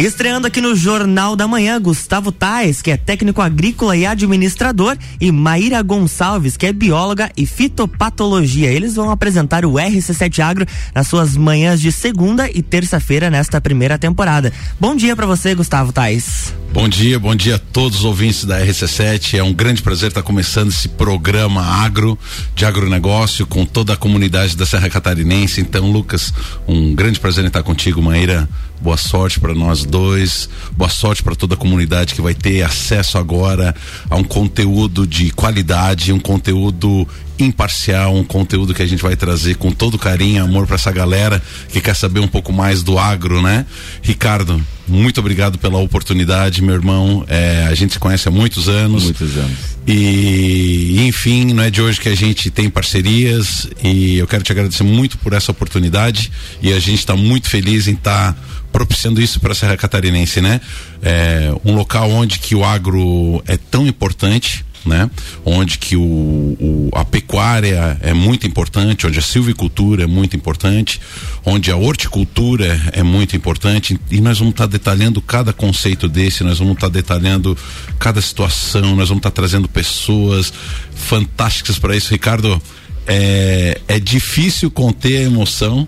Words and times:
Estreando 0.00 0.46
aqui 0.46 0.62
no 0.62 0.74
Jornal 0.74 1.36
da 1.36 1.46
Manhã, 1.46 1.78
Gustavo 1.78 2.32
Tais, 2.32 2.80
que 2.80 2.90
é 2.90 2.96
técnico 2.96 3.42
agrícola 3.42 3.94
e 3.94 4.06
administrador, 4.06 4.96
e 5.20 5.30
Maíra 5.30 5.82
Gonçalves, 5.82 6.56
que 6.56 6.64
é 6.64 6.72
bióloga 6.72 7.30
e 7.36 7.44
fitopatologia. 7.44 8.72
Eles 8.72 8.94
vão 8.94 9.10
apresentar 9.10 9.62
o 9.66 9.74
RC7 9.74 10.38
Agro 10.38 10.66
nas 10.94 11.06
suas 11.06 11.36
manhãs 11.36 11.82
de 11.82 11.92
segunda 11.92 12.50
e 12.50 12.62
terça-feira 12.62 13.28
nesta 13.28 13.60
primeira 13.60 13.98
temporada. 13.98 14.50
Bom 14.80 14.96
dia 14.96 15.14
para 15.14 15.26
você, 15.26 15.54
Gustavo 15.54 15.92
Tais. 15.92 16.54
Bom 16.72 16.88
dia, 16.88 17.18
bom 17.18 17.34
dia 17.34 17.56
a 17.56 17.58
todos 17.58 17.98
os 17.98 18.04
ouvintes 18.04 18.46
da 18.46 18.64
RC7. 18.64 19.34
É 19.34 19.42
um 19.42 19.52
grande 19.52 19.82
prazer 19.82 20.08
estar 20.08 20.22
começando 20.22 20.70
esse 20.70 20.88
programa 20.88 21.62
agro, 21.62 22.18
de 22.54 22.64
agronegócio, 22.64 23.46
com 23.46 23.66
toda 23.66 23.92
a 23.92 23.96
comunidade 23.98 24.56
da 24.56 24.64
Serra 24.64 24.88
Catarinense. 24.88 25.60
Então, 25.60 25.90
Lucas, 25.90 26.32
um 26.66 26.94
grande 26.94 27.20
prazer 27.20 27.44
em 27.44 27.48
estar 27.48 27.62
contigo, 27.62 28.00
Maíra. 28.00 28.48
Boa 28.80 28.96
sorte 28.96 29.38
para 29.38 29.52
nós 29.52 29.84
dois. 29.90 30.48
Boa 30.72 30.88
sorte 30.88 31.22
para 31.22 31.34
toda 31.34 31.54
a 31.54 31.58
comunidade 31.58 32.14
que 32.14 32.22
vai 32.22 32.34
ter 32.34 32.62
acesso 32.62 33.18
agora 33.18 33.74
a 34.08 34.16
um 34.16 34.24
conteúdo 34.24 35.06
de 35.06 35.30
qualidade, 35.30 36.12
um 36.12 36.20
conteúdo 36.20 37.06
imparcial, 37.38 38.14
um 38.14 38.24
conteúdo 38.24 38.74
que 38.74 38.82
a 38.82 38.86
gente 38.86 39.02
vai 39.02 39.16
trazer 39.16 39.56
com 39.56 39.72
todo 39.72 39.98
carinho 39.98 40.36
e 40.36 40.38
amor 40.38 40.66
para 40.66 40.76
essa 40.76 40.92
galera 40.92 41.42
que 41.70 41.80
quer 41.80 41.94
saber 41.94 42.20
um 42.20 42.28
pouco 42.28 42.52
mais 42.52 42.82
do 42.82 42.98
agro, 42.98 43.42
né? 43.42 43.66
Ricardo, 44.02 44.62
muito 44.86 45.20
obrigado 45.20 45.58
pela 45.58 45.78
oportunidade, 45.78 46.62
meu 46.62 46.74
irmão. 46.74 47.24
É, 47.28 47.66
a 47.68 47.74
gente 47.74 47.94
se 47.94 47.98
conhece 47.98 48.28
há 48.28 48.30
muitos 48.30 48.68
anos. 48.68 49.04
Muitos 49.04 49.36
anos. 49.36 49.58
E, 49.86 51.06
enfim, 51.06 51.52
não 51.52 51.62
é 51.62 51.70
de 51.70 51.80
hoje 51.80 52.00
que 52.00 52.08
a 52.08 52.14
gente 52.14 52.50
tem 52.50 52.68
parcerias 52.68 53.68
e 53.82 54.18
eu 54.18 54.26
quero 54.26 54.42
te 54.42 54.52
agradecer 54.52 54.84
muito 54.84 55.16
por 55.18 55.32
essa 55.32 55.50
oportunidade 55.50 56.30
e 56.60 56.72
a 56.72 56.78
gente 56.78 56.98
está 56.98 57.16
muito 57.16 57.48
feliz 57.48 57.88
em 57.88 57.94
estar 57.94 58.34
tá 58.34 58.38
propiciando 58.80 59.20
isso 59.20 59.38
para 59.40 59.52
a 59.52 59.54
Serra 59.54 59.76
Catarinense, 59.76 60.40
né? 60.40 60.58
É, 61.02 61.52
um 61.66 61.74
local 61.74 62.10
onde 62.10 62.38
que 62.38 62.54
o 62.54 62.64
agro 62.64 63.42
é 63.46 63.58
tão 63.58 63.86
importante, 63.86 64.64
né? 64.86 65.10
Onde 65.44 65.76
que 65.76 65.96
o, 65.96 66.00
o, 66.00 66.88
a 66.94 67.04
pecuária 67.04 67.98
é 68.00 68.14
muito 68.14 68.46
importante, 68.46 69.06
onde 69.06 69.18
a 69.18 69.22
silvicultura 69.22 70.04
é 70.04 70.06
muito 70.06 70.34
importante, 70.34 70.98
onde 71.44 71.70
a 71.70 71.76
horticultura 71.76 72.80
é 72.92 73.02
muito 73.02 73.36
importante 73.36 74.00
e 74.10 74.18
nós 74.18 74.38
vamos 74.38 74.52
estar 74.52 74.64
tá 74.64 74.72
detalhando 74.72 75.20
cada 75.20 75.52
conceito 75.52 76.08
desse, 76.08 76.42
nós 76.42 76.58
vamos 76.58 76.72
estar 76.72 76.86
tá 76.86 76.92
detalhando 76.94 77.54
cada 77.98 78.22
situação, 78.22 78.96
nós 78.96 79.10
vamos 79.10 79.20
estar 79.20 79.30
tá 79.30 79.36
trazendo 79.36 79.68
pessoas 79.68 80.50
fantásticas 80.94 81.78
para 81.78 81.94
isso, 81.94 82.10
Ricardo. 82.12 82.62
É, 83.06 83.78
é 83.86 84.00
difícil 84.00 84.70
conter 84.70 85.18
a 85.18 85.22
emoção 85.24 85.86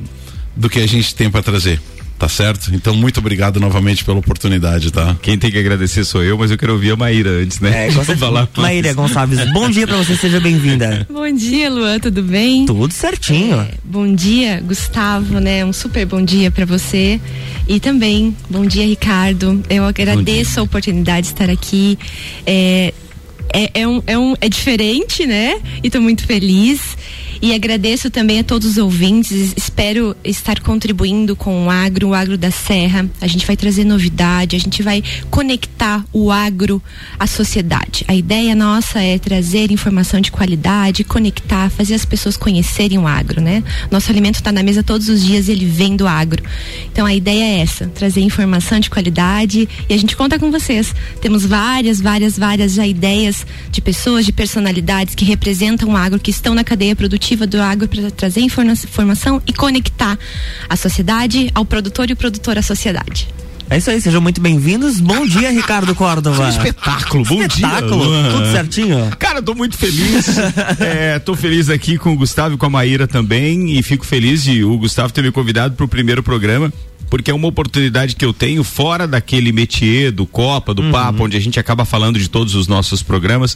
do 0.55 0.69
que 0.69 0.79
a 0.79 0.87
gente 0.87 1.15
tem 1.15 1.31
para 1.31 1.43
trazer. 1.43 1.81
Tá 2.23 2.29
certo? 2.29 2.73
Então, 2.73 2.95
muito 2.95 3.19
obrigado 3.19 3.59
novamente 3.59 4.05
pela 4.05 4.21
oportunidade, 4.21 4.93
tá? 4.93 5.17
Quem 5.21 5.37
tem 5.37 5.51
que 5.51 5.59
agradecer 5.59 6.05
sou 6.05 6.23
eu, 6.23 6.39
mas 6.39 6.53
eu 6.53 6.57
quero 6.57 6.73
ouvir 6.73 6.93
a 6.93 6.97
Maíra 6.97 7.31
antes, 7.31 7.59
né? 7.59 7.89
É, 7.89 7.91
Vamos 7.91 8.17
falar 8.17 8.49
Maíra 8.59 8.95
Gonçalves, 8.95 9.41
bom 9.53 9.69
dia 9.69 9.89
pra 9.89 9.97
você, 9.97 10.15
seja 10.15 10.39
bem-vinda. 10.39 11.05
Bom 11.11 11.29
dia, 11.35 11.69
Luan, 11.69 11.99
tudo 11.99 12.23
bem? 12.23 12.65
Tudo 12.65 12.95
certinho. 12.95 13.61
É, 13.63 13.73
bom 13.83 14.15
dia, 14.15 14.61
Gustavo, 14.61 15.41
né? 15.41 15.65
Um 15.65 15.73
super 15.73 16.07
bom 16.07 16.23
dia 16.23 16.49
para 16.49 16.65
você. 16.65 17.21
E 17.67 17.81
também, 17.81 18.37
bom 18.49 18.65
dia, 18.65 18.87
Ricardo. 18.87 19.61
Eu 19.69 19.85
agradeço 19.85 20.61
a 20.61 20.63
oportunidade 20.63 21.27
de 21.27 21.33
estar 21.33 21.51
aqui. 21.51 21.99
É, 22.47 22.95
é, 23.53 23.81
é, 23.83 23.89
um, 23.89 24.01
é, 24.07 24.17
um, 24.17 24.35
é 24.41 24.49
diferente, 24.49 25.27
né? 25.27 25.61
E 25.83 25.91
tô 25.91 26.01
muito 26.01 26.25
feliz. 26.25 26.97
E 27.43 27.53
agradeço 27.53 28.09
também 28.09 28.39
a 28.39 28.45
todos 28.45 28.69
os 28.69 28.79
ouvintes. 28.79 29.53
Espero 29.57 30.17
estar 30.23 30.61
contribuindo 30.61 31.35
com 31.35 31.67
o 31.67 31.71
agro, 31.71 32.11
o 32.11 32.15
agro 32.15 32.39
da 32.39 32.53
Serra. 32.53 33.11
A 33.21 33.27
gente 33.27 33.45
vai 33.45 33.57
trazer 33.57 33.85
novidade, 33.85 34.55
a 34.55 34.61
gente 34.61 34.81
vai 34.81 35.03
conectar 35.29 36.05
o 36.13 36.31
agro 36.31 36.81
à 37.19 37.27
sociedade. 37.27 38.05
A 38.07 38.15
ideia 38.15 38.55
nossa 38.55 39.03
é 39.03 39.19
trazer 39.19 39.73
informação 39.73 40.21
de 40.21 40.31
qualidade, 40.31 41.03
conectar, 41.03 41.69
fazer 41.69 41.95
as 41.95 42.05
pessoas 42.05 42.37
conhecerem 42.37 42.97
o 42.97 43.09
agro, 43.09 43.41
né? 43.41 43.65
Nosso 43.91 44.13
alimento 44.13 44.37
está 44.37 44.53
na 44.53 44.63
mesa 44.63 44.85
todos 44.85 45.09
os 45.09 45.25
dias, 45.25 45.49
ele 45.49 45.65
vem 45.67 45.97
do 45.97 46.07
agro. 46.07 46.45
Então 46.93 47.05
a 47.05 47.13
ideia 47.13 47.43
é 47.43 47.59
essa, 47.59 47.89
trazer 47.89 48.21
informação 48.21 48.79
de 48.79 48.89
qualidade 48.89 49.69
e 49.89 49.93
a 49.93 49.97
gente 49.97 50.15
conta 50.15 50.39
com 50.39 50.49
vocês. 50.53 50.95
Temos 51.21 51.45
várias, 51.45 52.01
várias, 52.01 52.39
várias 52.39 52.75
já 52.75 52.87
ideias 52.87 53.45
de 53.69 53.81
pessoas, 53.81 54.25
de 54.25 54.33
personalidades 54.33 55.17
que 55.17 55.25
representam 55.25 55.89
o 55.89 55.97
agro, 55.97 56.21
que 56.21 56.31
estão 56.31 56.55
na 56.55 56.63
cadeia 56.63 56.95
produtiva 56.95 57.32
do 57.37 57.61
agro 57.61 57.89
para 57.89 58.11
trazer 58.11 58.41
informação 58.41 59.43
e 59.47 59.53
conectar 59.53 60.19
a 60.69 60.77
sociedade 60.77 61.51
ao 61.55 61.65
produtor 61.65 62.11
e 62.11 62.13
o 62.13 62.17
produtor 62.17 62.59
à 62.59 62.63
sociedade. 62.63 63.29
É 63.71 63.79
isso 63.79 63.91
aí, 63.91 63.99
sejam 64.03 64.21
muito 64.21 64.39
bem-vindos. 64.39 65.01
Bom 65.01 65.27
dia, 65.27 65.51
Ricardo 65.51 65.95
Córdova. 65.95 66.47
espetáculo, 66.51 67.25
bom 67.25 67.43
espetáculo. 67.43 68.05
dia. 68.05 68.31
Tudo 68.31 68.53
certinho? 68.53 69.11
Cara, 69.19 69.41
tô 69.41 69.55
muito 69.55 69.79
feliz. 69.79 70.37
é, 70.79 71.19
tô 71.19 71.35
feliz 71.35 71.71
aqui 71.71 71.97
com 71.97 72.13
o 72.13 72.17
Gustavo 72.17 72.55
e 72.57 72.59
com 72.59 72.67
a 72.67 72.71
Maíra 72.71 73.09
também. 73.09 73.79
E 73.79 73.83
fico 73.83 74.05
feliz 74.05 74.45
de 74.45 74.63
o 74.63 74.77
Gustavo 74.77 75.11
ter 75.11 75.23
me 75.23 75.33
convidado 75.33 75.75
para 75.75 75.87
o 75.87 75.89
primeiro 75.89 76.23
programa 76.23 76.71
porque 77.13 77.31
é 77.31 77.35
uma 77.35 77.47
oportunidade 77.47 78.17
que 78.17 78.25
eu 78.25 78.33
tenho 78.33 78.65
fora 78.65 79.07
daquele 79.07 79.53
métier 79.53 80.11
do 80.11 80.25
Copa, 80.25 80.73
do 80.73 80.81
uhum. 80.81 80.91
Papo, 80.91 81.25
onde 81.25 81.37
a 81.37 81.41
gente 81.41 81.61
acaba 81.61 81.85
falando 81.85 82.19
de 82.19 82.27
todos 82.27 82.55
os 82.55 82.67
nossos 82.67 83.03
programas, 83.03 83.55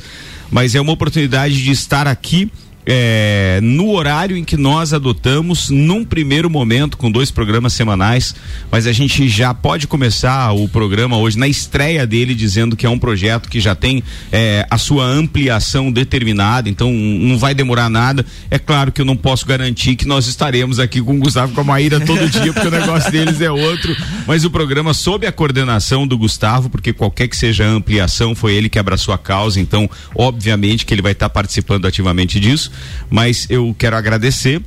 mas 0.50 0.74
é 0.74 0.80
uma 0.80 0.92
oportunidade 0.92 1.64
de 1.64 1.70
estar 1.70 2.06
aqui 2.06 2.52
é, 2.86 3.58
no 3.62 3.90
horário 3.90 4.36
em 4.36 4.44
que 4.44 4.56
nós 4.56 4.92
adotamos, 4.92 5.68
num 5.70 6.04
primeiro 6.04 6.48
momento, 6.48 6.96
com 6.96 7.10
dois 7.10 7.32
programas 7.32 7.72
semanais, 7.72 8.34
mas 8.70 8.86
a 8.86 8.92
gente 8.92 9.28
já 9.28 9.52
pode 9.52 9.88
começar 9.88 10.52
o 10.52 10.68
programa 10.68 11.16
hoje 11.16 11.36
na 11.36 11.48
estreia 11.48 12.06
dele, 12.06 12.32
dizendo 12.34 12.76
que 12.76 12.86
é 12.86 12.88
um 12.88 12.98
projeto 12.98 13.48
que 13.48 13.58
já 13.58 13.74
tem 13.74 14.04
é, 14.30 14.64
a 14.70 14.78
sua 14.78 15.04
ampliação 15.04 15.90
determinada, 15.90 16.68
então 16.68 16.92
não 16.92 17.36
vai 17.36 17.54
demorar 17.54 17.90
nada. 17.90 18.24
É 18.50 18.58
claro 18.58 18.92
que 18.92 19.00
eu 19.00 19.04
não 19.04 19.16
posso 19.16 19.44
garantir 19.46 19.96
que 19.96 20.06
nós 20.06 20.28
estaremos 20.28 20.78
aqui 20.78 21.02
com 21.02 21.16
o 21.16 21.18
Gustavo 21.18 21.52
com 21.52 21.62
a 21.62 21.64
Maíra 21.64 21.98
todo 21.98 22.28
dia, 22.30 22.52
porque 22.52 22.68
o 22.68 22.70
negócio 22.70 23.10
deles 23.10 23.40
é 23.40 23.50
outro, 23.50 23.96
mas 24.28 24.44
o 24.44 24.50
programa 24.50 24.94
sob 24.94 25.26
a 25.26 25.32
coordenação 25.32 26.06
do 26.06 26.16
Gustavo, 26.16 26.70
porque 26.70 26.92
qualquer 26.92 27.26
que 27.26 27.36
seja 27.36 27.64
a 27.64 27.68
ampliação, 27.68 28.34
foi 28.34 28.54
ele 28.54 28.68
que 28.68 28.78
abraçou 28.78 29.12
a 29.12 29.18
causa, 29.18 29.60
então, 29.60 29.90
obviamente 30.14 30.86
que 30.86 30.94
ele 30.94 31.02
vai 31.02 31.12
estar 31.12 31.28
participando 31.28 31.86
ativamente 31.86 32.38
disso. 32.38 32.70
Mas 33.10 33.46
eu 33.48 33.74
quero 33.78 33.96
agradecer 33.96 34.62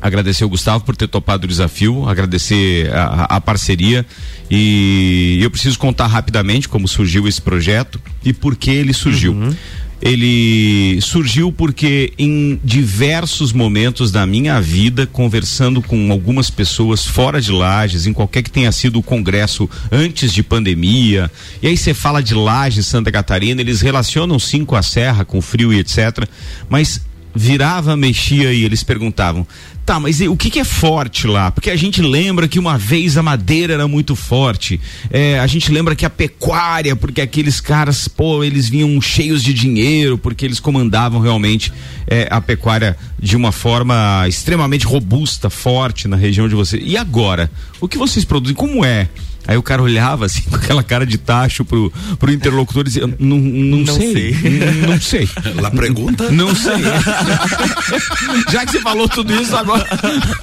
agradecer 0.00 0.44
o 0.44 0.48
Gustavo 0.48 0.84
por 0.84 0.96
ter 0.96 1.08
topado 1.08 1.44
o 1.44 1.48
desafio, 1.48 2.08
agradecer 2.08 2.88
a, 2.92 3.36
a, 3.36 3.40
parceria 3.40 4.06
e 4.50 5.38
eu 5.42 5.50
preciso 5.50 5.78
contar 5.78 6.06
rapidamente 6.06 6.68
como 6.68 6.86
surgiu 6.86 7.26
esse 7.26 7.42
projeto 7.42 8.00
e 8.24 8.32
por 8.32 8.56
que 8.56 8.70
ele 8.70 8.92
surgiu. 8.92 9.32
Uhum. 9.32 9.54
Ele 10.00 11.00
surgiu 11.00 11.50
porque 11.50 12.12
em 12.16 12.60
diversos 12.62 13.52
momentos 13.52 14.12
da 14.12 14.24
minha 14.24 14.60
vida, 14.60 15.08
conversando 15.08 15.82
com 15.82 16.12
algumas 16.12 16.48
pessoas 16.48 17.04
fora 17.04 17.40
de 17.40 17.50
Lages, 17.50 18.06
em 18.06 18.12
qualquer 18.12 18.42
que 18.42 18.50
tenha 18.50 18.70
sido 18.70 19.00
o 19.00 19.02
congresso 19.02 19.68
antes 19.90 20.32
de 20.32 20.44
pandemia, 20.44 21.28
e 21.60 21.66
aí 21.66 21.76
você 21.76 21.92
fala 21.92 22.22
de 22.22 22.32
Lages, 22.32 22.86
Santa 22.86 23.10
Catarina, 23.10 23.60
eles 23.60 23.80
relacionam 23.80 24.38
sim 24.38 24.64
com 24.64 24.76
a 24.76 24.82
serra, 24.82 25.24
com 25.24 25.38
o 25.38 25.42
frio 25.42 25.72
e 25.72 25.80
etc. 25.80 26.28
Mas 26.70 27.00
virava, 27.34 27.96
mexia 27.96 28.52
e 28.52 28.64
eles 28.64 28.82
perguntavam: 28.82 29.46
tá, 29.88 29.98
mas 29.98 30.20
o 30.20 30.36
que, 30.36 30.50
que, 30.50 30.60
é 30.60 30.64
forte 30.64 31.26
lá? 31.26 31.50
Porque 31.50 31.70
a 31.70 31.76
gente 31.76 32.02
lembra 32.02 32.46
que 32.46 32.58
uma 32.58 32.76
vez 32.76 33.16
a 33.16 33.22
madeira 33.22 33.72
era 33.72 33.88
muito 33.88 34.14
forte, 34.14 34.78
é, 35.10 35.38
a 35.38 35.46
gente 35.46 35.72
lembra 35.72 35.96
que 35.96 36.04
a 36.04 36.10
pecuária, 36.10 36.94
porque 36.94 37.22
aqueles 37.22 37.58
caras, 37.58 38.06
pô, 38.06 38.44
eles 38.44 38.68
vinham 38.68 39.00
cheios 39.00 39.42
de 39.42 39.54
dinheiro, 39.54 40.18
porque 40.18 40.44
eles 40.44 40.60
comandavam 40.60 41.20
realmente 41.20 41.72
é, 42.06 42.28
a 42.30 42.38
pecuária 42.38 42.98
de 43.18 43.34
uma 43.34 43.50
forma 43.50 44.26
extremamente 44.28 44.84
robusta, 44.84 45.48
forte 45.48 46.06
na 46.06 46.16
região 46.16 46.48
de 46.48 46.54
vocês. 46.54 46.82
E 46.84 46.96
agora? 46.96 47.50
O 47.80 47.88
que 47.88 47.96
vocês 47.96 48.26
produzem? 48.26 48.54
Como 48.54 48.84
é? 48.84 49.08
Aí 49.48 49.56
o 49.56 49.62
cara 49.62 49.82
olhava 49.82 50.26
assim 50.26 50.42
com 50.42 50.56
aquela 50.56 50.82
cara 50.82 51.06
de 51.06 51.16
tacho 51.16 51.64
pro, 51.64 51.90
pro 52.18 52.30
interlocutor 52.30 52.82
e 52.82 52.84
dizia: 52.84 53.06
Não, 53.18 53.38
não, 53.38 53.78
não 53.78 53.94
sei. 53.94 54.34
sei. 54.34 54.50
Não 54.86 55.00
sei. 55.00 55.28
La 55.58 55.70
pergunta? 55.70 56.30
Não 56.30 56.54
sei. 56.54 56.74
Já 58.52 58.66
que 58.66 58.72
você 58.72 58.80
falou 58.80 59.08
tudo 59.08 59.34
isso 59.34 59.56
agora. 59.56 59.86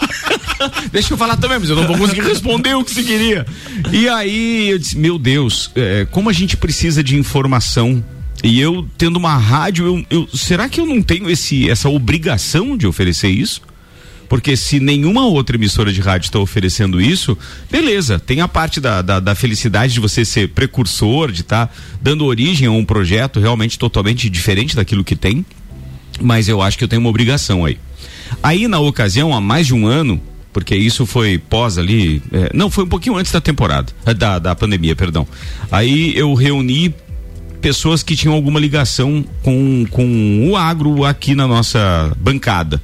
Deixa 0.91 1.13
eu 1.13 1.17
falar 1.17 1.37
também, 1.37 1.59
mas 1.59 1.69
eu 1.69 1.75
não 1.75 1.85
vou 1.85 1.99
conseguir 1.99 2.21
responder 2.21 2.73
o 2.73 2.83
que 2.83 2.95
você 2.95 3.03
queria. 3.03 3.45
E 3.91 4.09
aí 4.09 4.71
eu 4.71 4.79
disse: 4.79 4.97
Meu 4.97 5.19
Deus, 5.19 5.69
é, 5.75 6.07
como 6.09 6.27
a 6.27 6.33
gente 6.33 6.57
precisa 6.57 7.03
de 7.03 7.15
informação 7.15 8.03
e 8.43 8.59
eu 8.59 8.89
tendo 8.97 9.17
uma 9.17 9.37
rádio, 9.37 9.85
eu, 9.85 10.05
eu, 10.09 10.27
será 10.35 10.67
que 10.67 10.81
eu 10.81 10.85
não 10.87 10.99
tenho 10.99 11.29
esse, 11.29 11.69
essa 11.69 11.89
obrigação 11.89 12.75
de 12.75 12.87
oferecer 12.87 13.29
isso? 13.29 13.61
Porque 14.27 14.57
se 14.57 14.79
nenhuma 14.79 15.25
outra 15.25 15.55
emissora 15.55 15.91
de 15.93 16.01
rádio 16.01 16.25
está 16.27 16.39
oferecendo 16.39 16.99
isso, 16.99 17.37
beleza, 17.69 18.19
tem 18.19 18.41
a 18.41 18.47
parte 18.47 18.79
da, 18.79 19.01
da, 19.01 19.19
da, 19.19 19.35
felicidade 19.35 19.93
de 19.93 19.99
você 19.99 20.25
ser 20.25 20.49
precursor, 20.49 21.31
de 21.31 21.41
estar 21.41 21.67
tá 21.67 21.73
dando 22.01 22.25
origem 22.25 22.67
a 22.67 22.71
um 22.71 22.83
projeto 22.83 23.39
realmente 23.39 23.77
totalmente 23.77 24.29
diferente 24.29 24.75
daquilo 24.75 25.03
que 25.03 25.15
tem, 25.15 25.45
mas 26.19 26.47
eu 26.47 26.61
acho 26.61 26.77
que 26.77 26.83
eu 26.83 26.87
tenho 26.87 27.01
uma 27.01 27.09
obrigação 27.09 27.65
aí. 27.65 27.77
Aí, 28.41 28.67
na 28.67 28.79
ocasião, 28.79 29.33
há 29.33 29.39
mais 29.39 29.67
de 29.67 29.73
um 29.73 29.85
ano, 29.85 30.19
porque 30.51 30.75
isso 30.75 31.05
foi 31.05 31.37
pós 31.37 31.77
ali, 31.77 32.21
é, 32.31 32.49
não, 32.53 32.69
foi 32.69 32.85
um 32.85 32.87
pouquinho 32.87 33.17
antes 33.17 33.31
da 33.31 33.41
temporada, 33.41 33.91
é, 34.05 34.13
da, 34.13 34.39
da 34.39 34.55
pandemia, 34.55 34.95
perdão. 34.95 35.27
Aí 35.71 36.17
eu 36.17 36.33
reuni 36.33 36.93
pessoas 37.61 38.03
que 38.03 38.15
tinham 38.15 38.33
alguma 38.33 38.59
ligação 38.59 39.25
com, 39.41 39.85
com 39.89 40.47
o 40.47 40.55
agro 40.55 41.03
aqui 41.03 41.33
na 41.33 41.47
nossa 41.47 42.15
bancada. 42.17 42.81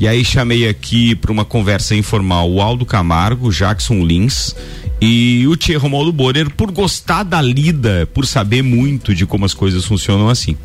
E 0.00 0.08
aí 0.08 0.24
chamei 0.24 0.66
aqui 0.66 1.14
para 1.14 1.30
uma 1.30 1.44
conversa 1.44 1.94
informal 1.94 2.50
o 2.50 2.62
Aldo 2.62 2.86
Camargo, 2.86 3.52
Jackson 3.52 4.02
Lins 4.02 4.56
e 4.98 5.46
o 5.46 5.54
Tia 5.56 5.78
Romualdo 5.78 6.10
Borer 6.10 6.48
por 6.48 6.70
gostar 6.70 7.22
da 7.22 7.42
lida, 7.42 8.08
por 8.14 8.26
saber 8.26 8.62
muito 8.62 9.14
de 9.14 9.26
como 9.26 9.44
as 9.44 9.52
coisas 9.52 9.84
funcionam 9.84 10.30
assim. 10.30 10.56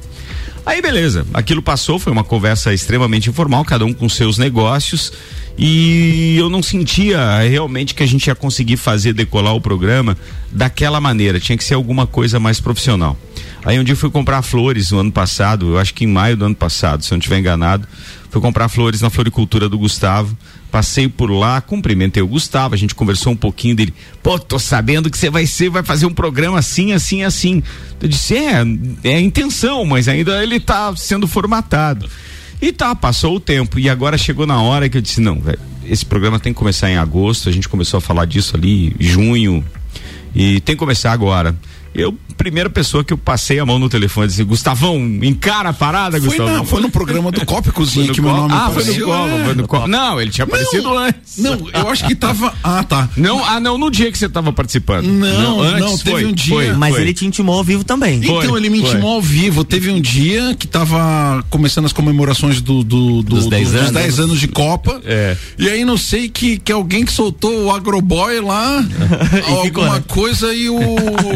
Aí 0.66 0.82
beleza, 0.82 1.28
aquilo 1.34 1.62
passou, 1.62 2.00
foi 2.00 2.14
uma 2.14 2.24
conversa 2.24 2.74
extremamente 2.74 3.30
informal, 3.30 3.66
cada 3.66 3.84
um 3.84 3.94
com 3.94 4.08
seus 4.08 4.38
negócios 4.38 5.12
e 5.58 6.38
eu 6.38 6.50
não 6.50 6.64
sentia 6.64 7.40
realmente 7.42 7.94
que 7.94 8.04
a 8.04 8.08
gente 8.08 8.28
ia 8.28 8.36
conseguir 8.36 8.78
fazer 8.78 9.12
decolar 9.12 9.54
o 9.54 9.60
programa 9.60 10.18
daquela 10.50 11.02
maneira, 11.02 11.42
tinha 11.42 11.58
que 11.58 11.64
ser 11.64 11.74
alguma 11.74 12.08
coisa 12.08 12.40
mais 12.40 12.62
profissional. 12.62 13.18
Aí 13.66 13.80
um 13.80 13.84
dia 13.84 13.94
eu 13.94 13.98
fui 13.98 14.12
comprar 14.12 14.42
flores 14.44 14.92
no 14.92 15.00
ano 15.00 15.12
passado, 15.12 15.72
eu 15.72 15.80
acho 15.80 15.94
que 15.94 16.06
em 16.06 16.08
maio 16.08 16.38
do 16.38 16.46
ano 16.46 16.56
passado, 16.56 17.04
se 17.04 17.12
eu 17.12 17.16
não 17.16 17.20
estiver 17.20 17.40
enganado, 17.40 17.88
fui 18.30 18.40
comprar 18.40 18.70
flores 18.70 19.02
na 19.02 19.10
floricultura 19.10 19.68
do 19.68 19.78
Gustavo 19.78 20.38
Passei 20.76 21.08
por 21.08 21.32
lá, 21.32 21.62
cumprimentei 21.62 22.22
o 22.22 22.28
Gustavo, 22.28 22.76
a 22.76 22.78
gente 22.78 22.94
conversou 22.94 23.32
um 23.32 23.36
pouquinho 23.36 23.78
dele. 23.78 23.94
Pô, 24.22 24.38
tô 24.38 24.60
sabendo 24.60 25.10
que 25.10 25.18
você 25.18 25.30
vai 25.30 25.46
ser, 25.46 25.70
vai 25.70 25.84
fazer 25.84 26.06
um 26.06 26.14
programa 26.14 26.60
assim, 26.60 26.92
assim, 26.92 27.24
assim. 27.24 27.64
Eu 28.02 28.10
disse, 28.10 28.36
é, 28.36 28.56
é 29.06 29.16
a 29.16 29.22
intenção, 29.22 29.86
mas 29.86 30.10
ainda 30.10 30.44
ele 30.44 30.60
tá 30.60 30.94
sendo 30.98 31.30
formatado. 31.30 32.10
E 32.62 32.74
tá, 32.74 32.94
passou 32.94 33.38
o 33.38 33.40
tempo. 33.40 33.80
E 33.80 33.90
agora 33.90 34.18
chegou 34.18 34.46
na 34.46 34.62
hora 34.62 34.90
que 34.90 34.98
eu 34.98 35.02
disse, 35.02 35.22
não, 35.22 35.40
velho, 35.40 35.60
esse 35.86 36.06
programa 36.06 36.42
tem 36.42 36.52
que 36.52 36.60
começar 36.60 36.92
em 36.92 36.98
agosto. 36.98 37.48
A 37.48 37.54
gente 37.54 37.70
começou 37.70 38.00
a 38.00 38.02
falar 38.02 38.26
disso 38.26 38.58
ali, 38.58 38.94
junho. 39.00 39.64
E 40.36 40.60
tem 40.60 40.76
que 40.76 40.80
começar 40.80 41.14
agora. 41.14 41.56
Eu, 41.96 42.14
primeira 42.36 42.70
pessoa 42.70 43.04
que 43.04 43.14
eu 43.14 43.18
passei 43.18 43.58
a 43.58 43.66
mão 43.66 43.80
no 43.80 43.88
telefone, 43.88 44.28
disse, 44.28 44.44
Gustavão, 44.44 44.98
encara 44.98 45.70
a 45.70 45.74
parada, 45.74 46.20
foi 46.20 46.28
Gustavão. 46.28 46.54
Não, 46.58 46.66
foi 46.66 46.82
no 46.82 46.90
programa 46.90 47.32
do 47.32 47.46
Copa 47.46 47.72
Cozinha 47.72 48.12
que 48.12 48.22
meu 48.22 48.36
nome 48.36 48.54
Ah, 48.54 48.66
apareceu. 48.66 48.94
foi 48.94 49.00
no 49.00 49.06
Copa, 49.06 49.30
é. 49.30 49.46
foi 49.46 49.56
no 49.56 49.68
Copa. 49.68 49.88
Não, 49.88 50.22
ele 50.22 50.32
tinha 50.32 50.44
aparecido 50.44 50.84
não, 50.84 50.98
antes. 50.98 51.38
Não, 51.38 51.70
eu 51.74 51.90
acho 51.90 52.06
que 52.06 52.16
tava. 52.16 52.54
Ah, 52.66 52.84
tá. 52.84 53.08
Não, 53.16 53.46
ah, 53.46 53.60
não, 53.60 53.78
no 53.78 53.92
dia 53.92 54.12
que 54.12 54.18
você 54.18 54.28
tava 54.28 54.52
participando. 54.52 55.06
Não, 55.06 55.42
não, 55.42 55.62
antes, 55.62 55.80
não 55.82 55.98
teve 55.98 56.12
foi, 56.12 56.26
um 56.26 56.34
dia. 56.34 56.56
Foi, 56.56 56.74
mas 56.74 56.94
foi. 56.94 57.04
ele 57.04 57.14
te 57.14 57.26
intimou 57.26 57.58
ao 57.58 57.64
vivo 57.64 57.84
também. 57.84 58.20
Então, 58.24 58.58
ele 58.58 58.70
me 58.70 58.80
intimou 58.80 59.14
ao 59.14 59.22
vivo. 59.22 59.64
Teve 59.64 59.92
um 59.92 60.02
dia 60.02 60.56
que 60.58 60.68
tava 60.68 61.46
começando 61.50 61.86
as 61.86 61.94
comemorações 61.94 62.60
do, 62.60 62.84
do, 62.84 63.22
do 63.22 63.36
dos 63.36 63.48
10 63.48 63.76
anos. 63.76 63.92
10 63.92 64.20
anos 64.20 64.40
de 64.40 64.48
Copa. 64.48 65.00
É. 65.06 65.38
E 65.60 65.70
aí 65.70 65.86
não 65.86 65.98
sei 65.98 66.28
que, 66.28 66.58
que 66.58 66.72
alguém 66.72 67.06
que 67.06 67.12
soltou 67.12 67.66
o 67.66 67.72
Agroboy 67.72 68.40
lá, 68.42 68.84
alguma 69.48 69.96
né? 69.96 70.04
coisa, 70.08 70.54
e 70.54 70.70
o, 70.70 70.76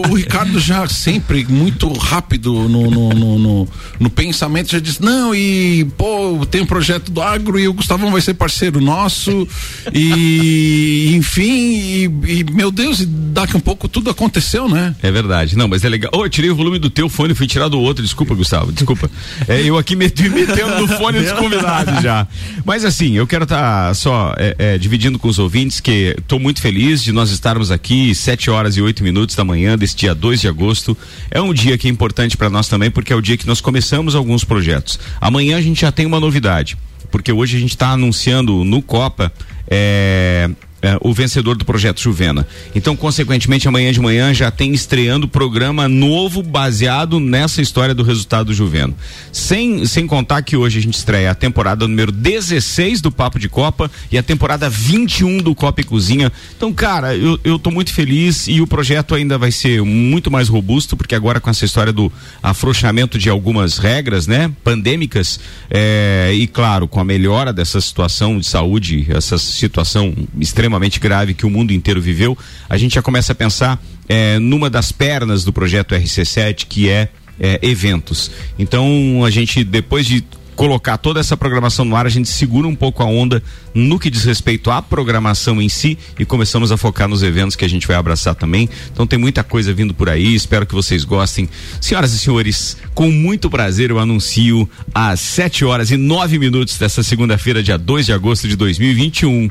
o 0.10 0.16
Ricardo 0.16 0.49
já 0.58 0.88
sempre 0.88 1.46
muito 1.50 1.92
rápido 1.94 2.54
no, 2.70 2.90
no, 2.90 3.10
no, 3.10 3.40
no, 3.40 3.68
no 4.00 4.10
pensamento, 4.10 4.72
já 4.72 4.80
disse, 4.80 5.02
não, 5.02 5.36
e 5.36 5.86
pô, 5.98 6.46
tem 6.50 6.62
um 6.62 6.66
projeto 6.66 7.12
do 7.12 7.22
agro 7.22 7.60
e 7.60 7.68
o 7.68 7.74
Gustavão 7.74 8.12
vai 8.12 8.22
ser 8.22 8.34
parceiro 8.36 8.80
nosso, 8.80 9.48
e 9.94 11.14
enfim, 11.16 11.52
e, 11.52 12.04
e, 12.26 12.44
meu 12.52 12.72
Deus, 12.72 13.06
daqui 13.06 13.58
um 13.58 13.60
pouco 13.60 13.88
tudo 13.88 14.10
aconteceu, 14.10 14.70
né? 14.70 14.96
É 15.04 15.12
verdade, 15.12 15.58
não, 15.58 15.68
mas 15.68 15.84
é 15.84 15.90
legal. 15.90 16.12
Oh, 16.14 16.26
eu 16.26 16.30
tirei 16.30 16.50
o 16.50 16.56
volume 16.56 16.80
do 16.80 16.90
teu 16.90 17.10
fone, 17.10 17.34
fui 17.36 17.48
tirar 17.48 17.68
do 17.68 17.80
outro, 17.80 18.04
desculpa, 18.04 18.34
Gustavo, 18.34 18.72
desculpa. 18.72 19.10
É, 19.48 19.62
eu 19.62 19.78
aqui 19.78 19.96
metendo 19.96 20.80
no 20.80 20.88
fone 20.88 21.20
dos 21.20 21.32
convidados 21.34 22.02
já. 22.02 22.28
Mas 22.66 22.86
assim, 22.86 23.14
eu 23.14 23.28
quero 23.28 23.44
estar 23.44 23.88
tá 23.90 23.94
só 23.94 24.34
é, 24.38 24.56
é, 24.58 24.78
dividindo 24.78 25.20
com 25.20 25.28
os 25.28 25.40
ouvintes 25.40 25.80
que 25.80 26.16
estou 26.18 26.40
muito 26.40 26.62
feliz 26.62 27.04
de 27.04 27.12
nós 27.12 27.32
estarmos 27.32 27.72
aqui, 27.72 28.14
sete 28.16 28.50
horas 28.50 28.78
e 28.78 28.82
oito 28.82 29.04
minutos 29.04 29.36
da 29.36 29.44
manhã 29.44 29.78
desse 29.78 29.96
dia 29.96 30.16
2 30.16 30.39
de 30.42 30.48
agosto. 30.48 30.98
É 31.30 31.42
um 31.42 31.54
dia 31.54 31.78
que 31.78 31.88
é 31.88 31.92
importante 31.92 32.38
para 32.38 32.50
nós 32.50 32.68
também, 32.68 32.90
porque 32.92 33.14
é 33.14 33.16
o 33.16 33.22
dia 33.22 33.38
que 33.38 33.48
nós 33.48 33.62
começamos 33.62 34.16
alguns 34.16 34.44
projetos. 34.44 35.00
Amanhã 35.20 35.58
a 35.58 35.62
gente 35.62 35.82
já 35.82 35.92
tem 35.92 36.06
uma 36.06 36.20
novidade, 36.20 36.78
porque 37.12 37.32
hoje 37.32 37.58
a 37.58 37.60
gente 37.60 37.72
está 37.72 37.90
anunciando 37.90 38.64
no 38.64 38.82
Copa 38.82 39.32
é, 39.68 40.50
é, 40.82 40.98
o 41.02 41.14
vencedor 41.14 41.58
do 41.58 41.66
projeto 41.66 42.00
Juvena. 42.00 42.48
Então, 42.74 42.96
consequentemente, 42.96 43.68
amanhã 43.68 43.92
de 43.92 44.00
manhã 44.00 44.34
já 44.34 44.50
tem 44.50 44.74
estreando 44.74 45.28
programa 45.28 45.88
novo 45.88 46.42
baseado 46.42 47.20
nessa 47.20 47.62
história 47.62 47.94
do 47.94 48.04
resultado 48.04 48.48
do 48.48 48.54
Juveno. 48.54 48.96
Sem, 49.32 49.86
sem 49.86 50.08
contar 50.08 50.42
que 50.42 50.56
hoje 50.56 50.80
a 50.80 50.82
gente 50.82 50.96
estreia 50.96 51.32
a 51.32 51.36
temporada 51.36 51.88
número 51.88 52.12
16 52.12 53.02
do 53.02 53.12
Papo 53.12 53.38
de 53.40 53.50
Copa 53.50 53.92
e 54.12 54.18
a 54.18 54.24
temporada 54.24 54.70
21 54.70 55.40
do 55.40 55.54
Copa 55.54 55.82
e 55.82 55.84
Cozinha. 55.84 56.32
Então, 56.56 56.72
cara, 56.74 57.16
eu, 57.16 57.40
eu 57.44 57.60
tô 57.60 57.72
muito 57.72 57.94
feliz 57.94 58.48
e 58.48 58.62
o 58.62 58.68
projeto 58.68 59.16
ainda 59.16 59.38
vai 59.38 59.52
ser 59.52 59.82
muito 59.84 60.32
mais 60.32 60.48
robusto, 60.48 60.96
porque 60.96 61.16
agora 61.16 61.40
com 61.40 61.50
essa 61.50 61.66
história 61.66 61.92
do 61.92 62.12
afrouxamento 62.42 63.18
de 63.18 63.30
algumas 63.30 63.78
regras, 63.78 64.28
né, 64.28 64.52
pandêmicas, 64.64 65.40
é, 65.70 66.32
e 66.34 66.48
claro, 66.48 66.88
com 66.88 67.00
a 67.00 67.04
melhora 67.04 67.52
dessa 67.52 67.82
situação 67.82 68.40
de 68.40 68.46
saúde, 68.46 69.06
essa 69.10 69.38
situação 69.38 70.14
extremamente 70.40 70.69
extremamente 70.70 71.00
grave 71.00 71.34
que 71.34 71.46
o 71.46 71.50
mundo 71.50 71.74
inteiro 71.74 72.00
viveu, 72.00 72.38
a 72.70 72.78
gente 72.78 72.96
já 72.96 73.02
começa 73.02 73.32
a 73.32 73.36
pensar 73.36 73.82
é, 74.08 74.38
numa 74.38 74.70
das 74.70 74.92
pernas 74.92 75.44
do 75.44 75.52
projeto 75.52 75.96
RC7, 75.96 76.68
que 76.68 76.90
é, 76.90 77.10
é 77.40 77.60
eventos. 77.64 78.32
Então, 78.58 79.24
a 79.26 79.30
gente, 79.30 79.64
depois 79.64 80.06
de 80.06 80.24
colocar 80.56 80.98
toda 80.98 81.22
essa 81.22 81.38
programação 81.38 81.86
no 81.86 81.96
ar, 81.96 82.06
a 82.06 82.10
gente 82.10 82.28
segura 82.28 82.68
um 82.68 82.76
pouco 82.76 83.02
a 83.02 83.06
onda 83.06 83.42
no 83.74 83.98
que 83.98 84.10
diz 84.10 84.26
respeito 84.26 84.70
à 84.70 84.82
programação 84.82 85.62
em 85.62 85.70
si 85.70 85.98
e 86.20 86.26
começamos 86.26 86.70
a 86.70 86.76
focar 86.76 87.08
nos 87.08 87.24
eventos 87.24 87.56
que 87.56 87.64
a 87.64 87.68
gente 87.70 87.88
vai 87.88 87.96
abraçar 87.96 88.36
também. 88.36 88.70
Então 88.92 89.08
tem 89.08 89.18
muita 89.18 89.42
coisa 89.42 89.74
vindo 89.74 89.94
por 89.94 90.10
aí, 90.10 90.36
espero 90.36 90.66
que 90.66 90.76
vocês 90.76 91.06
gostem. 91.06 91.48
Senhoras 91.80 92.12
e 92.12 92.20
senhores, 92.20 92.76
com 92.94 93.10
muito 93.10 93.50
prazer 93.50 93.90
eu 93.90 94.00
anuncio 94.00 94.70
às 94.94 95.22
7 95.22 95.64
horas 95.64 95.92
e 95.92 95.98
9 95.98 96.38
minutos 96.38 96.78
dessa 96.78 97.02
segunda-feira, 97.04 97.64
dia 97.64 97.78
2 97.78 98.08
de 98.08 98.12
agosto 98.12 98.46
de 98.46 98.58
2021 98.58 99.50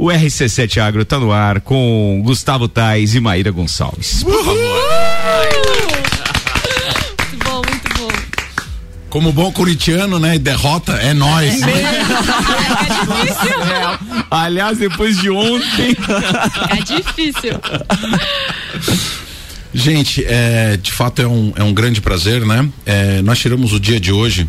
o 0.00 0.06
RC7 0.06 0.78
Agro 0.78 1.02
está 1.02 1.18
no 1.18 1.30
ar 1.30 1.60
com 1.60 2.22
Gustavo 2.24 2.66
Tais 2.66 3.14
e 3.14 3.20
Maíra 3.20 3.50
Gonçalves. 3.50 4.22
Por 4.22 4.32
favor. 4.32 4.56
Muito 7.18 7.44
bom, 7.44 7.56
muito 7.56 7.98
bom. 7.98 8.08
Como 9.10 9.30
bom 9.30 9.52
curitiano, 9.52 10.18
né? 10.18 10.38
Derrota 10.38 10.92
é 10.94 11.12
nós. 11.12 11.62
É, 11.62 11.70
é 11.70 13.24
difícil. 13.24 13.60
É, 13.62 14.24
aliás, 14.30 14.78
depois 14.78 15.18
de 15.18 15.28
ontem. 15.28 15.94
É 16.70 16.82
difícil. 16.82 17.60
Gente, 19.74 20.24
é, 20.26 20.78
de 20.78 20.92
fato 20.92 21.20
é 21.20 21.26
um, 21.28 21.52
é 21.56 21.62
um 21.62 21.74
grande 21.74 22.00
prazer, 22.00 22.46
né? 22.46 22.66
É, 22.86 23.20
nós 23.20 23.38
tiramos 23.38 23.74
o 23.74 23.78
dia 23.78 24.00
de 24.00 24.10
hoje 24.10 24.48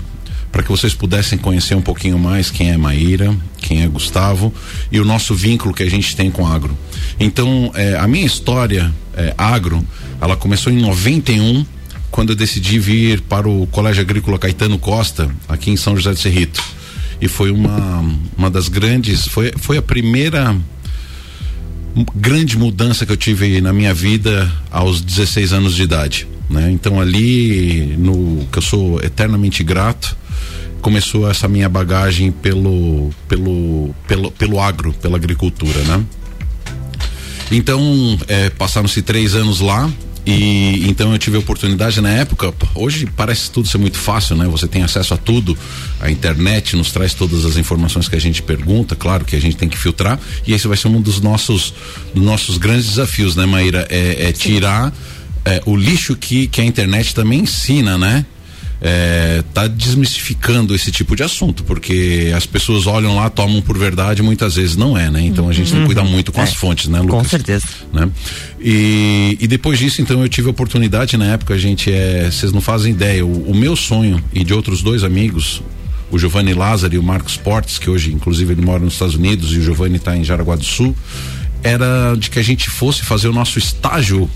para 0.52 0.62
que 0.62 0.70
vocês 0.70 0.94
pudessem 0.94 1.38
conhecer 1.38 1.76
um 1.76 1.82
pouquinho 1.82 2.20
mais 2.20 2.52
quem 2.52 2.72
é 2.72 2.78
Maíra, 2.78 3.36
quem 3.58 3.84
é 3.84 3.88
Gustavo 3.88 4.54
e 4.92 5.00
o 5.00 5.06
nosso 5.06 5.34
vínculo 5.34 5.74
que 5.74 5.84
a 5.84 5.90
gente 5.90 6.16
tem 6.16 6.30
com 6.30 6.46
agro. 6.46 6.78
Então, 7.20 7.72
é, 7.74 7.96
a 7.98 8.08
minha 8.08 8.26
história 8.26 8.92
é, 9.14 9.34
agro, 9.38 9.86
ela 10.20 10.36
começou 10.36 10.72
em 10.72 10.82
91, 10.82 11.66
quando 12.10 12.32
eu 12.32 12.36
decidi 12.36 12.80
vir 12.80 13.22
para 13.22 13.48
o 13.48 13.66
Colégio 13.68 14.02
Agrícola 14.02 14.38
Caetano 14.38 14.78
Costa, 14.78 15.34
aqui 15.48 15.72
em 15.72 15.78
São 15.78 15.96
José 15.96 16.12
de 16.14 16.20
Cerrito. 16.20 16.62
E 17.22 17.28
foi 17.28 17.52
uma, 17.52 18.04
uma 18.38 18.50
das 18.50 18.68
grandes, 18.68 19.28
foi, 19.28 19.54
foi 19.56 19.78
a 19.78 19.82
primeira 19.82 20.56
grande 22.16 22.58
mudança 22.58 23.06
que 23.06 23.12
eu 23.12 23.18
tive 23.18 23.62
na 23.62 23.72
minha 23.72 23.94
vida 23.94 24.52
aos 24.70 25.02
16 25.02 25.54
anos 25.54 25.76
de 25.76 25.84
idade. 25.84 26.28
Né? 26.50 26.72
Então 26.72 27.00
ali 27.00 27.96
no 27.98 28.46
que 28.52 28.58
eu 28.58 28.62
sou 28.62 29.02
eternamente 29.02 29.64
grato 29.64 30.18
começou 30.82 31.30
essa 31.30 31.48
minha 31.48 31.70
bagagem 31.70 32.32
pelo 32.32 33.10
pelo 33.28 33.96
pelo, 34.08 34.32
pelo 34.32 34.60
agro, 34.60 34.94
pela 34.94 35.18
agricultura, 35.18 35.80
né? 35.84 36.04
Então 37.52 38.18
é, 38.28 38.50
passaram-se 38.50 39.02
três 39.02 39.36
anos 39.36 39.60
lá 39.60 39.90
e 40.26 40.88
então 40.88 41.12
eu 41.12 41.18
tive 41.18 41.38
a 41.38 41.40
oportunidade 41.40 42.00
na 42.00 42.10
época. 42.10 42.54
Hoje 42.76 43.08
parece 43.16 43.50
tudo 43.50 43.68
ser 43.68 43.78
muito 43.78 43.98
fácil, 43.98 44.36
né? 44.36 44.46
Você 44.46 44.68
tem 44.68 44.84
acesso 44.84 45.14
a 45.14 45.18
tudo. 45.18 45.58
A 46.00 46.12
internet 46.12 46.76
nos 46.76 46.92
traz 46.92 47.14
todas 47.14 47.46
as 47.46 47.58
informações 47.58 48.08
que 48.08 48.16
a 48.16 48.22
gente 48.22 48.42
pergunta. 48.42 48.96
Claro 48.96 49.26
que 49.26 49.36
a 49.36 49.42
gente 49.42 49.58
tem 49.58 49.68
que 49.68 49.78
filtrar. 49.78 50.20
E 50.46 50.54
esse 50.54 50.68
vai 50.68 50.78
ser 50.78 50.88
um 50.88 51.02
dos 51.02 51.20
nossos, 51.20 51.74
dos 52.14 52.24
nossos 52.24 52.58
grandes 52.58 52.88
desafios, 52.88 53.36
né, 53.36 53.46
Maíra? 53.46 53.88
É, 53.90 54.30
é 54.30 54.32
tirar 54.32 54.94
é, 55.44 55.62
o 55.66 55.76
lixo 55.76 56.16
que, 56.16 56.48
que 56.48 56.62
a 56.62 56.66
internet 56.66 57.16
também 57.16 57.40
ensina, 57.40 57.98
né? 57.98 58.26
É, 58.82 59.44
tá 59.54 59.68
desmistificando 59.68 60.74
esse 60.74 60.92
tipo 60.92 61.16
de 61.16 61.22
assunto, 61.22 61.64
porque 61.64 62.34
as 62.36 62.48
pessoas 62.48 62.88
olham 62.88 63.16
lá, 63.16 63.30
tomam 63.30 63.62
por 63.62 63.78
verdade, 63.78 64.24
muitas 64.24 64.56
vezes 64.56 64.76
não 64.76 64.98
é, 64.98 65.12
né? 65.12 65.22
Então 65.22 65.48
a 65.48 65.54
gente 65.54 65.68
uhum. 65.68 65.72
tem 65.74 65.80
que 65.82 65.86
cuidar 65.86 66.02
uhum. 66.02 66.10
muito 66.10 66.32
com 66.32 66.42
é, 66.42 66.44
as 66.44 66.54
fontes, 66.54 66.88
né, 66.88 67.00
Lucas? 67.00 67.18
Com 67.18 67.24
certeza. 67.24 67.68
Né? 67.94 68.10
E, 68.60 69.38
e 69.40 69.48
depois 69.48 69.78
disso, 69.78 70.02
então, 70.02 70.22
eu 70.22 70.28
tive 70.28 70.48
a 70.48 70.52
oportunidade 70.52 71.16
na 71.16 71.26
época, 71.26 71.54
a 71.54 71.58
gente 71.60 71.92
é, 71.92 72.30
vocês 72.32 72.52
não 72.52 72.60
fazem 72.60 72.92
ideia, 72.92 73.24
o, 73.24 73.52
o 73.52 73.56
meu 73.56 73.76
sonho 73.76 74.22
e 74.34 74.44
de 74.44 74.54
outros 74.54 74.82
dois 74.82 75.04
amigos, 75.04 75.62
o 76.10 76.18
Giovanni 76.18 76.54
Lázaro 76.54 76.96
e 76.96 76.98
o 76.98 77.04
Marcos 77.04 77.38
Portes, 77.38 77.78
que 77.78 77.90
hoje, 77.90 78.12
inclusive, 78.12 78.52
ele 78.54 78.62
mora 78.62 78.80
nos 78.80 78.94
Estados 78.94 79.16
Unidos 79.16 79.54
e 79.54 79.60
o 79.60 79.62
Giovanni 79.62 79.98
está 79.98 80.18
em 80.18 80.24
Jaraguá 80.24 80.56
do 80.56 80.66
Sul, 80.66 80.96
era 81.64 82.16
de 82.16 82.32
que 82.32 82.40
a 82.40 82.44
gente 82.44 82.68
fosse 82.68 83.04
fazer 83.04 83.28
o 83.28 83.34
nosso 83.34 83.60
estágio 83.60 84.28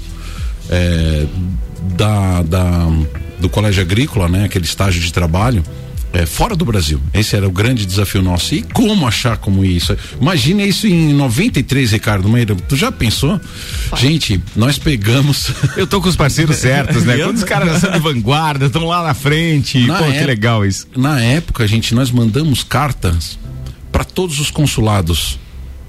é, 0.70 1.26
da, 1.96 2.42
da, 2.42 2.88
do 3.40 3.50
colégio 3.50 3.82
agrícola, 3.82 4.28
né? 4.28 4.46
Aquele 4.46 4.66
estágio 4.66 5.02
de 5.02 5.12
trabalho. 5.12 5.64
É, 6.14 6.26
fora 6.26 6.56
do 6.56 6.64
Brasil. 6.64 7.02
Esse 7.14 7.36
era 7.36 7.46
o 7.46 7.52
grande 7.52 7.86
desafio 7.86 8.22
nosso. 8.22 8.56
E 8.56 8.62
como 8.62 9.06
achar 9.06 9.36
como 9.36 9.66
isso? 9.66 9.98
Imagina 10.20 10.64
isso 10.64 10.88
em 10.88 11.14
93, 11.14 11.92
Ricardo 11.92 12.30
Meira. 12.30 12.56
Tu 12.56 12.78
já 12.78 12.90
pensou? 12.90 13.40
Gente, 13.98 14.42
nós 14.56 14.78
pegamos. 14.78 15.52
Eu 15.76 15.86
tô 15.86 16.00
com 16.00 16.08
os 16.08 16.16
parceiros 16.16 16.56
certos, 16.56 17.04
né? 17.04 17.18
Quando 17.24 17.36
os 17.36 17.44
caras 17.44 17.82
são 17.82 17.92
de 17.92 18.00
vanguarda, 18.00 18.68
estão 18.68 18.86
lá 18.86 19.04
na 19.04 19.14
frente. 19.14 19.86
Na 19.86 19.98
Pô, 19.98 20.06
que 20.06 20.24
legal 20.24 20.66
isso. 20.66 20.88
Na 20.96 21.20
época, 21.20 21.68
gente, 21.68 21.94
nós 21.94 22.10
mandamos 22.10 22.64
cartas 22.64 23.38
para 23.92 24.06
todos 24.06 24.40
os 24.40 24.50
consulados 24.50 25.38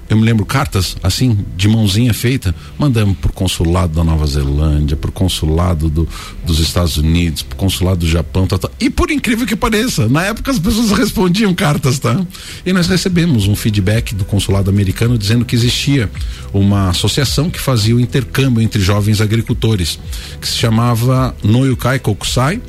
eu 0.09 0.17
me 0.17 0.25
lembro 0.25 0.45
cartas 0.45 0.97
assim, 1.03 1.39
de 1.57 1.69
mãozinha 1.69 2.15
feita, 2.15 2.55
mandamos 2.79 3.17
pro 3.19 3.33
consulado 3.33 3.95
da 3.95 4.05
Nova 4.05 4.27
Zelândia, 4.27 4.97
pro 4.97 5.11
consulado 5.11 5.89
do, 5.89 6.09
dos 6.45 6.61
Estados 6.61 6.97
Unidos, 6.97 7.43
pro 7.43 7.57
consulado 7.57 8.01
do 8.01 8.09
Japão, 8.09 8.47
tá, 8.47 8.59
tá. 8.59 8.71
e 8.79 8.89
por 8.89 9.11
incrível 9.11 9.47
que 9.47 9.57
pareça, 9.57 10.09
na 10.09 10.25
época 10.25 10.51
as 10.51 10.59
pessoas 10.59 10.93
respondiam 10.93 11.55
cartas, 11.55 11.99
tá? 11.99 12.25
E 12.65 12.73
nós 12.73 12.87
recebemos 12.87 13.47
um 13.49 13.57
feedback 13.57 14.15
do 14.15 14.25
consulado 14.25 14.71
americano 14.71 15.19
dizendo 15.19 15.45
que 15.45 15.57
existia 15.57 16.11
uma 16.53 16.91
associação 16.91 17.51
que 17.51 17.61
fazia 17.61 17.97
o 17.97 18.01
intercâmbio 18.01 18.63
entre 18.63 18.81
jovens 18.81 19.21
agricultores, 19.21 19.99
que 20.41 20.49
se 20.49 20.57
chamava 20.57 21.35
Noyukai 21.43 21.99
Kokusai, 21.99 22.61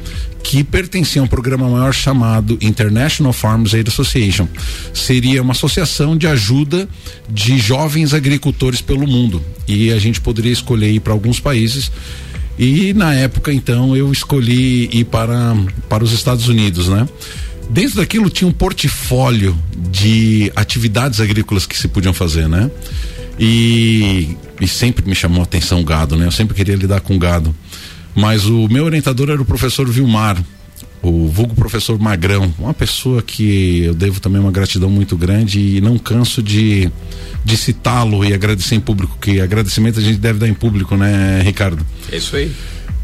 que 0.47 0.63
pertencia 0.63 1.21
a 1.21 1.25
um 1.25 1.27
programa 1.27 1.69
maior 1.69 1.93
chamado 1.93 2.57
International 2.61 3.33
Farms 3.33 3.73
Aid 3.73 3.89
Association. 3.89 4.47
Seria 4.93 5.41
uma 5.41 5.51
associação 5.51 6.15
de 6.15 6.25
ajuda 6.25 6.87
de 7.29 7.59
jovens 7.59 8.13
agricultores 8.13 8.79
pelo 8.79 9.05
mundo. 9.05 9.43
E 9.67 9.91
a 9.91 9.99
gente 9.99 10.21
poderia 10.21 10.53
escolher 10.53 10.89
ir 10.89 11.01
para 11.01 11.11
alguns 11.11 11.37
países. 11.41 11.91
E 12.57 12.93
na 12.93 13.13
época, 13.13 13.51
então, 13.51 13.93
eu 13.93 14.09
escolhi 14.09 14.89
ir 14.93 15.03
para, 15.03 15.53
para 15.89 16.01
os 16.01 16.13
Estados 16.13 16.47
Unidos, 16.47 16.87
né? 16.87 17.05
Dentro 17.69 17.97
daquilo 17.97 18.29
tinha 18.29 18.47
um 18.47 18.53
portfólio 18.53 19.53
de 19.91 20.49
atividades 20.55 21.19
agrícolas 21.19 21.65
que 21.65 21.77
se 21.77 21.89
podiam 21.89 22.13
fazer, 22.13 22.47
né? 22.47 22.71
E, 23.37 24.37
e 24.61 24.67
sempre 24.67 25.05
me 25.05 25.13
chamou 25.13 25.41
a 25.41 25.43
atenção 25.43 25.81
o 25.81 25.83
gado, 25.83 26.15
né? 26.15 26.25
Eu 26.25 26.31
sempre 26.31 26.55
queria 26.55 26.77
lidar 26.77 27.01
com 27.01 27.19
gado. 27.19 27.53
Mas 28.17 28.47
o 28.47 28.67
meu 28.67 28.83
orientador 28.83 29.29
era 29.29 29.39
o 29.39 29.45
professor 29.45 29.88
Vilmar, 29.88 30.43
o 31.03 31.27
vulgo 31.27 31.53
professor 31.53 32.00
Magrão, 32.00 32.51
uma 32.57 32.74
pessoa 32.74 33.21
que 33.21 33.83
eu 33.83 33.93
devo 33.93 34.19
também 34.19 34.41
uma 34.41 34.51
gratidão 34.51 34.89
muito 34.89 35.15
grande 35.15 35.59
e 35.59 35.81
não 35.81 36.00
canso 36.00 36.41
de, 36.41 36.91
de 37.45 37.55
citá-lo 37.55 38.25
e 38.25 38.33
agradecer 38.33 38.74
em 38.74 38.79
público, 38.79 39.19
que 39.21 39.39
agradecimento 39.39 40.00
a 40.00 40.01
gente 40.01 40.17
deve 40.17 40.39
dar 40.39 40.47
em 40.47 40.53
público, 40.55 40.97
né, 40.97 41.43
Ricardo? 41.43 41.86
É 42.12 42.17
isso 42.17 42.36
aí. 42.36 42.51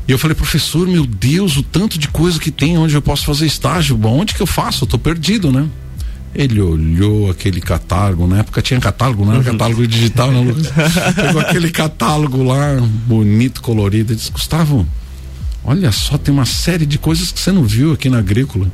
E 0.08 0.12
eu 0.12 0.18
falei, 0.18 0.34
professor, 0.34 0.88
meu 0.88 1.06
Deus, 1.06 1.58
o 1.58 1.64
tanto 1.64 2.00
de 2.00 2.08
coisa 2.08 2.40
que 2.40 2.50
tem 2.50 2.76
onde 2.76 2.96
eu 2.96 3.02
posso 3.02 3.24
fazer 3.24 3.46
estágio, 3.46 3.96
bom, 3.96 4.20
onde 4.20 4.34
que 4.34 4.42
eu 4.42 4.48
faço? 4.48 4.86
Eu 4.86 4.88
tô 4.88 4.98
perdido, 4.98 5.52
né? 5.52 5.70
Ele 6.34 6.60
olhou 6.60 7.30
aquele 7.30 7.62
catálogo, 7.62 8.26
na 8.26 8.40
época 8.40 8.64
tinha 8.64 8.80
catálogo, 8.80 9.24
não 9.24 9.34
era 9.34 9.42
uhum. 9.42 9.52
catálogo 9.52 9.86
digital, 9.86 10.32
não, 10.32 10.44
Lucas? 10.44 10.72
Pegou 11.16 11.40
aquele 11.40 11.70
catálogo 11.70 12.42
lá, 12.42 12.82
bonito, 13.06 13.62
colorido, 13.62 14.12
e 14.12 14.16
disse, 14.16 14.32
Gustavo, 14.32 14.88
Olha 15.64 15.92
só, 15.92 16.18
tem 16.18 16.34
uma 16.34 16.46
série 16.46 16.86
de 16.86 16.98
coisas 16.98 17.32
que 17.32 17.40
você 17.40 17.52
não 17.52 17.64
viu 17.64 17.94
aqui 17.94 18.10
na 18.10 18.18
agrícola. 18.18 18.70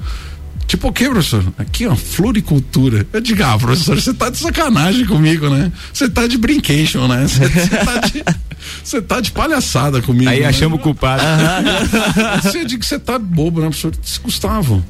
Tipo 0.65 0.89
o 0.89 0.93
que, 0.93 1.09
professor? 1.09 1.43
Aqui, 1.57 1.87
ó, 1.87 1.95
floricultura. 1.95 3.05
Eu 3.11 3.21
digo, 3.21 3.43
ah, 3.43 3.57
professor, 3.57 3.99
você 3.99 4.13
tá 4.13 4.29
de 4.29 4.37
sacanagem 4.37 5.03
comigo, 5.05 5.49
né? 5.49 5.71
Você 5.91 6.07
tá 6.07 6.27
de 6.27 6.37
brincation, 6.37 7.07
né? 7.07 7.27
Você 7.27 7.49
tá 7.49 7.97
de. 7.97 8.23
Você 8.83 9.01
tá 9.01 9.19
de 9.19 9.31
palhaçada 9.31 10.01
comigo. 10.01 10.29
Aí 10.29 10.41
né? 10.41 10.45
achamos 10.45 10.79
o 10.79 10.81
culpado. 10.81 11.23
Você 12.43 12.65
diz 12.65 12.77
que 12.77 12.85
você 12.85 12.99
tá 12.99 13.17
bobo, 13.17 13.61
né, 13.61 13.67
professor? 13.67 13.91
Disse, 13.91 14.19
Gustavo, 14.19 14.83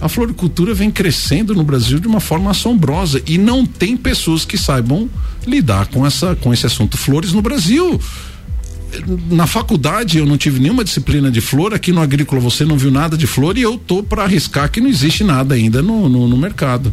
a 0.00 0.08
floricultura 0.08 0.72
vem 0.72 0.90
crescendo 0.90 1.54
no 1.54 1.64
Brasil 1.64 1.98
de 1.98 2.06
uma 2.06 2.20
forma 2.20 2.50
assombrosa 2.50 3.20
e 3.26 3.36
não 3.36 3.66
tem 3.66 3.96
pessoas 3.96 4.44
que 4.44 4.56
saibam 4.56 5.10
lidar 5.46 5.88
com 5.88 6.06
essa 6.06 6.36
com 6.36 6.54
esse 6.54 6.66
assunto 6.66 6.96
flores 6.96 7.32
no 7.32 7.42
Brasil 7.42 8.00
na 9.30 9.46
faculdade 9.46 10.18
eu 10.18 10.26
não 10.26 10.36
tive 10.36 10.58
nenhuma 10.60 10.82
disciplina 10.82 11.30
de 11.30 11.40
flor, 11.40 11.74
aqui 11.74 11.92
no 11.92 12.00
agrícola 12.00 12.40
você 12.40 12.64
não 12.64 12.76
viu 12.76 12.90
nada 12.90 13.16
de 13.16 13.26
flor 13.26 13.58
e 13.58 13.62
eu 13.62 13.76
tô 13.76 14.02
para 14.02 14.24
arriscar 14.24 14.70
que 14.70 14.80
não 14.80 14.88
existe 14.88 15.22
nada 15.22 15.54
ainda 15.54 15.82
no, 15.82 16.08
no, 16.08 16.26
no, 16.26 16.36
mercado. 16.36 16.92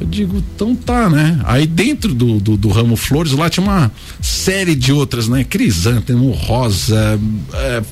Eu 0.00 0.06
digo, 0.06 0.42
então 0.54 0.74
tá, 0.74 1.08
né? 1.08 1.40
Aí 1.44 1.66
dentro 1.66 2.14
do, 2.14 2.38
do, 2.38 2.56
do, 2.56 2.68
ramo 2.68 2.96
flores 2.96 3.32
lá 3.32 3.48
tinha 3.48 3.64
uma 3.64 3.90
série 4.20 4.74
de 4.74 4.92
outras, 4.92 5.26
né? 5.26 5.42
Crisântemo, 5.42 6.30
rosa, 6.30 7.18
é, 7.54 7.82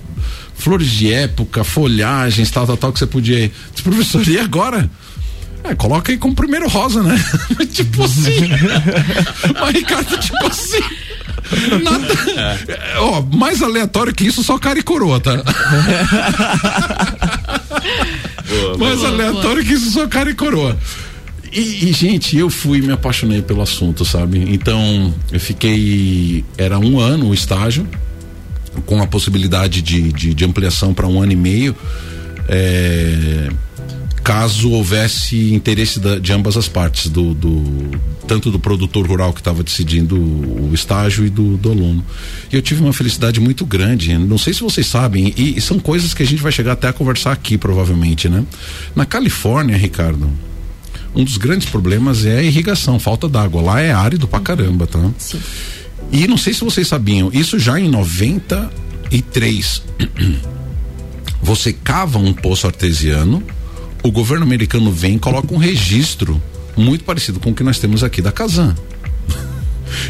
flores 0.55 0.91
de 0.91 1.13
época, 1.13 1.65
folhagens, 1.65 2.51
tal, 2.51 2.67
tal, 2.67 2.77
tal, 2.77 2.93
que 2.93 2.99
você 2.99 3.07
podia 3.07 3.41
ir. 3.41 3.53
Disse, 3.73 3.83
professor, 3.83 4.29
e 4.29 4.39
agora? 4.39 4.91
É, 5.65 5.75
coloca 5.75 6.13
aí 6.13 6.19
como 6.19 6.35
primeiro 6.35 6.69
rosa, 6.69 7.03
né? 7.03 7.17
tipo 7.73 8.05
assim. 8.05 8.51
Mas 9.59 9.75
Ricardo, 9.75 10.19
tipo 10.19 10.47
assim. 10.47 10.83
Nada. 11.83 12.15
É. 12.69 12.99
Ó, 12.99 13.23
mais 13.23 13.63
aleatório 13.63 14.15
que 14.15 14.27
isso, 14.27 14.43
só 14.43 14.59
cara 14.59 14.79
e 14.79 14.83
coroa, 14.83 15.21
tá? 15.21 15.37
boa, 18.49 18.79
mais 18.79 18.99
boa, 18.99 19.09
aleatório 19.09 19.63
boa. 19.63 19.65
que 19.65 19.73
isso, 19.73 19.91
só 19.91 20.07
cara 20.07 20.31
e 20.31 20.35
coroa. 20.35 20.77
E, 21.53 21.89
e, 21.89 21.93
gente, 21.93 22.37
eu 22.37 22.51
fui 22.51 22.81
me 22.81 22.93
apaixonei 22.93 23.41
pelo 23.41 23.63
assunto, 23.63 24.05
sabe? 24.05 24.39
Então, 24.53 25.15
eu 25.31 25.39
fiquei. 25.39 26.45
Era 26.59 26.79
um 26.79 26.99
ano 26.99 27.29
o 27.29 27.35
estágio, 27.35 27.87
com 28.85 29.01
a 29.01 29.07
possibilidade 29.07 29.81
de, 29.81 30.13
de, 30.13 30.35
de 30.35 30.45
ampliação 30.45 30.93
para 30.93 31.07
um 31.07 31.23
ano 31.23 31.33
e 31.33 31.37
meio. 31.37 31.77
É, 32.49 33.49
caso 34.25 34.71
houvesse 34.71 35.53
interesse 35.53 36.01
da, 36.01 36.19
de 36.19 36.33
ambas 36.33 36.57
as 36.57 36.67
partes, 36.67 37.11
do, 37.11 37.35
do 37.35 37.91
tanto 38.27 38.51
do 38.51 38.59
produtor 38.59 39.07
rural 39.07 39.35
que 39.35 39.41
estava 39.41 39.63
decidindo 39.63 40.17
o, 40.17 40.71
o, 40.71 40.75
estágio 40.75 41.27
e 41.27 41.31
do, 41.31 41.59
do, 41.59 41.71
aluno. 41.71 42.03
E 42.51 42.57
eu 42.57 42.63
tive 42.63 42.83
uma 42.83 42.95
felicidade 42.95 43.39
muito 43.39 43.67
grande. 43.67 44.17
Não 44.17 44.39
sei 44.39 44.55
se 44.55 44.63
vocês 44.63 44.87
sabem, 44.87 45.35
e, 45.37 45.59
e, 45.59 45.61
são 45.61 45.79
coisas 45.79 46.15
que 46.15 46.23
a 46.23 46.27
gente 46.27 46.43
vai 46.43 46.51
chegar 46.51 46.73
até 46.73 46.89
a 46.89 46.93
conversar 46.93 47.33
aqui, 47.33 47.59
provavelmente, 47.59 48.27
né? 48.27 48.43
Na 48.97 49.05
Califórnia, 49.05 49.77
Ricardo, 49.77 50.31
um 51.15 51.23
dos 51.23 51.37
grandes 51.37 51.69
problemas 51.69 52.25
é 52.25 52.39
a 52.39 52.43
irrigação, 52.43 52.99
falta 52.99 53.29
d'água. 53.29 53.61
Lá 53.61 53.83
é 53.83 53.93
árido 53.93 54.27
pra 54.27 54.41
caramba, 54.41 54.87
tá? 54.87 55.11
Sim. 55.19 55.39
E 56.11 56.27
não 56.27 56.39
sei 56.39 56.55
se 56.55 56.65
vocês 56.65 56.89
sabiam, 56.89 57.31
isso 57.31 57.59
já 57.59 57.79
em 57.79 57.91
93. 57.91 59.83
Você 61.43 61.75
cava 61.75 62.19
um 62.19 62.33
poço 62.33 62.67
artesiano 62.67 63.43
o 64.05 64.13
governo 64.13 64.45
americano 64.45 64.93
vem 64.93 65.17
e 65.17 65.19
coloca 65.19 65.53
um 65.53 65.57
registro 65.57 66.41
muito 66.77 67.05
parecido 67.05 67.41
com 67.41 67.51
o 67.51 67.55
que 67.55 67.65
nós 67.65 67.79
temos 67.79 68.05
aqui 68.05 68.21
da 68.21 68.31
Casan. 68.31 68.77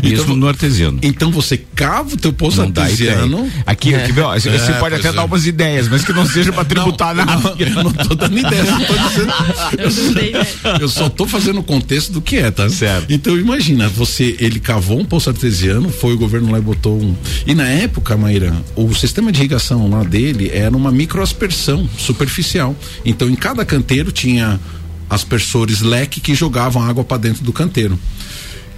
Mesmo 0.02 0.24
então, 0.24 0.36
no 0.36 0.48
artesiano. 0.48 0.98
Então 1.02 1.30
você 1.30 1.56
cava 1.56 2.14
o 2.14 2.16
teu 2.16 2.32
poço 2.32 2.58
não 2.58 2.64
artesiano. 2.64 3.50
Aqui, 3.66 3.94
aqui 3.94 4.18
ó, 4.20 4.34
você 4.38 4.48
é, 4.50 4.72
pode 4.74 4.94
até 4.96 5.08
é. 5.08 5.12
dar 5.12 5.24
umas 5.24 5.46
ideias, 5.46 5.88
mas 5.88 6.04
que 6.04 6.12
não 6.12 6.26
seja 6.26 6.52
para 6.52 6.64
tributar 6.66 7.14
não, 7.14 7.24
nada. 7.24 7.42
Não, 7.42 7.56
eu 7.58 7.84
não 7.84 7.92
tô 7.92 8.14
dando 8.14 8.38
ideias, 8.38 8.68
não 8.68 8.84
tô 8.84 8.94
dizendo. 8.94 9.32
eu, 10.74 10.80
eu 10.80 10.88
só 10.88 11.08
tô 11.08 11.26
fazendo 11.26 11.60
o 11.60 11.62
contexto 11.62 12.12
do 12.12 12.20
que 12.20 12.36
é, 12.36 12.50
tá? 12.50 12.68
Certo. 12.68 13.12
Então 13.12 13.38
imagina, 13.38 13.88
você, 13.88 14.36
ele 14.38 14.60
cavou 14.60 14.98
um 14.98 15.04
poço 15.04 15.30
artesiano, 15.30 15.90
foi 15.90 16.14
o 16.14 16.18
governo 16.18 16.50
lá 16.50 16.58
e 16.58 16.62
botou 16.62 17.00
um. 17.00 17.14
E 17.46 17.54
na 17.54 17.66
época, 17.66 18.16
Maíra, 18.16 18.54
o 18.74 18.94
sistema 18.94 19.30
de 19.30 19.40
irrigação 19.40 19.88
lá 19.88 20.02
dele 20.02 20.50
era 20.52 20.76
uma 20.76 20.90
microaspersão 20.90 21.88
superficial. 21.98 22.74
Então 23.04 23.28
em 23.28 23.34
cada 23.34 23.64
canteiro 23.64 24.12
tinha 24.12 24.60
aspersores 25.08 25.80
leque 25.80 26.20
que 26.20 26.34
jogavam 26.34 26.82
água 26.82 27.04
para 27.04 27.18
dentro 27.18 27.44
do 27.44 27.52
canteiro. 27.52 27.98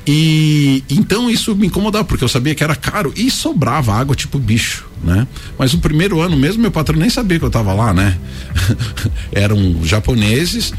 E 0.06 0.84
então 0.88 1.28
isso 1.28 1.54
me 1.56 1.66
incomodava, 1.66 2.04
porque 2.04 2.22
eu 2.22 2.28
sabia 2.28 2.54
que 2.54 2.62
era 2.62 2.76
caro 2.76 3.12
e 3.16 3.30
sobrava 3.30 3.92
água 3.92 4.14
tipo 4.14 4.38
bicho, 4.38 4.86
né? 5.02 5.26
Mas 5.58 5.74
o 5.74 5.78
primeiro 5.78 6.20
ano 6.20 6.36
mesmo, 6.36 6.62
meu 6.62 6.70
patrão 6.70 6.96
nem 6.98 7.10
sabia 7.10 7.38
que 7.38 7.44
eu 7.44 7.48
estava 7.48 7.72
lá, 7.72 7.92
né? 7.92 8.16
Eram 9.32 9.84
japoneses 9.84 10.72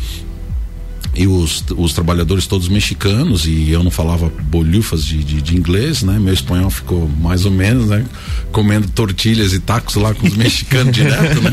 e 1.17 1.25
os, 1.25 1.63
os 1.75 1.93
trabalhadores 1.93 2.45
todos 2.45 2.69
mexicanos 2.69 3.47
e 3.47 3.71
eu 3.71 3.83
não 3.83 3.89
falava 3.89 4.31
bolhufas 4.43 5.03
de, 5.03 5.24
de, 5.24 5.41
de, 5.41 5.57
inglês, 5.57 6.03
né? 6.03 6.19
Meu 6.19 6.33
espanhol 6.33 6.69
ficou 6.69 7.09
mais 7.19 7.43
ou 7.43 7.51
menos, 7.51 7.88
né? 7.88 8.05
Comendo 8.51 8.88
tortilhas 8.89 9.51
e 9.51 9.59
tacos 9.59 9.95
lá 9.95 10.13
com 10.13 10.27
os 10.27 10.36
mexicanos 10.38 10.93
direto, 10.93 11.41
né? 11.41 11.51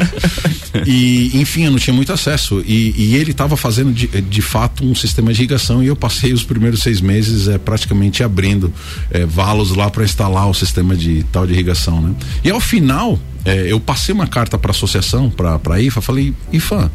E 0.86 1.30
enfim, 1.40 1.64
eu 1.64 1.70
não 1.70 1.78
tinha 1.78 1.94
muito 1.94 2.12
acesso 2.12 2.62
e, 2.66 2.94
e 2.96 3.16
ele 3.16 3.30
estava 3.30 3.56
fazendo 3.56 3.90
de, 3.92 4.06
de 4.06 4.42
fato 4.42 4.84
um 4.84 4.94
sistema 4.94 5.32
de 5.32 5.40
irrigação 5.40 5.82
e 5.82 5.86
eu 5.86 5.96
passei 5.96 6.34
os 6.34 6.44
primeiros 6.44 6.82
seis 6.82 7.00
meses 7.00 7.48
é, 7.48 7.56
praticamente 7.56 8.22
abrindo 8.22 8.70
é, 9.10 9.24
valos 9.24 9.74
lá 9.74 9.88
para 9.88 10.04
instalar 10.04 10.48
o 10.48 10.52
sistema 10.52 10.94
de 10.94 11.24
tal 11.32 11.46
de 11.46 11.54
irrigação, 11.54 12.02
né? 12.02 12.14
E 12.44 12.50
ao 12.50 12.60
final 12.60 13.18
é, 13.44 13.70
eu 13.70 13.78
passei 13.78 14.14
uma 14.14 14.26
carta 14.26 14.58
para 14.58 14.70
a 14.70 14.74
associação, 14.74 15.30
para 15.30 15.58
a 15.70 15.80
IFA, 15.80 16.00
falei, 16.00 16.34
IFA, 16.52 16.90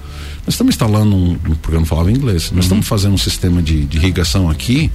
Nós 0.45 0.55
estamos 0.55 0.73
instalando 0.73 1.15
um, 1.15 1.35
porque 1.61 1.75
eu 1.75 1.79
não 1.79 1.85
falava 1.85 2.11
inglês, 2.11 2.45
nós 2.45 2.51
uhum. 2.51 2.59
estamos 2.59 2.87
fazendo 2.87 3.13
um 3.13 3.17
sistema 3.17 3.61
de, 3.61 3.85
de 3.85 3.97
irrigação 3.97 4.49
aqui, 4.49 4.91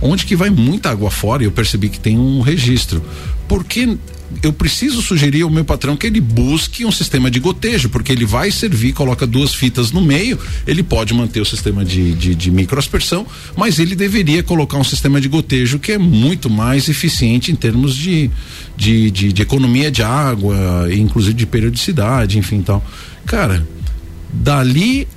onde 0.00 0.26
que 0.26 0.36
vai 0.36 0.50
muita 0.50 0.90
água 0.90 1.10
fora 1.10 1.42
e 1.42 1.46
eu 1.46 1.52
percebi 1.52 1.88
que 1.88 2.00
tem 2.00 2.18
um 2.18 2.40
registro. 2.40 3.02
Porque 3.48 3.96
eu 4.42 4.52
preciso 4.52 5.00
sugerir 5.02 5.42
ao 5.42 5.50
meu 5.50 5.64
patrão 5.64 5.96
que 5.96 6.06
ele 6.06 6.20
busque 6.20 6.84
um 6.84 6.92
sistema 6.92 7.30
de 7.30 7.38
gotejo, 7.38 7.88
porque 7.88 8.12
ele 8.12 8.24
vai 8.24 8.50
servir, 8.50 8.92
coloca 8.92 9.26
duas 9.26 9.54
fitas 9.54 9.92
no 9.92 10.00
meio, 10.00 10.38
ele 10.66 10.82
pode 10.82 11.14
manter 11.14 11.40
o 11.40 11.44
sistema 11.44 11.84
de, 11.84 12.12
de, 12.14 12.34
de 12.34 12.50
microaspersão, 12.50 13.26
mas 13.56 13.78
ele 13.78 13.94
deveria 13.94 14.42
colocar 14.42 14.78
um 14.78 14.84
sistema 14.84 15.20
de 15.20 15.28
gotejo 15.28 15.78
que 15.78 15.92
é 15.92 15.98
muito 15.98 16.50
mais 16.50 16.88
eficiente 16.88 17.52
em 17.52 17.54
termos 17.54 17.94
de, 17.94 18.30
de, 18.76 19.10
de, 19.10 19.32
de 19.32 19.42
economia 19.42 19.90
de 19.90 20.02
água, 20.02 20.56
inclusive 20.92 21.34
de 21.34 21.46
periodicidade, 21.46 22.38
enfim 22.38 22.62
tal. 22.62 22.84
Cara, 23.24 23.66
dali 24.36 25.08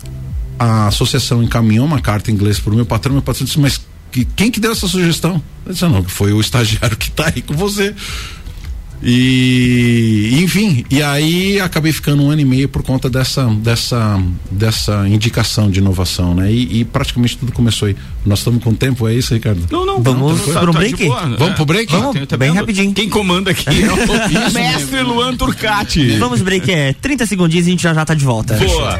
a 0.57 0.87
associação 0.87 1.41
encaminhou 1.41 1.85
uma 1.85 2.01
carta 2.01 2.29
em 2.29 2.33
inglês 2.33 2.59
para 2.59 2.73
o 2.73 2.75
meu 2.75 2.85
patrão, 2.85 3.13
meu 3.13 3.21
patrão 3.21 3.45
disse, 3.45 3.59
mas 3.59 3.79
que, 4.11 4.25
quem 4.25 4.51
que 4.51 4.59
deu 4.59 4.71
essa 4.71 4.87
sugestão? 4.87 5.41
Eu 5.65 5.71
disse, 5.71 5.85
não, 5.85 6.03
foi 6.03 6.33
o 6.33 6.41
estagiário 6.41 6.97
que 6.97 7.09
está 7.09 7.27
aí 7.33 7.41
com 7.41 7.53
você. 7.55 7.95
E 9.01 10.41
enfim, 10.43 10.83
e 10.89 11.01
aí 11.01 11.59
acabei 11.59 11.91
ficando 11.91 12.23
um 12.23 12.29
ano 12.29 12.41
e 12.41 12.45
meio 12.45 12.67
por 12.67 12.83
conta 12.83 13.09
dessa 13.09 13.45
dessa 13.45 14.21
dessa 14.51 15.07
indicação 15.07 15.71
de 15.71 15.79
inovação, 15.79 16.35
né? 16.35 16.51
E, 16.51 16.81
e 16.81 16.85
praticamente 16.85 17.37
tudo 17.37 17.51
começou 17.51 17.87
aí. 17.87 17.95
Nós 18.25 18.39
estamos 18.39 18.61
com 18.61 18.73
tempo, 18.73 19.07
é 19.07 19.13
isso, 19.13 19.33
Ricardo? 19.33 19.65
Não, 19.71 19.85
não, 19.85 20.01
vamos 20.01 20.41
tá, 20.45 20.59
para 20.59 20.69
um 20.69 20.73
tá 20.73 20.79
break. 20.79 21.07
Vamos 21.37 21.55
pro 21.55 21.65
break? 21.65 21.91
Vamos, 21.91 22.17
ah, 22.29 22.37
bem 22.37 22.51
rapidinho. 22.51 22.93
Quem 22.93 23.09
comanda 23.09 23.51
aqui 23.51 23.69
é 23.69 23.91
o 23.91 24.51
mestre 24.51 25.01
Luan 25.01 25.35
Turcati. 25.35 26.17
Vamos 26.17 26.41
break, 26.41 26.69
é 26.69 26.93
30 26.93 27.25
segundinhos 27.25 27.67
e 27.67 27.69
a 27.69 27.71
gente 27.71 27.83
já 27.83 27.93
já 27.93 28.03
tá 28.03 28.13
de 28.13 28.25
volta. 28.25 28.55
Boa. 28.55 28.99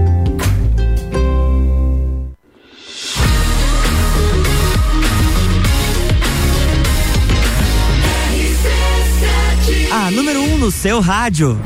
No 10.61 10.69
seu 10.69 10.99
rádio. 10.99 11.59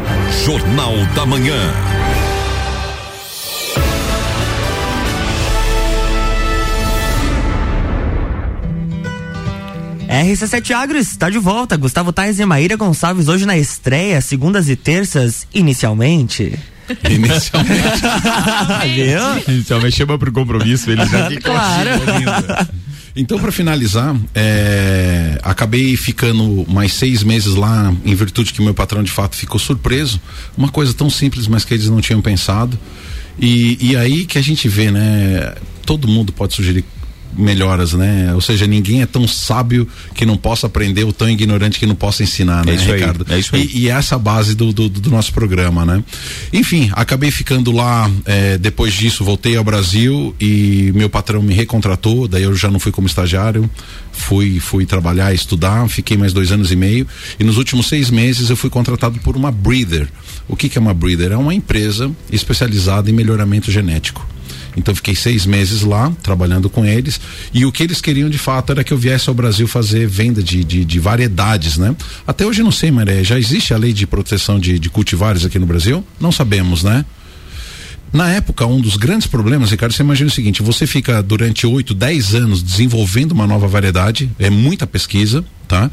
Jornal 0.46 0.94
da 1.14 1.26
Manhã. 1.26 1.60
RC7 10.08 10.72
Agro 10.72 10.98
está 10.98 11.30
de 11.30 11.38
volta. 11.38 11.76
Gustavo 11.76 12.14
Tais 12.14 12.40
e 12.40 12.46
Maíra 12.46 12.78
Gonçalves 12.78 13.28
hoje 13.28 13.46
na 13.46 13.58
estreia, 13.58 14.22
segundas 14.22 14.70
e 14.70 14.78
terças, 14.78 15.46
inicialmente. 15.54 16.58
Inicialmente. 17.10 18.02
Viu? 18.94 19.56
Inicialmente 19.56 19.98
chama 19.98 20.18
pro 20.18 20.32
compromisso, 20.32 20.90
ele 20.90 21.06
já 21.06 21.28
fica 21.28 21.52
Claro. 21.52 21.90
Então, 23.16 23.40
para 23.40 23.52
finalizar, 23.52 24.14
é, 24.34 25.40
acabei 25.42 25.96
ficando 25.96 26.66
mais 26.68 26.92
seis 26.92 27.24
meses 27.24 27.56
lá, 27.56 27.94
em 28.04 28.14
virtude 28.14 28.52
que 28.52 28.62
meu 28.62 28.74
patrão 28.74 29.02
de 29.02 29.12
fato 29.12 29.38
ficou 29.38 29.58
surpreso. 29.58 30.20
Uma 30.58 30.68
coisa 30.68 30.94
tão 30.94 31.10
simples, 31.10 31.48
mas 31.48 31.64
que 31.64 31.74
eles 31.74 31.88
não 31.88 32.02
tinham 32.02 32.22
pensado. 32.22 32.78
E, 33.40 33.78
e 33.80 33.96
aí 33.96 34.26
que 34.26 34.38
a 34.38 34.42
gente 34.42 34.68
vê, 34.68 34.92
né? 34.92 35.56
Todo 35.86 36.10
mundo 36.10 36.34
pode 36.34 36.56
sugerir 36.56 36.84
melhoras, 37.38 37.94
né? 37.94 38.34
Ou 38.34 38.42
seja, 38.42 38.66
ninguém 38.68 39.02
é 39.02 39.06
tão 39.06 39.28
sábio 39.28 39.88
que 40.14 40.26
não 40.26 40.38
possa 40.38 40.68
aprender 40.68 41.04
ou 41.04 41.14
tão 41.14 41.30
ignorante 41.30 41.80
que 41.80 41.86
não 41.86 41.96
possa 41.96 42.24
ensinar, 42.24 42.66
né, 42.66 42.74
é 42.74 42.76
isso 42.76 42.92
Ricardo? 42.92 43.26
Aí, 43.28 43.36
é 43.36 43.40
isso 43.40 43.56
aí. 43.56 43.70
E, 43.74 43.80
e 43.84 43.90
essa 43.90 44.18
base 44.18 44.56
do, 44.56 44.72
do, 44.72 44.90
do, 44.90 45.10
nosso 45.10 45.34
programa, 45.34 45.86
né? 45.86 46.04
Enfim, 46.52 46.90
acabei 46.94 47.32
ficando 47.32 47.72
lá, 47.72 48.10
é, 48.26 48.58
depois 48.58 48.94
disso 48.94 49.24
voltei 49.24 49.56
ao 49.56 49.64
Brasil 49.64 50.36
e 50.40 50.92
meu 50.96 51.10
patrão 51.10 51.42
me 51.42 51.54
recontratou, 51.54 52.28
daí 52.28 52.44
eu 52.44 52.56
já 52.56 52.70
não 52.70 52.80
fui 52.80 52.92
como 52.92 53.08
estagiário, 53.08 53.70
fui, 54.12 54.60
fui 54.60 54.86
trabalhar, 54.86 55.34
estudar, 55.34 55.88
fiquei 55.90 56.18
mais 56.18 56.34
dois 56.34 56.52
anos 56.52 56.72
e 56.72 56.76
meio 56.76 57.08
e 57.40 57.44
nos 57.44 57.58
últimos 57.58 57.88
seis 57.88 58.10
meses 58.10 58.50
eu 58.50 58.58
fui 58.58 58.70
contratado 58.70 59.20
por 59.20 59.36
uma 59.36 59.52
breeder. 59.52 60.08
O 60.48 60.56
que, 60.56 60.70
que 60.70 60.78
é 60.78 60.82
uma 60.82 60.94
breeder? 60.94 61.32
É 61.32 61.38
uma 61.38 61.54
empresa 61.54 62.12
especializada 62.32 63.10
em 63.10 63.14
melhoramento 63.14 63.72
genético. 63.72 64.35
Então 64.76 64.94
fiquei 64.94 65.16
seis 65.16 65.46
meses 65.46 65.82
lá 65.82 66.12
trabalhando 66.22 66.70
com 66.70 66.86
eles 66.86 67.20
e 67.54 67.66
o 67.66 67.72
que 67.72 67.84
eles 67.84 68.02
queriam 68.02 68.30
de 68.30 68.38
fato 68.38 68.72
era 68.72 68.84
que 68.84 68.92
eu 68.92 68.98
viesse 68.98 69.30
ao 69.30 69.36
Brasil 69.36 69.68
fazer 69.68 70.08
venda 70.08 70.44
de, 70.44 70.64
de, 70.64 70.84
de 70.84 71.00
variedades, 71.00 71.78
né? 71.78 71.96
Até 72.28 72.46
hoje 72.46 72.62
não 72.62 72.72
sei, 72.72 72.92
Maré, 72.92 73.24
já 73.24 73.40
existe 73.40 73.74
a 73.74 73.78
lei 73.78 73.94
de 73.94 74.06
proteção 74.06 74.60
de, 74.60 74.78
de 74.78 74.90
cultivares 74.90 75.46
aqui 75.46 75.58
no 75.58 75.66
Brasil? 75.66 76.06
Não 76.20 76.32
sabemos, 76.32 76.84
né? 76.84 77.06
Na 78.14 78.30
época, 78.32 78.66
um 78.66 78.80
dos 78.80 78.96
grandes 78.96 79.28
problemas, 79.28 79.72
Ricardo, 79.72 79.92
você 79.94 80.02
imagina 80.02 80.30
o 80.30 80.34
seguinte: 80.34 80.62
você 80.62 80.88
fica 80.88 81.22
durante 81.22 81.68
8, 81.68 81.94
10 81.94 82.36
anos 82.36 82.64
desenvolvendo 82.64 83.34
uma 83.34 83.46
nova 83.46 83.68
variedade, 83.68 84.32
é 84.40 84.50
muita 84.50 84.88
pesquisa, 84.88 85.44
tá? 85.68 85.92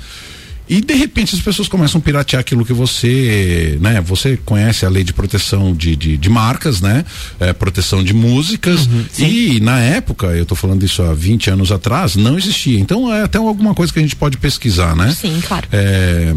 E 0.72 0.80
de 0.80 0.94
repente 0.94 1.34
as 1.34 1.40
pessoas 1.42 1.68
começam 1.68 1.98
a 1.98 2.02
piratear 2.02 2.40
aquilo 2.40 2.64
que 2.64 2.72
você, 2.72 3.76
né? 3.78 4.00
Você 4.00 4.38
conhece 4.38 4.86
a 4.86 4.88
lei 4.88 5.04
de 5.04 5.12
proteção 5.12 5.74
de, 5.74 5.94
de, 5.94 6.16
de 6.16 6.30
marcas, 6.30 6.80
né? 6.80 7.04
É, 7.38 7.52
proteção 7.52 8.02
de 8.02 8.14
músicas. 8.14 8.86
Uhum, 8.86 9.04
e 9.18 9.60
na 9.60 9.78
época, 9.80 10.28
eu 10.28 10.44
estou 10.44 10.56
falando 10.56 10.82
isso 10.82 11.02
há 11.02 11.12
20 11.12 11.50
anos 11.50 11.70
atrás, 11.70 12.16
não 12.16 12.38
existia. 12.38 12.80
Então 12.80 13.12
é 13.12 13.22
até 13.22 13.36
alguma 13.36 13.74
coisa 13.74 13.92
que 13.92 13.98
a 13.98 14.02
gente 14.02 14.16
pode 14.16 14.38
pesquisar, 14.38 14.96
né? 14.96 15.12
Sim, 15.12 15.42
claro. 15.46 15.68
É, 15.70 16.34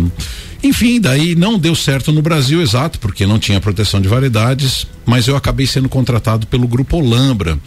enfim, 0.62 1.00
daí 1.00 1.34
não 1.34 1.58
deu 1.58 1.74
certo 1.74 2.12
no 2.12 2.22
Brasil, 2.22 2.62
exato, 2.62 3.00
porque 3.00 3.26
não 3.26 3.40
tinha 3.40 3.62
proteção 3.62 4.02
de 4.02 4.10
variedades, 4.10 4.86
mas 5.06 5.30
eu 5.30 5.38
acabei 5.38 5.66
sendo 5.66 5.88
contratado 5.88 6.46
pelo 6.46 6.68
Grupo 6.68 6.98
Olambra. 6.98 7.58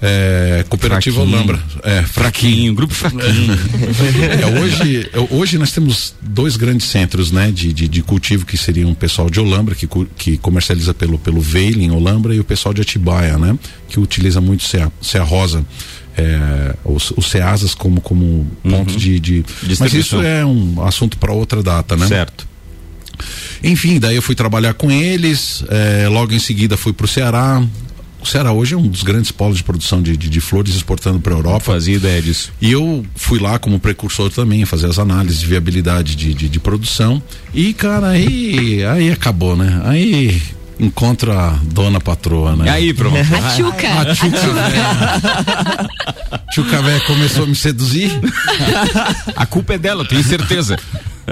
É, 0.00 0.64
Cooperativa 0.68 1.16
fraquinho. 1.16 1.36
Olambra. 1.36 1.60
É, 1.82 2.02
fraquinho, 2.02 2.74
grupo 2.74 2.94
fraquinho. 2.94 3.58
é, 4.40 4.60
hoje, 4.60 5.10
hoje 5.30 5.58
nós 5.58 5.72
temos 5.72 6.14
dois 6.20 6.56
grandes 6.56 6.86
centros 6.88 7.32
né, 7.32 7.50
de, 7.50 7.72
de, 7.72 7.88
de, 7.88 8.02
cultivo 8.02 8.44
que 8.44 8.58
seriam 8.58 8.90
o 8.90 8.94
pessoal 8.94 9.30
de 9.30 9.40
Olambra, 9.40 9.74
que, 9.74 9.88
que 10.16 10.36
comercializa 10.36 10.92
pelo, 10.92 11.18
pelo 11.18 11.40
Veiling 11.40 11.90
Olambra, 11.90 12.34
e 12.34 12.40
o 12.40 12.44
pessoal 12.44 12.74
de 12.74 12.82
Atibaia, 12.82 13.38
né? 13.38 13.58
Que 13.88 13.98
utiliza 13.98 14.40
muito 14.40 14.64
Cea, 14.64 14.92
Cea 15.00 15.22
Rosa. 15.22 15.64
É, 16.18 16.74
os, 16.82 17.12
os 17.14 17.26
Ceasas 17.26 17.74
como, 17.74 18.00
como 18.00 18.46
ponto 18.62 18.92
uhum. 18.92 18.98
de, 18.98 19.20
de. 19.20 19.44
Mas 19.78 19.92
isso 19.92 20.20
é 20.22 20.44
um 20.44 20.82
assunto 20.82 21.18
para 21.18 21.32
outra 21.32 21.62
data, 21.62 21.94
né? 21.94 22.06
Certo. 22.06 22.46
Enfim, 23.62 23.98
daí 23.98 24.16
eu 24.16 24.22
fui 24.22 24.34
trabalhar 24.34 24.74
com 24.74 24.90
eles, 24.90 25.64
é, 25.68 26.08
logo 26.08 26.32
em 26.32 26.38
seguida 26.38 26.76
fui 26.76 26.92
para 26.92 27.04
o 27.04 27.08
Ceará, 27.08 27.62
o 28.26 28.30
Ceará 28.30 28.52
hoje 28.52 28.74
é 28.74 28.76
um 28.76 28.88
dos 28.88 29.02
grandes 29.02 29.30
polos 29.30 29.58
de 29.58 29.64
produção 29.64 30.02
de, 30.02 30.16
de, 30.16 30.28
de 30.28 30.40
flores 30.40 30.74
exportando 30.74 31.20
para 31.20 31.32
a 31.32 31.36
Europa. 31.36 31.60
Fazia 31.60 31.94
ideia 31.94 32.20
disso. 32.20 32.52
E 32.60 32.72
eu 32.72 33.06
fui 33.14 33.38
lá 33.38 33.58
como 33.58 33.78
precursor 33.78 34.30
também, 34.30 34.64
fazer 34.64 34.86
as 34.86 34.98
análises 34.98 35.40
de 35.40 35.46
viabilidade 35.46 36.16
de, 36.16 36.34
de, 36.34 36.48
de 36.48 36.60
produção. 36.60 37.22
E, 37.54 37.72
cara, 37.72 38.08
aí, 38.08 38.84
aí 38.84 39.10
acabou, 39.10 39.56
né? 39.56 39.80
Aí 39.84 40.42
encontro 40.78 41.32
a 41.32 41.58
dona 41.62 42.00
patroa, 42.00 42.54
né? 42.56 42.66
E 42.66 42.68
aí, 42.68 42.92
pronto. 42.94 43.16
A 43.16 43.54
Tchuca. 43.54 44.00
A 44.00 44.14
Tchuca. 44.14 44.38
Tchuca 46.52 46.82
velha 46.82 47.00
começou 47.06 47.44
a 47.44 47.46
me 47.46 47.54
seduzir. 47.54 48.10
A 49.34 49.46
culpa 49.46 49.74
é 49.74 49.78
dela, 49.78 50.04
tenho 50.04 50.24
certeza. 50.24 50.76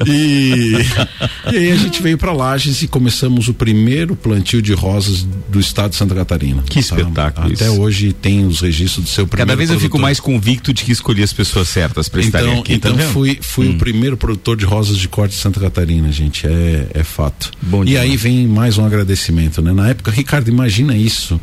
E, 0.07 0.72
e 1.52 1.57
aí 1.57 1.70
a 1.70 1.76
gente 1.76 2.02
veio 2.02 2.18
para 2.18 2.33
Lages 2.33 2.83
e 2.83 2.88
começamos 2.88 3.48
o 3.48 3.54
primeiro 3.54 4.16
plantio 4.16 4.61
de 4.61 4.72
rosas 4.72 5.26
do 5.48 5.61
estado 5.61 5.90
de 5.90 5.96
Santa 5.96 6.14
Catarina. 6.14 6.62
Que 6.62 6.74
tá? 6.74 6.80
espetáculo. 6.80 7.52
Até 7.52 7.66
isso. 7.66 7.80
hoje 7.80 8.12
tem 8.12 8.44
os 8.46 8.61
registros 8.61 9.04
do 9.04 9.11
seu 9.11 9.26
primeiro 9.26 9.48
Cada 9.48 9.57
vez 9.57 9.68
produtor. 9.68 9.85
eu 9.85 9.88
fico 9.88 9.98
mais 10.00 10.18
convicto 10.18 10.72
de 10.72 10.85
que 10.85 10.92
escolhi 10.92 11.22
as 11.22 11.33
pessoas 11.33 11.68
certas 11.68 12.09
para 12.09 12.22
então, 12.22 12.40
estarem 12.40 12.61
aqui. 12.61 12.78
Tá 12.78 12.88
então 12.88 12.96
tá 12.98 13.12
fui, 13.12 13.38
fui 13.40 13.68
hum. 13.68 13.72
o 13.72 13.78
primeiro 13.78 14.16
produtor 14.16 14.57
de 14.57 14.64
rosas 14.64 14.98
de 14.98 15.09
corte 15.09 15.33
de 15.33 15.40
Santa 15.40 15.61
Catarina, 15.61 16.11
gente. 16.11 16.46
É, 16.46 16.88
é 16.92 17.04
fato. 17.04 17.52
Bom 17.62 17.85
e 17.85 17.96
aí 17.96 18.16
vem 18.16 18.48
mais 18.48 18.78
um 18.78 18.85
agradecimento, 18.85 19.62
né? 19.62 19.72
Na 19.72 19.88
época, 19.90 20.11
Ricardo, 20.11 20.48
imagina 20.48 20.96
isso. 20.96 21.40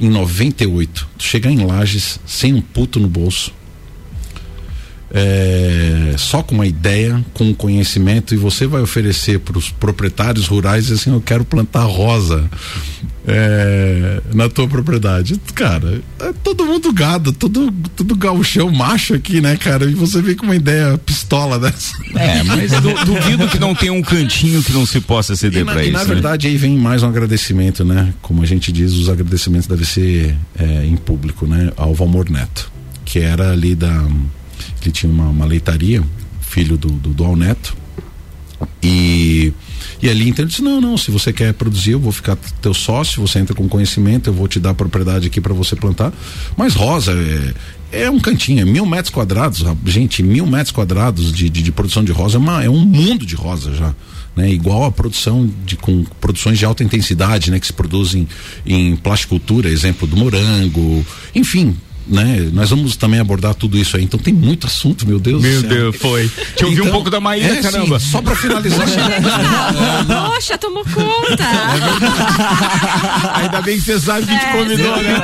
Em 0.00 0.08
98, 0.08 1.06
chegar 1.18 1.50
em 1.50 1.64
Lages 1.64 2.18
sem 2.26 2.52
um 2.52 2.60
puto 2.60 2.98
no 2.98 3.06
bolso 3.06 3.52
é, 5.16 6.14
só 6.18 6.42
com 6.42 6.56
uma 6.56 6.66
ideia, 6.66 7.24
com 7.32 7.44
um 7.44 7.54
conhecimento, 7.54 8.34
e 8.34 8.36
você 8.36 8.66
vai 8.66 8.82
oferecer 8.82 9.38
para 9.38 9.56
os 9.56 9.70
proprietários 9.70 10.48
rurais 10.48 10.90
assim: 10.90 11.12
eu 11.12 11.20
quero 11.20 11.44
plantar 11.44 11.84
rosa 11.84 12.50
é, 13.24 14.20
na 14.34 14.48
tua 14.48 14.66
propriedade. 14.66 15.40
Cara, 15.54 16.02
é 16.18 16.32
todo 16.42 16.64
mundo 16.64 16.92
gado, 16.92 17.32
todo, 17.32 17.70
todo 17.94 18.16
gauchão 18.16 18.72
macho 18.72 19.14
aqui, 19.14 19.40
né, 19.40 19.56
cara? 19.56 19.84
E 19.88 19.94
você 19.94 20.20
vem 20.20 20.34
com 20.34 20.46
uma 20.46 20.56
ideia 20.56 20.98
pistola 20.98 21.60
dessa. 21.60 21.96
É, 22.16 22.42
mas 22.42 22.72
du, 22.72 22.92
duvido 23.04 23.46
que 23.46 23.60
não 23.60 23.72
tenha 23.72 23.92
um 23.92 24.02
cantinho 24.02 24.64
que 24.64 24.72
não 24.72 24.84
se 24.84 25.00
possa 25.00 25.36
ceder 25.36 25.64
para 25.64 25.84
isso. 25.84 25.92
Na 25.92 26.00
né? 26.00 26.04
verdade, 26.06 26.48
aí 26.48 26.56
vem 26.56 26.76
mais 26.76 27.04
um 27.04 27.08
agradecimento, 27.08 27.84
né? 27.84 28.12
Como 28.20 28.42
a 28.42 28.46
gente 28.46 28.72
diz, 28.72 28.92
os 28.94 29.08
agradecimentos 29.08 29.68
devem 29.68 29.84
ser 29.84 30.34
é, 30.58 30.84
em 30.84 30.96
público, 30.96 31.46
né? 31.46 31.72
Ao 31.76 31.94
Valmor 31.94 32.28
Neto, 32.28 32.68
que 33.04 33.20
era 33.20 33.52
ali 33.52 33.76
da. 33.76 34.04
Que 34.80 34.90
tinha 34.90 35.10
uma, 35.10 35.28
uma 35.28 35.44
leitaria, 35.44 36.02
filho 36.40 36.76
do, 36.76 36.88
do, 36.88 37.10
do 37.10 37.24
Al 37.24 37.36
Neto. 37.36 37.76
E 38.82 39.52
e 40.04 40.08
ali 40.10 40.28
então 40.28 40.42
ele 40.42 40.50
disse: 40.50 40.62
não, 40.62 40.82
não, 40.82 40.98
se 40.98 41.10
você 41.10 41.32
quer 41.32 41.54
produzir, 41.54 41.92
eu 41.92 41.98
vou 41.98 42.12
ficar 42.12 42.36
teu 42.60 42.74
sócio, 42.74 43.26
você 43.26 43.38
entra 43.38 43.54
com 43.54 43.66
conhecimento, 43.66 44.28
eu 44.28 44.34
vou 44.34 44.46
te 44.46 44.60
dar 44.60 44.74
propriedade 44.74 45.26
aqui 45.26 45.40
para 45.40 45.54
você 45.54 45.74
plantar. 45.74 46.12
Mas 46.56 46.74
rosa 46.74 47.12
é, 47.90 48.02
é 48.04 48.10
um 48.10 48.20
cantinho, 48.20 48.60
é 48.60 48.64
mil 48.66 48.84
metros 48.84 49.08
quadrados, 49.08 49.64
gente, 49.86 50.22
mil 50.22 50.46
metros 50.46 50.72
quadrados 50.72 51.32
de, 51.32 51.48
de, 51.48 51.62
de 51.62 51.72
produção 51.72 52.04
de 52.04 52.12
rosa 52.12 52.36
é, 52.36 52.38
uma, 52.38 52.64
é 52.64 52.68
um 52.68 52.84
mundo 52.84 53.24
de 53.24 53.34
rosa 53.34 53.74
já. 53.74 53.94
Né, 54.36 54.50
igual 54.50 54.82
a 54.82 54.90
produção 54.90 55.48
de 55.64 55.76
com 55.76 56.04
produções 56.20 56.58
de 56.58 56.64
alta 56.64 56.82
intensidade, 56.82 57.52
né, 57.52 57.60
que 57.60 57.66
se 57.66 57.72
produzem 57.72 58.26
em 58.66 58.96
plasticultura, 58.96 59.70
exemplo 59.70 60.08
do 60.08 60.16
morango, 60.16 61.06
enfim, 61.32 61.76
né? 62.06 62.50
Nós 62.52 62.70
vamos 62.70 62.96
também 62.96 63.20
abordar 63.20 63.54
tudo 63.54 63.78
isso 63.78 63.96
aí. 63.96 64.04
Então 64.04 64.18
tem 64.18 64.32
muito 64.32 64.66
assunto, 64.66 65.06
meu 65.06 65.18
Deus 65.18 65.42
Meu 65.42 65.62
Deus, 65.62 65.96
foi. 65.96 66.28
Deixa 66.28 66.52
eu 66.60 66.68
ouvir 66.68 66.80
um 66.80 66.84
então, 66.84 66.92
pouco 66.92 67.10
da 67.10 67.20
Maíra, 67.20 67.58
é, 67.58 67.62
caramba. 67.62 67.98
Sim, 67.98 68.10
só 68.10 68.22
para 68.22 68.36
finalizar. 68.36 68.86
Poxa, 70.34 70.58
tomou 70.58 70.84
conta. 70.84 71.44
Ainda 73.34 73.62
bem 73.62 73.76
que 73.76 73.84
você 73.84 74.00
sabe 74.00 74.26
que 74.26 74.32
é, 74.32 74.38
te 74.38 74.46
convidou, 74.52 74.96
né? 75.02 75.14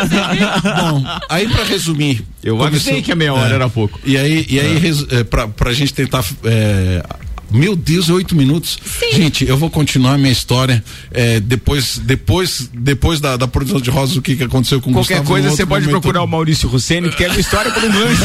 Bom, 0.80 1.04
aí 1.28 1.48
para 1.48 1.64
resumir. 1.64 2.24
Eu 2.42 2.62
avisei 2.62 3.02
que 3.02 3.12
a 3.12 3.16
meia 3.16 3.34
hora 3.34 3.52
é, 3.52 3.54
era 3.54 3.68
pouco. 3.68 4.00
E 4.04 4.16
aí, 4.16 4.46
e 4.48 4.58
aí 4.58 4.80
é. 5.10 5.24
pra, 5.24 5.46
pra 5.46 5.72
gente 5.72 5.92
tentar 5.92 6.24
é, 6.44 7.02
meu 7.50 7.74
Deus, 7.74 8.08
oito 8.08 8.34
minutos. 8.36 8.78
Sim. 8.84 9.12
Gente, 9.12 9.46
eu 9.46 9.56
vou 9.56 9.70
continuar 9.70 10.14
a 10.14 10.18
minha 10.18 10.32
história 10.32 10.82
é, 11.10 11.40
depois, 11.40 11.98
depois, 11.98 12.70
depois 12.72 13.20
da, 13.20 13.36
da 13.36 13.48
produção 13.48 13.80
de 13.80 13.90
Rosas, 13.90 14.16
o 14.16 14.22
que, 14.22 14.36
que 14.36 14.44
aconteceu 14.44 14.80
com 14.80 14.92
Qualquer 14.92 15.18
Gustavo. 15.18 15.28
Qualquer 15.28 15.42
coisa 15.42 15.56
você 15.56 15.66
pode 15.66 15.86
momento. 15.86 16.02
procurar 16.02 16.22
o 16.22 16.26
Maurício 16.26 16.68
Russeni, 16.68 17.10
que 17.10 17.16
tem 17.16 17.28
uma 17.28 17.40
história 17.40 17.70
por 17.70 17.82
um 17.82 17.90
gancho. 17.90 18.22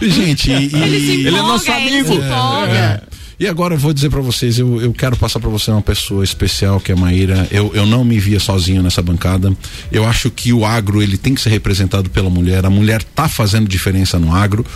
Gente, 0.14 0.50
e, 0.50 0.74
ele, 0.74 1.26
ele 1.26 1.36
é 1.36 1.42
nosso 1.42 1.70
amigo. 1.70 2.14
É, 2.14 2.74
é. 2.74 3.00
E 3.40 3.46
agora 3.46 3.74
eu 3.74 3.78
vou 3.78 3.92
dizer 3.92 4.10
para 4.10 4.20
vocês, 4.20 4.58
eu, 4.58 4.82
eu 4.82 4.92
quero 4.92 5.16
passar 5.16 5.38
para 5.38 5.48
você 5.48 5.70
uma 5.70 5.80
pessoa 5.80 6.24
especial 6.24 6.80
que 6.80 6.90
é 6.90 6.94
a 6.96 6.98
Maíra. 6.98 7.46
Eu, 7.52 7.70
eu 7.72 7.86
não 7.86 8.04
me 8.04 8.18
via 8.18 8.40
sozinho 8.40 8.82
nessa 8.82 9.00
bancada. 9.00 9.56
Eu 9.92 10.04
acho 10.04 10.28
que 10.28 10.52
o 10.52 10.66
agro 10.66 11.00
ele 11.00 11.16
tem 11.16 11.36
que 11.36 11.40
ser 11.40 11.50
representado 11.50 12.10
pela 12.10 12.28
mulher. 12.28 12.66
A 12.66 12.70
mulher 12.70 13.00
tá 13.00 13.28
fazendo 13.28 13.68
diferença 13.68 14.18
no 14.18 14.34
agro. 14.34 14.66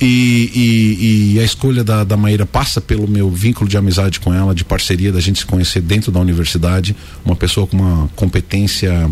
E, 0.00 0.50
e, 0.54 1.34
e, 1.34 1.40
a 1.40 1.44
escolha 1.44 1.82
da, 1.82 2.04
da 2.04 2.16
Maíra 2.16 2.46
passa 2.46 2.80
pelo 2.80 3.08
meu 3.08 3.28
vínculo 3.28 3.68
de 3.68 3.76
amizade 3.76 4.20
com 4.20 4.32
ela, 4.32 4.54
de 4.54 4.64
parceria, 4.64 5.10
da 5.10 5.20
gente 5.20 5.40
se 5.40 5.46
conhecer 5.46 5.80
dentro 5.80 6.12
da 6.12 6.20
universidade, 6.20 6.94
uma 7.24 7.34
pessoa 7.34 7.66
com 7.66 7.76
uma 7.76 8.08
competência 8.14 9.10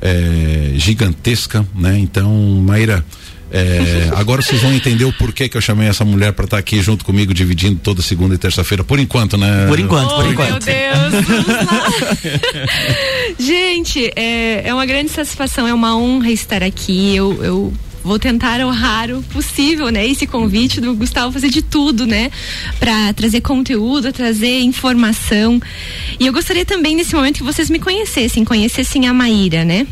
é, 0.00 0.72
gigantesca, 0.76 1.66
né? 1.74 1.98
Então, 1.98 2.32
Maíra, 2.66 3.04
é, 3.52 4.10
agora 4.16 4.40
vocês 4.40 4.62
vão 4.62 4.72
entender 4.72 5.04
o 5.04 5.12
porquê 5.12 5.50
que 5.50 5.56
eu 5.56 5.60
chamei 5.60 5.86
essa 5.86 6.04
mulher 6.04 6.32
para 6.32 6.46
estar 6.46 6.56
tá 6.56 6.60
aqui 6.60 6.80
junto 6.80 7.04
comigo, 7.04 7.34
dividindo 7.34 7.78
toda 7.82 8.00
segunda 8.00 8.34
e 8.34 8.38
terça-feira, 8.38 8.82
por 8.82 8.98
enquanto, 8.98 9.36
né? 9.36 9.66
Por 9.68 9.78
enquanto, 9.78 10.14
por 10.14 10.24
oh, 10.24 10.32
enquanto. 10.32 10.50
Meu 10.50 10.58
Deus, 10.60 11.24
vamos 11.26 11.46
lá. 11.46 11.86
Gente, 13.38 14.10
é, 14.16 14.68
é 14.68 14.72
uma 14.74 14.86
grande 14.86 15.10
satisfação, 15.10 15.68
é 15.68 15.74
uma 15.74 15.94
honra 15.94 16.30
estar 16.30 16.62
aqui. 16.62 17.14
Eu, 17.14 17.44
eu 17.44 17.72
vou 18.02 18.18
tentar 18.18 18.60
o 18.60 18.70
raro 18.70 19.22
possível, 19.32 19.88
né? 19.90 20.06
Esse 20.06 20.26
convite 20.26 20.80
do 20.80 20.94
Gustavo 20.94 21.32
fazer 21.32 21.50
de 21.50 21.62
tudo, 21.62 22.06
né? 22.06 22.30
Para 22.78 23.12
trazer 23.12 23.40
conteúdo, 23.40 24.12
trazer 24.12 24.60
informação. 24.60 25.60
E 26.18 26.26
eu 26.26 26.32
gostaria 26.32 26.64
também 26.64 26.96
nesse 26.96 27.14
momento 27.14 27.38
que 27.38 27.42
vocês 27.42 27.70
me 27.70 27.78
conhecessem, 27.78 28.44
conhecessem 28.44 29.06
a 29.06 29.14
Maíra, 29.14 29.64
né? 29.64 29.86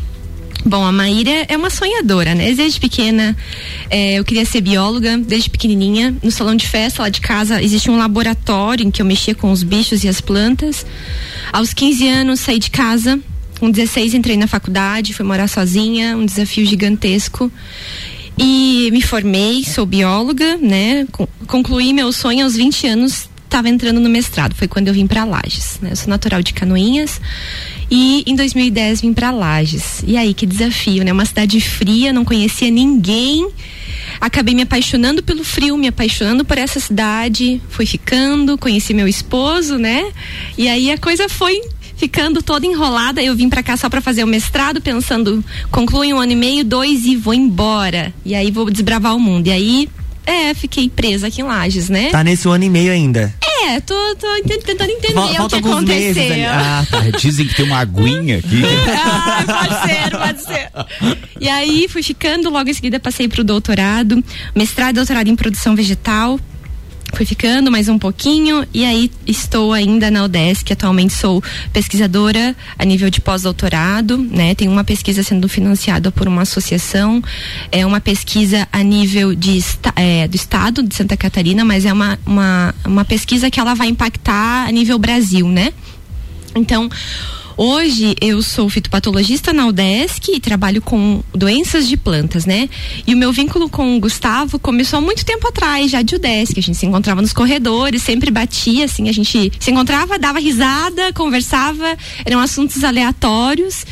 Bom, 0.63 0.85
a 0.85 0.91
Maíra 0.91 1.45
é 1.47 1.57
uma 1.57 1.71
sonhadora, 1.71 2.35
né? 2.35 2.53
Desde 2.53 2.79
pequena 2.79 3.35
é, 3.89 4.19
eu 4.19 4.23
queria 4.23 4.45
ser 4.45 4.61
bióloga, 4.61 5.17
desde 5.17 5.49
pequenininha. 5.49 6.15
No 6.21 6.29
salão 6.29 6.55
de 6.55 6.67
festa 6.67 7.01
lá 7.01 7.09
de 7.09 7.19
casa 7.19 7.63
existe 7.63 7.89
um 7.89 7.97
laboratório 7.97 8.85
em 8.85 8.91
que 8.91 9.01
eu 9.01 9.05
mexia 9.05 9.33
com 9.33 9.51
os 9.51 9.63
bichos 9.63 10.03
e 10.03 10.07
as 10.07 10.21
plantas. 10.21 10.85
Aos 11.51 11.73
15 11.73 12.07
anos 12.07 12.39
saí 12.41 12.59
de 12.59 12.69
casa 12.69 13.19
com 13.61 13.69
16 13.69 14.15
entrei 14.15 14.35
na 14.37 14.47
faculdade, 14.47 15.13
fui 15.13 15.23
morar 15.23 15.47
sozinha, 15.47 16.17
um 16.17 16.25
desafio 16.25 16.65
gigantesco. 16.65 17.51
E 18.35 18.89
me 18.91 19.03
formei, 19.03 19.63
sou 19.63 19.85
bióloga, 19.85 20.57
né? 20.57 21.05
Concluí 21.45 21.93
meu 21.93 22.11
sonho 22.11 22.43
aos 22.43 22.55
20 22.55 22.87
anos, 22.87 23.29
estava 23.45 23.69
entrando 23.69 23.99
no 23.99 24.09
mestrado. 24.09 24.55
Foi 24.55 24.67
quando 24.67 24.87
eu 24.87 24.95
vim 24.95 25.05
para 25.05 25.25
Lages, 25.25 25.77
né? 25.79 25.91
Eu 25.91 25.95
sou 25.95 26.09
natural 26.09 26.41
de 26.41 26.53
Canoinhas 26.53 27.21
e 27.91 28.23
em 28.25 28.35
2010 28.35 29.01
vim 29.01 29.13
para 29.13 29.29
Lages. 29.29 30.03
E 30.07 30.17
aí 30.17 30.33
que 30.33 30.47
desafio, 30.47 31.03
né? 31.03 31.13
Uma 31.13 31.25
cidade 31.25 31.61
fria, 31.61 32.11
não 32.11 32.25
conhecia 32.25 32.71
ninguém. 32.71 33.47
Acabei 34.19 34.55
me 34.55 34.63
apaixonando 34.63 35.21
pelo 35.21 35.43
frio, 35.43 35.77
me 35.77 35.87
apaixonando 35.87 36.43
por 36.43 36.57
essa 36.57 36.79
cidade, 36.79 37.61
fui 37.69 37.85
ficando, 37.85 38.57
conheci 38.57 38.91
meu 38.91 39.07
esposo, 39.07 39.77
né? 39.77 40.11
E 40.57 40.67
aí 40.67 40.89
a 40.89 40.97
coisa 40.97 41.29
foi 41.29 41.61
ficando 42.01 42.41
toda 42.41 42.65
enrolada. 42.65 43.21
Eu 43.21 43.35
vim 43.35 43.47
para 43.47 43.61
cá 43.61 43.77
só 43.77 43.87
para 43.87 44.01
fazer 44.01 44.23
o 44.23 44.27
mestrado, 44.27 44.81
pensando, 44.81 45.45
concluo 45.69 46.03
um 46.03 46.19
ano 46.19 46.31
e 46.31 46.35
meio, 46.35 46.65
dois 46.65 47.05
e 47.05 47.15
vou 47.15 47.31
embora. 47.31 48.11
E 48.25 48.33
aí 48.33 48.49
vou 48.49 48.71
desbravar 48.71 49.15
o 49.15 49.19
mundo. 49.19 49.45
E 49.45 49.51
aí, 49.51 49.89
é, 50.25 50.51
fiquei 50.55 50.89
presa 50.89 51.27
aqui 51.27 51.41
em 51.41 51.43
Lages, 51.43 51.89
né? 51.89 52.09
Tá 52.09 52.23
nesse 52.23 52.47
ano 52.47 52.63
e 52.63 52.69
meio 52.71 52.91
ainda. 52.91 53.31
É, 53.63 53.79
tô, 53.81 53.93
tô 54.15 54.27
tentando 54.47 54.89
entender 54.89 55.13
Falta 55.13 55.43
o 55.43 55.47
que 55.47 55.55
aconteceu. 55.69 56.49
Ah, 56.49 56.83
tá. 56.89 57.01
Dizem 57.21 57.45
que 57.45 57.55
tem 57.55 57.65
uma 57.65 57.77
aguinha 57.77 58.39
aqui. 58.39 58.63
ah, 58.97 59.43
pode 59.45 59.93
ser, 59.93 60.17
pode 60.17 60.41
ser. 60.41 61.17
E 61.39 61.47
aí 61.47 61.87
fui 61.87 62.01
ficando, 62.01 62.49
logo 62.49 62.67
em 62.67 62.73
seguida 62.73 62.99
passei 62.99 63.27
pro 63.27 63.43
doutorado, 63.43 64.23
mestrado 64.55 64.89
e 64.89 64.93
doutorado 64.95 65.27
em 65.27 65.35
produção 65.35 65.75
vegetal 65.75 66.39
fui 67.13 67.25
ficando 67.25 67.71
mais 67.71 67.89
um 67.89 67.99
pouquinho 67.99 68.65
e 68.73 68.85
aí 68.85 69.11
estou 69.27 69.73
ainda 69.73 70.09
na 70.09 70.23
UDESC, 70.25 70.73
atualmente 70.73 71.13
sou 71.13 71.43
pesquisadora 71.71 72.55
a 72.77 72.85
nível 72.85 73.09
de 73.09 73.21
pós-doutorado, 73.21 74.17
né? 74.17 74.55
Tem 74.55 74.67
uma 74.67 74.83
pesquisa 74.83 75.23
sendo 75.23 75.47
financiada 75.47 76.11
por 76.11 76.27
uma 76.27 76.43
associação, 76.43 77.21
é 77.71 77.85
uma 77.85 77.99
pesquisa 77.99 78.67
a 78.71 78.83
nível 78.83 79.35
de, 79.35 79.63
é, 79.95 80.27
do 80.27 80.35
estado 80.35 80.83
de 80.83 80.95
Santa 80.95 81.17
Catarina, 81.17 81.63
mas 81.65 81.85
é 81.85 81.93
uma, 81.93 82.17
uma, 82.25 82.75
uma 82.85 83.05
pesquisa 83.05 83.51
que 83.51 83.59
ela 83.59 83.73
vai 83.73 83.87
impactar 83.87 84.67
a 84.67 84.71
nível 84.71 84.97
Brasil, 84.97 85.47
né? 85.47 85.73
Então, 86.55 86.89
Hoje 87.57 88.15
eu 88.21 88.41
sou 88.41 88.69
fitopatologista 88.69 89.51
na 89.51 89.67
UDESC 89.67 90.35
e 90.35 90.39
trabalho 90.39 90.81
com 90.81 91.21
doenças 91.33 91.87
de 91.87 91.97
plantas, 91.97 92.45
né? 92.45 92.69
E 93.05 93.13
o 93.13 93.17
meu 93.17 93.31
vínculo 93.31 93.69
com 93.69 93.95
o 93.95 93.99
Gustavo 93.99 94.57
começou 94.57 94.99
há 94.99 95.01
muito 95.01 95.25
tempo 95.25 95.47
atrás, 95.47 95.91
já 95.91 96.01
de 96.01 96.15
UDESC. 96.15 96.59
A 96.59 96.61
gente 96.63 96.77
se 96.77 96.85
encontrava 96.85 97.21
nos 97.21 97.33
corredores, 97.33 98.01
sempre 98.01 98.31
batia, 98.31 98.85
assim, 98.85 99.09
a 99.09 99.11
gente 99.11 99.51
se 99.59 99.71
encontrava, 99.71 100.17
dava 100.17 100.39
risada, 100.39 101.11
conversava, 101.13 101.97
eram 102.25 102.39
assuntos 102.39 102.83
aleatórios. 102.83 103.85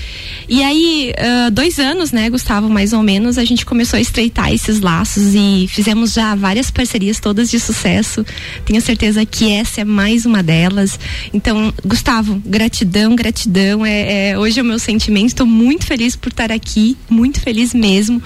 E 0.48 0.64
aí, 0.64 1.14
uh, 1.18 1.52
dois 1.52 1.80
anos, 1.80 2.12
né, 2.12 2.30
Gustavo, 2.30 2.70
mais 2.70 2.94
ou 2.94 3.04
menos, 3.04 3.38
a 3.38 3.44
gente 3.44 3.66
começou 3.66 3.98
a 3.98 4.02
estreitar 4.02 4.54
esses 4.54 4.80
laços 4.80 5.36
e 5.36 5.68
fizemos 5.68 6.14
já 6.14 6.34
várias 6.34 6.72
parcerias, 6.72 7.20
todas 7.20 7.50
de 7.50 7.60
sucesso. 7.60 8.26
Tenho 8.66 8.82
certeza 8.82 9.26
que 9.26 9.52
essa 9.52 9.82
é 9.82 9.84
mais 9.84 10.26
uma 10.26 10.42
delas. 10.42 10.98
Então, 11.34 11.74
Gustavo, 11.86 12.42
gratidão, 12.46 13.16
gratidão 13.16 13.49
gratidão. 13.50 13.86
É, 13.86 14.30
é, 14.30 14.40
hoje 14.40 14.60
é 14.60 14.64
o 14.64 14.66
meu 14.66 14.80
sentimento. 14.80 15.28
Estou 15.28 15.48
muito 15.48 15.86
feliz 15.86 16.16
por 16.16 16.30
estar 16.30 16.52
aqui, 16.52 16.96
muito 17.10 17.42
feliz 17.42 17.74
mesmo. 17.74 18.22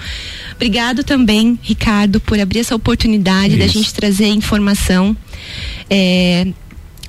Obrigado 0.54 1.02
também, 1.02 1.58
Ricardo, 1.62 2.20
por 2.20 2.38
abrir 2.38 2.60
essa 2.60 2.76
oportunidade 2.76 3.56
da 3.56 3.66
gente 3.66 3.92
trazer 3.92 4.28
informação. 4.28 5.16
É, 5.88 6.46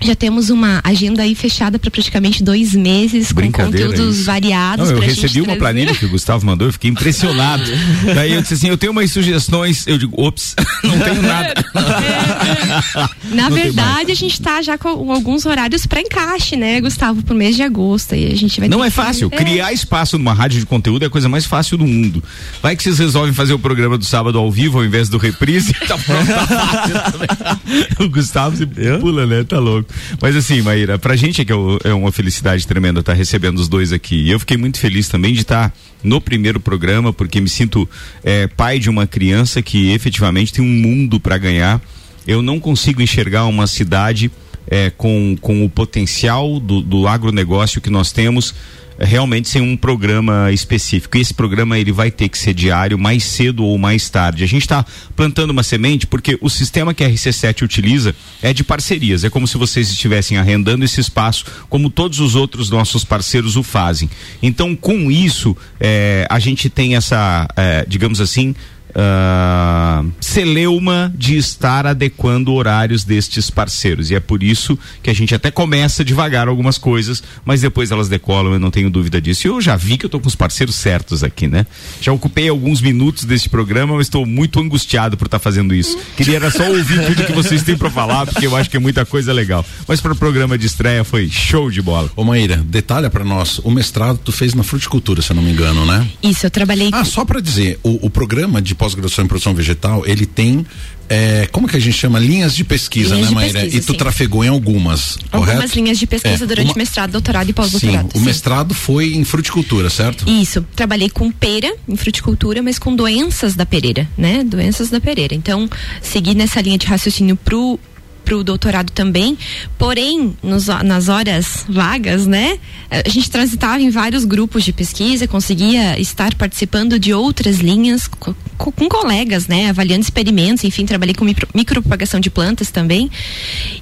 já 0.02 0.16
temos 0.16 0.50
uma 0.50 0.82
agenda 0.84 1.24
aí 1.24 1.36
fechada 1.36 1.80
para 1.80 1.90
praticamente 1.90 2.44
dois 2.44 2.74
meses 2.74 3.32
com 3.32 3.52
conteúdos 3.52 4.18
isso. 4.18 4.26
variados. 4.26 4.90
Não, 4.90 4.98
eu 4.98 5.02
recebi 5.02 5.42
uma 5.42 5.56
planilha 5.56 5.94
que 5.94 6.06
o 6.06 6.10
Gustavo 6.10 6.46
mandou, 6.46 6.68
eu 6.68 6.74
fiquei 6.74 6.90
impressionado. 6.90 7.64
Daí 8.14 8.34
eu 8.34 8.42
disse 8.42 8.56
assim, 8.56 8.68
eu 8.68 8.78
tenho 8.78 8.92
umas 8.92 9.12
sugestões, 9.12 9.86
eu 9.88 9.98
digo, 9.98 10.22
ops, 10.22 10.56
não 10.84 11.00
tenho 11.00 11.22
nada. 11.22 11.54
É, 11.76 13.26
Na 13.36 13.50
não 13.50 13.56
verdade, 13.56 14.12
a 14.12 14.16
gente 14.16 14.34
está 14.34 14.62
já 14.62 14.78
com 14.78 15.12
alguns 15.12 15.46
horários 15.46 15.86
para 15.86 16.02
encaixe, 16.02 16.56
né, 16.56 16.80
Gustavo, 16.82 17.24
pro 17.24 17.36
mês 17.36 17.56
de 17.56 17.64
agosto. 17.64 18.16
E 18.16 18.32
a 18.32 18.36
gente 18.36 18.60
vai 18.60 18.70
não 18.70 18.84
é 18.84 18.90
fácil. 18.90 19.30
Que... 19.30 19.38
Criar 19.38 19.72
espaço 19.72 20.18
numa 20.18 20.34
rádio 20.34 20.60
de 20.60 20.66
conteúdo 20.66 21.04
é 21.04 21.08
a 21.08 21.10
coisa 21.10 21.30
mais 21.30 21.46
fácil 21.46 21.78
do 21.78 21.86
mundo. 21.86 22.24
Vai 22.62 22.76
que 22.76 22.84
vocês 22.84 23.00
resolvem 23.00 23.34
fazer 23.34 23.54
o 23.54 23.60
programa 23.60 23.98
do 23.98 24.06
sábado 24.06 24.38
ao 24.38 24.52
vivo 24.52 24.80
ao 24.80 24.86
invés 24.86 25.10
do 25.10 25.18
reprise. 25.18 25.74
tá 25.88 25.98
pronto, 25.98 26.28
tá 26.28 26.48
fácil 26.48 28.06
O 28.06 28.10
Gustavo 28.10 28.58
se 28.58 28.66
pula, 29.00 29.26
né? 29.26 29.44
Tá 29.44 29.60
louco. 29.60 29.85
Mas 30.22 30.36
assim, 30.36 30.62
Maíra, 30.62 30.98
pra 30.98 31.16
gente 31.16 31.42
é, 31.42 31.46
que 31.46 31.52
é, 31.52 31.56
é 31.86 31.94
uma 31.94 32.12
felicidade 32.12 32.66
tremenda 32.66 33.00
estar 33.00 33.14
tá 33.14 33.18
recebendo 33.18 33.60
os 33.60 33.68
dois 33.68 33.92
aqui. 33.92 34.16
E 34.16 34.32
eu 34.32 34.40
fiquei 34.40 34.58
muito 34.58 34.80
feliz 34.80 35.08
também 35.08 35.34
de 35.34 35.42
estar 35.42 35.70
tá 35.70 35.76
no 36.04 36.22
primeiro 36.22 36.60
programa, 36.60 37.12
porque 37.12 37.42
me 37.42 37.50
sinto 37.50 37.88
é, 38.24 38.48
pai 38.48 38.80
de 38.80 38.90
uma 38.90 39.08
criança 39.08 39.62
que 39.62 39.92
efetivamente 39.92 40.54
tem 40.54 40.64
um 40.64 40.68
mundo 40.68 41.20
para 41.20 41.38
ganhar. 41.38 41.82
Eu 42.28 42.42
não 42.42 42.60
consigo 42.60 43.02
enxergar 43.02 43.46
uma 43.46 43.68
cidade 43.68 44.32
é, 44.68 44.90
com, 44.90 45.38
com 45.40 45.64
o 45.64 45.70
potencial 45.70 46.60
do, 46.60 46.82
do 46.82 47.08
agronegócio 47.08 47.82
que 47.82 47.90
nós 47.90 48.12
temos 48.12 48.54
realmente 49.00 49.50
sem 49.50 49.62
um 49.62 49.76
programa 49.76 50.52
específico. 50.52 51.18
E 51.18 51.22
esse 51.22 51.34
programa 51.34 51.78
ele 51.78 51.92
vai 51.92 52.12
ter 52.12 52.30
que 52.30 52.38
ser 52.38 52.54
diário, 52.54 52.98
mais 52.98 53.24
cedo 53.24 53.64
ou 53.64 53.78
mais 53.78 54.10
tarde. 54.10 54.44
A 54.44 54.48
gente 54.48 54.62
está 54.62 54.86
plantando 55.16 55.52
uma 55.52 55.64
semente 55.64 56.08
porque 56.08 56.38
o 56.42 56.50
sistema 56.50 56.94
que 56.94 57.04
a 57.04 57.10
RC7 57.10 57.64
utiliza 57.64 58.16
é 58.42 58.54
de 58.54 58.64
parcerias. 58.64 59.24
É 59.24 59.30
como 59.30 59.48
se 59.48 59.58
vocês 59.58 59.90
estivessem 59.90 60.38
arrendando 60.38 60.86
esse 60.86 61.02
espaço, 61.02 61.46
como 61.70 61.90
todos 61.90 62.20
os 62.20 62.36
outros 62.36 62.70
nossos 62.70 63.04
parceiros 63.04 63.56
o 63.56 63.64
fazem. 63.64 64.10
Então, 64.42 64.76
com 64.76 65.12
isso, 65.12 65.56
é, 65.80 66.26
a 66.30 66.40
gente 66.40 66.70
tem 66.70 66.96
essa, 66.96 67.48
é, 67.56 67.86
digamos 67.88 68.22
assim, 68.22 68.56
uh, 68.96 70.12
celeuma 70.20 71.14
de 71.16 71.38
estar 71.38 71.86
adequando 71.86 72.54
horários 72.54 73.04
destes 73.04 73.50
parceiros. 73.50 74.10
E 74.10 74.16
é 74.16 74.20
por 74.20 74.42
isso 74.42 74.78
que 75.04 75.10
a 75.10 75.14
gente 75.14 75.36
até 75.36 75.52
começa 75.52 76.04
devagar 76.04 76.48
algumas 76.48 76.78
coisas, 76.78 77.22
mas 77.44 77.62
depois 77.62 77.92
elas 77.92 78.08
decolam, 78.08 78.54
eu 78.54 78.60
não 78.60 78.72
tenho 78.72 78.90
dúvida 78.90 79.22
disso. 79.22 79.48
E 79.48 79.50
eu 79.50 79.62
já 79.62 79.76
vi 79.76 79.98
que 79.98 80.06
eu 80.06 80.08
estou 80.08 80.22
com 80.22 80.28
os 80.28 80.36
parceiros 80.36 80.76
certos 80.76 81.24
aqui, 81.24 81.48
né? 81.48 81.66
Já 82.00 82.12
ocupei 82.12 82.50
alguns 82.50 82.82
minutos 82.82 83.26
deste 83.26 83.50
programa, 83.50 83.96
mas 83.96 84.08
estou 84.08 84.26
muito 84.26 84.60
angustiado 84.60 85.18
por 85.18 85.26
estar 85.26 85.40
tá 85.40 85.44
fazendo 85.44 85.74
isso. 85.74 85.98
Queria 86.16 86.36
era 86.36 86.52
só 86.52 86.68
ouvir 86.70 87.06
tudo 87.06 87.26
que 87.26 87.32
vocês 87.32 87.64
têm 87.64 87.78
para 87.78 87.90
falar, 87.90 88.26
porque 88.26 88.46
eu 88.46 88.56
acho 88.56 88.70
que 88.70 88.78
é 88.78 88.80
muita 88.80 89.06
coisa 89.06 89.32
legal. 89.32 89.66
Mas 89.88 90.02
para 90.02 90.12
o 90.12 90.16
programa 90.16 90.58
de 90.58 90.68
estreia 90.68 91.04
foi 91.04 91.30
show 91.30 91.72
de 91.72 91.82
bola. 91.82 92.12
Ô 92.16 92.24
Maíra, 92.24 92.58
detalha 92.58 93.10
para 93.10 93.24
nós, 93.24 93.60
o 93.60 93.72
mestrado 93.72 94.20
tu 94.24 94.32
fez 94.32 94.54
na 94.54 94.64
fruticultura, 94.64 95.22
se 95.22 95.32
eu 95.32 95.36
não 95.36 95.44
me 95.44 95.52
engano, 95.52 95.86
né? 95.86 96.08
Isso, 96.22 96.46
eu 96.46 96.52
trabalhei. 96.52 96.90
Ah, 96.92 97.06
só 97.06 97.24
para 97.24 97.40
dizer, 97.40 97.80
o, 97.84 98.06
o 98.06 98.10
programa 98.10 98.62
de 98.62 98.76
pós-graduação 98.86 99.26
em 99.26 99.28
produção 99.28 99.54
vegetal, 99.54 100.06
ele 100.06 100.26
tem 100.26 100.66
é, 101.08 101.48
como 101.52 101.68
que 101.68 101.78
a 101.78 101.80
gente 101.80 101.96
chama? 101.96 102.18
Linhas 102.18 102.56
de 102.56 102.64
pesquisa, 102.64 103.14
linhas 103.14 103.30
né, 103.30 103.36
Maíra? 103.36 103.60
Pesquisa, 103.60 103.78
e 103.78 103.86
tu 103.86 103.92
sim. 103.92 103.98
trafegou 103.98 104.44
em 104.44 104.48
algumas, 104.48 105.20
Algumas 105.32 105.56
correto? 105.56 105.76
linhas 105.76 106.00
de 106.00 106.08
pesquisa 106.08 106.44
É, 106.44 106.48
durante 106.48 106.70
uma... 106.70 106.78
mestrado, 106.78 107.12
doutorado 107.12 107.50
e 107.50 107.54
pós-doutorado. 107.54 108.12
Sim, 108.12 108.20
o 108.20 108.22
mestrado 108.22 108.74
foi 108.74 109.14
em 109.14 109.24
fruticultura, 109.24 109.90
certo? 109.90 110.28
Isso, 110.28 110.66
trabalhei 110.76 111.10
com 111.10 111.32
pera, 111.32 111.72
em 111.88 111.96
fruticultura, 111.96 112.62
mas 112.64 112.80
com 112.80 112.96
doenças 112.96 113.56
da 113.56 113.66
pereira, 113.66 114.08
né? 114.18 114.44
Doenças 114.44 114.90
da 114.90 115.00
pereira. 115.00 115.36
Então, 115.36 115.70
segui 116.02 116.34
nessa 116.34 116.60
linha 116.62 116.78
de 116.78 116.88
raciocínio 116.88 117.36
pro 117.36 117.80
para 118.26 118.36
o 118.36 118.44
doutorado 118.44 118.92
também, 118.92 119.38
porém 119.78 120.36
nos, 120.42 120.66
nas 120.66 121.08
horas 121.08 121.64
vagas, 121.70 122.26
né, 122.26 122.58
a 122.90 123.08
gente 123.08 123.30
transitava 123.30 123.82
em 123.82 123.92
vários 123.92 124.26
grupos 124.26 124.64
de 124.64 124.74
pesquisa, 124.74 125.28
conseguia 125.28 126.00
estar 126.00 126.34
participando 126.34 126.98
de 126.98 127.14
outras 127.14 127.58
linhas 127.58 128.08
com, 128.08 128.34
com 128.58 128.90
colegas, 128.90 129.48
né, 129.48 129.70
avaliando 129.70 130.02
experimentos, 130.02 130.64
enfim, 130.64 130.86
trabalhei 130.86 131.14
com 131.14 131.24
micro, 131.24 131.48
micropropagação 131.54 132.20
de 132.20 132.32
plantas 132.32 132.72
também. 132.72 133.10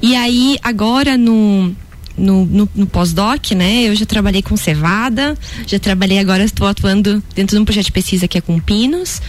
E 0.01 0.15
aí 0.15 0.57
agora 0.61 1.17
no 1.17 1.73
no, 2.17 2.45
no, 2.45 2.69
no 2.75 2.87
pós-doc, 2.87 3.51
né? 3.51 3.83
Eu 3.83 3.95
já 3.95 4.05
trabalhei 4.05 4.41
com 4.41 4.55
cevada, 4.55 5.37
já 5.65 5.79
trabalhei 5.79 6.19
agora, 6.19 6.43
estou 6.43 6.67
atuando 6.67 7.23
dentro 7.35 7.55
de 7.55 7.61
um 7.61 7.65
projeto 7.65 7.85
de 7.85 7.91
pesquisa 7.91 8.27
que 8.27 8.37
é 8.37 8.41
com 8.41 8.59
pinos. 8.59 9.21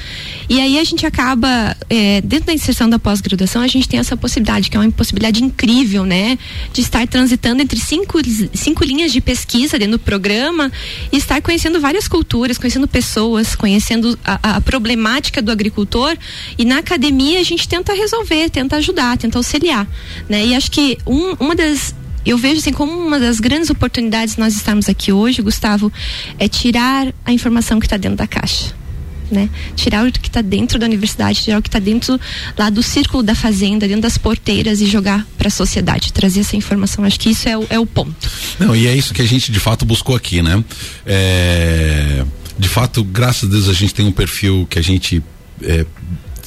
E 0.49 0.61
aí 0.61 0.79
a 0.79 0.85
gente 0.85 1.07
acaba, 1.07 1.77
é, 1.89 2.21
dentro 2.21 2.47
da 2.47 2.53
inserção 2.53 2.89
da 2.89 2.99
pós-graduação, 2.99 3.63
a 3.63 3.67
gente 3.67 3.89
tem 3.89 3.99
essa 3.99 4.17
possibilidade, 4.17 4.69
que 4.69 4.77
é 4.77 4.81
uma 4.81 4.91
possibilidade 4.93 5.43
incrível, 5.43 6.05
né? 6.05 6.39
De 6.73 6.81
estar 6.81 7.07
transitando 7.07 7.63
entre 7.63 7.79
cinco, 7.79 8.19
cinco 8.53 8.85
linhas 8.85 9.13
de 9.13 9.21
pesquisa 9.21 9.79
dentro 9.79 9.99
do 9.99 9.99
programa 9.99 10.71
e 11.11 11.17
estar 11.17 11.41
conhecendo 11.41 11.81
várias 11.81 12.07
culturas, 12.07 12.59
conhecendo 12.59 12.87
pessoas, 12.87 13.55
conhecendo 13.55 14.19
a, 14.25 14.57
a 14.57 14.61
problemática 14.61 15.41
do 15.41 15.51
agricultor. 15.51 16.17
E 16.59 16.65
na 16.65 16.79
academia 16.79 17.41
a 17.41 17.45
gente 17.45 17.67
tenta 17.69 17.95
resolver, 17.95 18.51
tenta 18.51 18.77
ajudar, 18.77 19.17
tenta 19.17 19.39
auxiliar, 19.39 19.87
né? 20.29 20.45
E 20.45 20.55
acho 20.55 20.71
que 20.71 20.99
um, 21.07 21.33
uma 21.41 21.55
das 21.55 21.95
eu 22.25 22.39
vejo 22.39 22.59
assim 22.59 22.73
como 22.73 22.93
uma 22.93 23.19
das 23.19 23.41
grandes 23.41 23.71
oportunidades 23.71 24.37
nós 24.37 24.55
estarmos 24.55 24.89
aqui 24.89 25.13
hoje, 25.13 25.43
Gustavo, 25.43 25.93
é 26.39 26.49
tirar 26.49 27.13
a 27.25 27.33
informação 27.33 27.79
que 27.79 27.87
está 27.87 27.97
dentro 27.97 28.19
da 28.19 28.27
caixa. 28.27 28.75
Né? 29.31 29.49
Tirar 29.75 30.07
o 30.07 30.13
que 30.13 30.29
está 30.29 30.43
dentro 30.43 30.79
da 30.79 30.87
universidade, 30.87 31.43
tirar 31.43 31.59
o 31.59 31.63
que 31.63 31.69
está 31.69 31.79
dentro 31.79 32.21
lá 32.59 32.69
do 32.69 32.83
círculo 32.83 33.23
da 33.23 33.35
fazenda, 33.35 33.89
dentro 33.89 34.03
das 34.03 34.19
porteiras 34.19 34.81
e 34.81 34.87
jogar 34.87 35.27
para 35.39 35.49
a 35.49 35.51
sociedade, 35.51 36.13
trazer 36.13 36.41
essa 36.41 36.57
informação. 36.57 37.05
Acho 37.05 37.19
que 37.19 37.31
isso 37.31 37.49
é 37.49 37.57
o, 37.57 37.67
é 37.71 37.79
o 37.79 37.87
ponto. 37.87 38.15
Não, 38.59 38.77
e 38.77 38.87
é 38.87 38.95
isso 38.95 39.15
que 39.15 39.23
a 39.23 39.27
gente 39.27 39.51
de 39.51 39.59
fato 39.59 39.85
buscou 39.85 40.15
aqui, 40.15 40.43
né? 40.43 40.63
É, 41.07 42.23
de 42.59 42.69
fato, 42.69 43.03
graças 43.03 43.49
a 43.49 43.53
Deus 43.53 43.69
a 43.69 43.73
gente 43.73 43.95
tem 43.95 44.07
um 44.07 44.13
perfil 44.13 44.67
que 44.69 44.79
a 44.79 44.83
gente 44.83 45.23
é, 45.63 45.87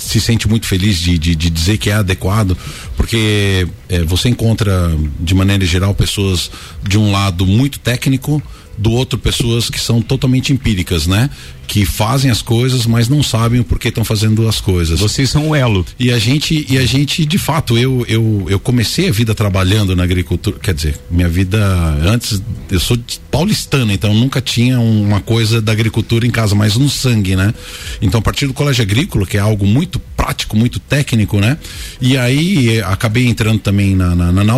se 0.07 0.21
sente 0.21 0.47
muito 0.47 0.65
feliz 0.65 0.97
de, 0.97 1.17
de, 1.17 1.35
de, 1.35 1.49
dizer 1.49 1.77
que 1.77 1.89
é 1.89 1.93
adequado, 1.93 2.57
porque 2.95 3.67
é, 3.89 4.03
você 4.03 4.29
encontra, 4.29 4.89
de 5.19 5.35
maneira 5.35 5.65
geral, 5.65 5.93
pessoas 5.93 6.49
de 6.81 6.97
um 6.97 7.11
lado 7.11 7.45
muito 7.45 7.77
técnico, 7.79 8.41
do 8.77 8.91
outro 8.91 9.17
pessoas 9.17 9.69
que 9.69 9.79
são 9.79 10.01
totalmente 10.01 10.53
empíricas, 10.53 11.07
né? 11.07 11.29
Que 11.67 11.85
fazem 11.85 12.31
as 12.31 12.41
coisas, 12.41 12.85
mas 12.85 13.09
não 13.09 13.21
sabem 13.21 13.59
o 13.59 13.63
porquê 13.63 13.89
estão 13.89 14.05
fazendo 14.05 14.47
as 14.47 14.61
coisas. 14.61 14.99
Vocês 14.99 15.29
são 15.29 15.49
o 15.49 15.55
elo. 15.55 15.85
E 15.99 16.11
a 16.11 16.19
gente, 16.19 16.65
e 16.69 16.77
a 16.77 16.85
gente, 16.85 17.25
de 17.25 17.37
fato, 17.37 17.77
eu, 17.77 18.05
eu, 18.07 18.45
eu 18.47 18.59
comecei 18.59 19.09
a 19.09 19.11
vida 19.11 19.35
trabalhando 19.35 19.95
na 19.95 20.03
agricultura, 20.03 20.57
quer 20.59 20.73
dizer, 20.73 20.97
minha 21.09 21.27
vida 21.27 21.59
antes, 22.03 22.41
eu 22.71 22.79
sou 22.79 22.97
paulistano, 23.29 23.91
então 23.91 24.13
nunca 24.13 24.39
tinha 24.39 24.79
uma 24.79 25.19
coisa 25.19 25.61
da 25.61 25.71
agricultura 25.71 26.25
em 26.25 26.31
casa, 26.31 26.55
mas 26.55 26.77
no 26.77 26.89
sangue, 26.89 27.35
né? 27.35 27.53
Então, 28.01 28.19
a 28.19 28.23
partir 28.23 28.47
do 28.47 28.53
colégio 28.53 28.83
agrícola, 28.83 29.25
que 29.25 29.37
é 29.37 29.39
algo 29.39 29.65
muito 29.65 29.99
prático, 30.27 30.57
muito 30.57 30.79
técnico, 30.79 31.39
né? 31.39 31.57
E 32.01 32.17
aí 32.17 32.81
acabei 32.81 33.27
entrando 33.27 33.59
também 33.59 33.95
na, 33.95 34.13
na, 34.13 34.31
na 34.31 34.57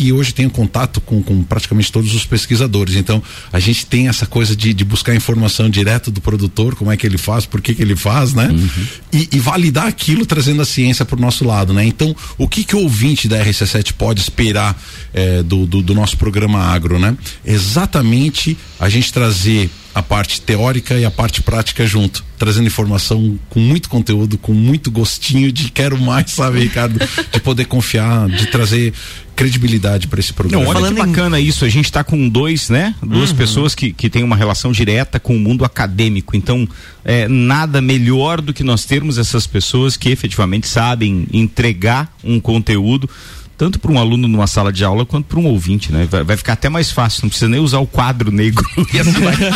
e 0.00 0.12
hoje 0.12 0.34
tenho 0.34 0.50
contato 0.50 1.00
com, 1.00 1.22
com 1.22 1.42
praticamente 1.42 1.90
todos 1.90 2.14
os 2.14 2.26
pesquisadores. 2.26 2.96
Então, 2.96 3.22
a 3.52 3.58
gente 3.58 3.86
tem 3.86 4.08
essa 4.08 4.26
coisa 4.26 4.54
de, 4.54 4.74
de 4.74 4.84
buscar 4.84 5.14
informação 5.14 5.70
direto 5.70 6.10
do 6.10 6.20
produtor, 6.20 6.74
como 6.74 6.92
é 6.92 6.96
que 6.96 7.06
ele 7.06 7.16
faz, 7.16 7.46
por 7.46 7.60
que 7.60 7.74
que 7.74 7.82
ele 7.82 7.96
faz, 7.96 8.34
né? 8.34 8.48
Uhum. 8.48 8.86
E, 9.12 9.28
e, 9.32 9.38
validar 9.38 9.86
aquilo 9.86 10.26
trazendo 10.26 10.60
a 10.60 10.64
ciência 10.64 11.04
para 11.04 11.16
o 11.16 11.20
nosso 11.20 11.44
lado, 11.46 11.72
né? 11.72 11.84
Então, 11.84 12.14
o 12.36 12.46
que 12.46 12.64
que 12.64 12.76
o 12.76 12.80
ouvinte 12.80 13.28
da 13.28 13.42
RC7 13.42 13.92
pode 13.92 14.20
esperar 14.20 14.78
é, 15.14 15.42
do, 15.42 15.64
do, 15.66 15.80
do 15.80 15.94
nosso 15.94 16.16
programa 16.18 16.60
agro, 16.60 16.98
né? 16.98 17.16
Exatamente 17.44 18.56
a 18.78 18.88
gente 18.88 19.12
trazer 19.12 19.70
a 19.96 20.02
parte 20.02 20.42
teórica 20.42 20.92
e 20.98 21.06
a 21.06 21.10
parte 21.10 21.40
prática 21.40 21.86
junto, 21.86 22.22
trazendo 22.38 22.66
informação 22.66 23.38
com 23.48 23.58
muito 23.58 23.88
conteúdo, 23.88 24.36
com 24.36 24.52
muito 24.52 24.90
gostinho 24.90 25.50
de 25.50 25.70
quero 25.70 25.98
mais, 25.98 26.32
sabe, 26.32 26.60
Ricardo, 26.60 27.00
de 27.32 27.40
poder 27.40 27.64
confiar, 27.64 28.28
de 28.28 28.44
trazer 28.48 28.92
credibilidade 29.34 30.06
para 30.06 30.20
esse 30.20 30.34
programa. 30.34 30.62
Não, 30.62 30.70
olha 30.70 30.80
Falando 30.80 30.96
que 30.96 31.06
bacana 31.06 31.40
em... 31.40 31.46
isso, 31.46 31.64
a 31.64 31.68
gente 31.70 31.86
está 31.86 32.04
com 32.04 32.28
dois, 32.28 32.68
né? 32.68 32.94
Duas 33.02 33.30
uhum. 33.30 33.36
pessoas 33.36 33.74
que, 33.74 33.90
que 33.90 34.10
têm 34.10 34.22
uma 34.22 34.36
relação 34.36 34.70
direta 34.70 35.18
com 35.18 35.34
o 35.34 35.40
mundo 35.40 35.64
acadêmico. 35.64 36.36
Então, 36.36 36.68
é, 37.02 37.26
nada 37.26 37.80
melhor 37.80 38.42
do 38.42 38.52
que 38.52 38.62
nós 38.62 38.84
termos 38.84 39.16
essas 39.16 39.46
pessoas 39.46 39.96
que 39.96 40.10
efetivamente 40.10 40.68
sabem 40.68 41.26
entregar 41.32 42.14
um 42.22 42.38
conteúdo 42.38 43.08
tanto 43.56 43.78
para 43.78 43.90
um 43.90 43.98
aluno 43.98 44.28
numa 44.28 44.46
sala 44.46 44.72
de 44.72 44.84
aula 44.84 45.06
quanto 45.06 45.26
para 45.26 45.38
um 45.38 45.46
ouvinte, 45.46 45.92
né? 45.92 46.06
Vai, 46.10 46.22
vai, 46.22 46.36
ficar 46.36 46.52
até 46.52 46.68
mais 46.68 46.90
fácil, 46.90 47.22
não 47.22 47.28
precisa 47.28 47.48
nem 47.48 47.60
usar 47.60 47.78
o 47.78 47.86
quadro 47.86 48.30
negro. 48.30 48.64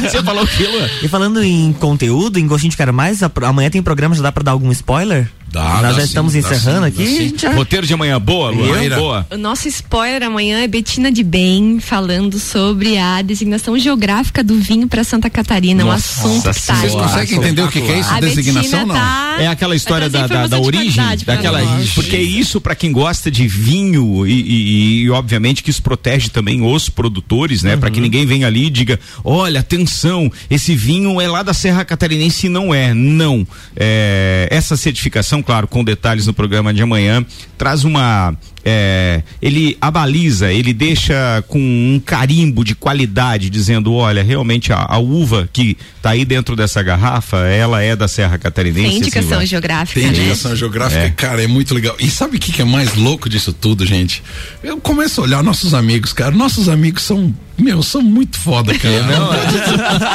Você 0.02 0.22
falou 0.22 0.42
aquilo? 0.44 0.78
E 1.02 1.08
falando 1.08 1.42
em 1.42 1.72
conteúdo, 1.72 2.38
em 2.38 2.46
gostinho 2.46 2.70
de 2.70 2.76
quero 2.76 2.92
mais, 2.94 3.20
amanhã 3.22 3.70
tem 3.70 3.82
programa, 3.82 4.14
já 4.14 4.22
dá 4.22 4.32
para 4.32 4.44
dar 4.44 4.52
algum 4.52 4.70
spoiler? 4.72 5.30
Dá, 5.52 5.82
Nós 5.82 5.96
já 5.96 6.04
estamos 6.04 6.32
sim, 6.32 6.38
encerrando 6.38 6.86
sim, 6.86 7.02
aqui. 7.02 7.34
Já... 7.36 7.52
Roteiro 7.52 7.84
de 7.84 7.92
amanhã, 7.92 8.20
boa, 8.20 8.50
Luana. 8.50 8.96
Boa. 8.96 9.26
O 9.30 9.36
nosso 9.36 9.66
spoiler 9.66 10.22
amanhã 10.22 10.60
é 10.60 10.68
Betina 10.68 11.10
de 11.10 11.24
Bem 11.24 11.80
falando 11.80 12.38
sobre 12.38 12.96
a 12.96 13.20
designação 13.20 13.76
geográfica 13.76 14.44
do 14.44 14.54
vinho 14.60 14.86
para 14.86 15.02
Santa 15.02 15.28
Catarina. 15.28 15.82
Nossa, 15.82 16.28
um 16.28 16.38
assunto 16.38 16.54
que 16.54 16.62
tá 16.66 16.74
Vocês 16.76 16.94
conseguem 16.94 17.38
entender 17.38 17.62
o 17.62 17.68
que, 17.68 17.80
que, 17.80 17.90
é 17.90 17.98
isso? 17.98 18.10
A 18.10 18.20
designação 18.20 18.86
não? 18.86 18.94
Tá 18.94 19.30
é 19.40 19.46
aquela 19.46 19.74
história 19.74 20.08
da, 20.08 20.26
da, 20.26 20.46
da 20.46 20.60
origem, 20.60 21.02
daquela. 21.24 21.60
Porque 21.94 22.16
isso, 22.16 22.60
para 22.60 22.74
quem 22.74 22.92
gosta 22.92 23.30
de 23.30 23.48
vinho, 23.48 24.26
e, 24.26 24.32
e, 24.32 25.02
e, 25.02 25.10
obviamente 25.10 25.62
que 25.62 25.70
isso 25.70 25.82
protege 25.82 26.28
também 26.28 26.62
os 26.62 26.88
produtores, 26.88 27.62
né? 27.62 27.74
Uhum. 27.74 27.80
Para 27.80 27.90
que 27.90 28.00
ninguém 28.00 28.26
venha 28.26 28.46
ali 28.46 28.66
e 28.66 28.70
diga: 28.70 29.00
olha, 29.24 29.60
atenção, 29.60 30.30
esse 30.50 30.74
vinho 30.74 31.20
é 31.20 31.28
lá 31.28 31.42
da 31.42 31.54
Serra 31.54 31.84
Catarinense 31.84 32.46
e 32.46 32.50
não 32.50 32.74
é. 32.74 32.92
Não. 32.94 33.46
É, 33.74 34.48
essa 34.50 34.76
certificação 34.76 35.39
claro, 35.42 35.66
com 35.66 35.84
detalhes 35.84 36.26
no 36.26 36.34
programa 36.34 36.72
de 36.72 36.82
amanhã, 36.82 37.24
traz 37.56 37.84
uma 37.84 38.36
é, 38.64 39.22
ele 39.40 39.76
abaliza, 39.80 40.52
ele 40.52 40.72
deixa 40.72 41.42
com 41.48 41.58
um 41.58 42.00
carimbo 42.04 42.64
de 42.64 42.74
qualidade, 42.74 43.48
dizendo, 43.50 43.92
olha, 43.94 44.22
realmente 44.22 44.72
a, 44.72 44.86
a 44.88 44.98
uva 44.98 45.48
que 45.52 45.76
está 45.96 46.10
aí 46.10 46.24
dentro 46.24 46.54
dessa 46.54 46.82
garrafa, 46.82 47.38
ela 47.46 47.82
é 47.82 47.96
da 47.96 48.08
Serra 48.08 48.38
Catarinense. 48.38 48.88
Tem 48.88 48.98
indicação 48.98 49.38
assim, 49.38 49.46
geográfica. 49.46 50.00
Tem 50.00 50.10
né? 50.10 50.18
indicação 50.18 50.54
geográfica, 50.56 51.02
é. 51.02 51.10
cara, 51.10 51.42
é 51.42 51.46
muito 51.46 51.74
legal. 51.74 51.96
E 51.98 52.10
sabe 52.10 52.36
o 52.36 52.40
que, 52.40 52.52
que 52.52 52.62
é 52.62 52.64
mais 52.64 52.94
louco 52.94 53.28
disso 53.28 53.52
tudo, 53.52 53.86
gente? 53.86 54.22
Eu 54.62 54.78
começo 54.78 55.20
a 55.20 55.24
olhar 55.24 55.42
nossos 55.42 55.74
amigos, 55.74 56.12
cara, 56.12 56.30
nossos 56.30 56.68
amigos 56.68 57.02
são 57.02 57.34
meu, 57.60 57.82
são 57.82 58.00
muito 58.00 58.38
foda, 58.38 58.76
cara. 58.78 59.02
Não, 59.02 59.34
é. 59.34 59.46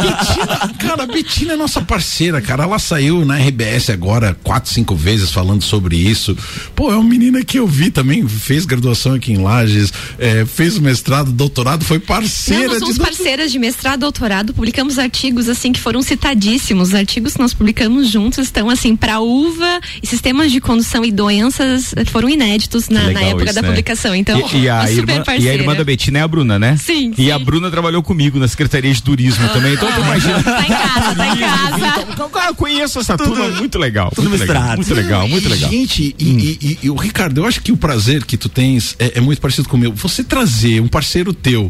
Betina, 0.02 0.74
cara, 0.80 1.04
a 1.04 1.08
Betina 1.08 1.54
é 1.54 1.56
nossa 1.56 1.82
parceira, 1.82 2.42
cara. 2.42 2.64
Ela 2.64 2.80
saiu 2.80 3.24
na 3.24 3.38
RBS 3.38 3.92
agora 3.92 4.36
quatro, 4.44 4.72
cinco 4.72 4.96
vezes 4.96 5.32
falando 5.32 5.62
sobre 5.62 5.96
isso. 5.96 6.36
Pô, 6.76 6.92
é 6.92 6.96
uma 6.96 7.08
menina 7.08 7.44
que 7.44 7.60
eu 7.60 7.68
vi 7.68 7.92
também, 7.92 8.26
fez 8.40 8.66
graduação 8.66 9.14
aqui 9.14 9.34
em 9.34 9.38
Lages, 9.38 9.92
é, 10.18 10.46
fez 10.46 10.78
o 10.78 10.82
mestrado, 10.82 11.32
doutorado, 11.32 11.84
foi 11.84 12.00
parceira. 12.00 12.64
Não, 12.64 12.70
nós 12.70 12.80
somos 12.80 12.96
de 12.96 13.02
parceiras 13.02 13.52
de 13.52 13.60
mestrado, 13.60 14.02
doutorado, 14.02 14.54
publicamos 14.54 15.00
artigos 15.00 15.50
assim 15.50 15.72
que 15.72 15.80
foram 15.80 16.02
citadíssimos. 16.02 16.90
Os 16.90 16.96
artigos 16.96 17.34
que 17.34 17.40
nós 17.40 17.54
publicamos 17.54 18.10
juntos 18.10 18.40
estão 18.40 18.70
assim 18.70 18.96
para 18.96 19.20
uva 19.20 19.80
e 20.02 20.08
sistemas 20.08 20.52
de 20.52 20.62
condução 20.62 21.04
e 21.04 21.12
doenças 21.12 21.94
foram 22.08 22.30
inéditos 22.30 22.90
na, 22.90 23.12
na 23.12 23.22
época 23.22 23.46
isso, 23.46 23.56
da 23.56 23.62
né? 23.62 23.68
publicação. 23.68 24.16
Então, 24.16 24.40
e, 24.54 24.64
e 24.64 24.70
a 24.70 24.92
irmã, 24.92 25.24
e 25.40 25.50
a 25.50 25.54
irmã 25.54 25.76
da 25.76 25.84
Betina 25.84 26.20
é 26.20 26.22
a 26.22 26.28
Bruna, 26.28 26.60
né? 26.60 26.78
Sim. 26.78 27.14
E 27.18 27.32
a 27.32 27.40
Bruna 27.40 27.70
trabalhou 27.72 28.04
comigo 28.04 28.40
na 28.40 28.48
Secretaria 28.48 28.94
de 28.94 29.02
Turismo 29.02 29.48
também, 29.50 29.74
então 29.74 29.92
tu 29.92 30.00
imagina. 30.00 30.44
Tá 30.44 30.62
em 30.62 30.68
casa, 30.68 31.16
tá 31.16 31.28
em 31.28 31.38
casa. 31.38 32.02
Então, 32.14 32.30
então 32.30 32.46
eu 32.46 32.56
conheço 32.56 33.00
essa 33.00 33.18
tudo, 33.18 33.36
turma 33.36 33.50
muito 33.50 33.78
legal. 33.78 34.12
Tudo 34.14 34.30
muito. 34.30 34.46
Legal, 34.46 34.76
muito 34.76 34.94
legal, 34.94 35.28
muito 35.28 35.50
legal. 35.50 35.70
Gente, 35.70 36.16
hum. 36.22 36.38
e, 36.38 36.60
e, 36.62 36.80
e, 36.84 36.90
o 36.90 36.96
Ricardo, 36.96 37.42
eu 37.42 37.46
acho 37.46 37.62
que 37.62 37.72
o 37.72 37.78
prazer 37.78 38.25
que 38.26 38.38
tu 38.38 38.50
tens 38.50 38.96
é, 39.00 39.18
é, 39.18 39.22
muito 39.22 39.42
parecido 39.42 39.70
com 39.70 39.78
o 39.78 39.80
meu. 39.80 39.94
Você 39.94 40.24
trazer 40.24 40.82
um 40.82 40.88
parceiro 40.88 41.34
teu. 41.34 41.70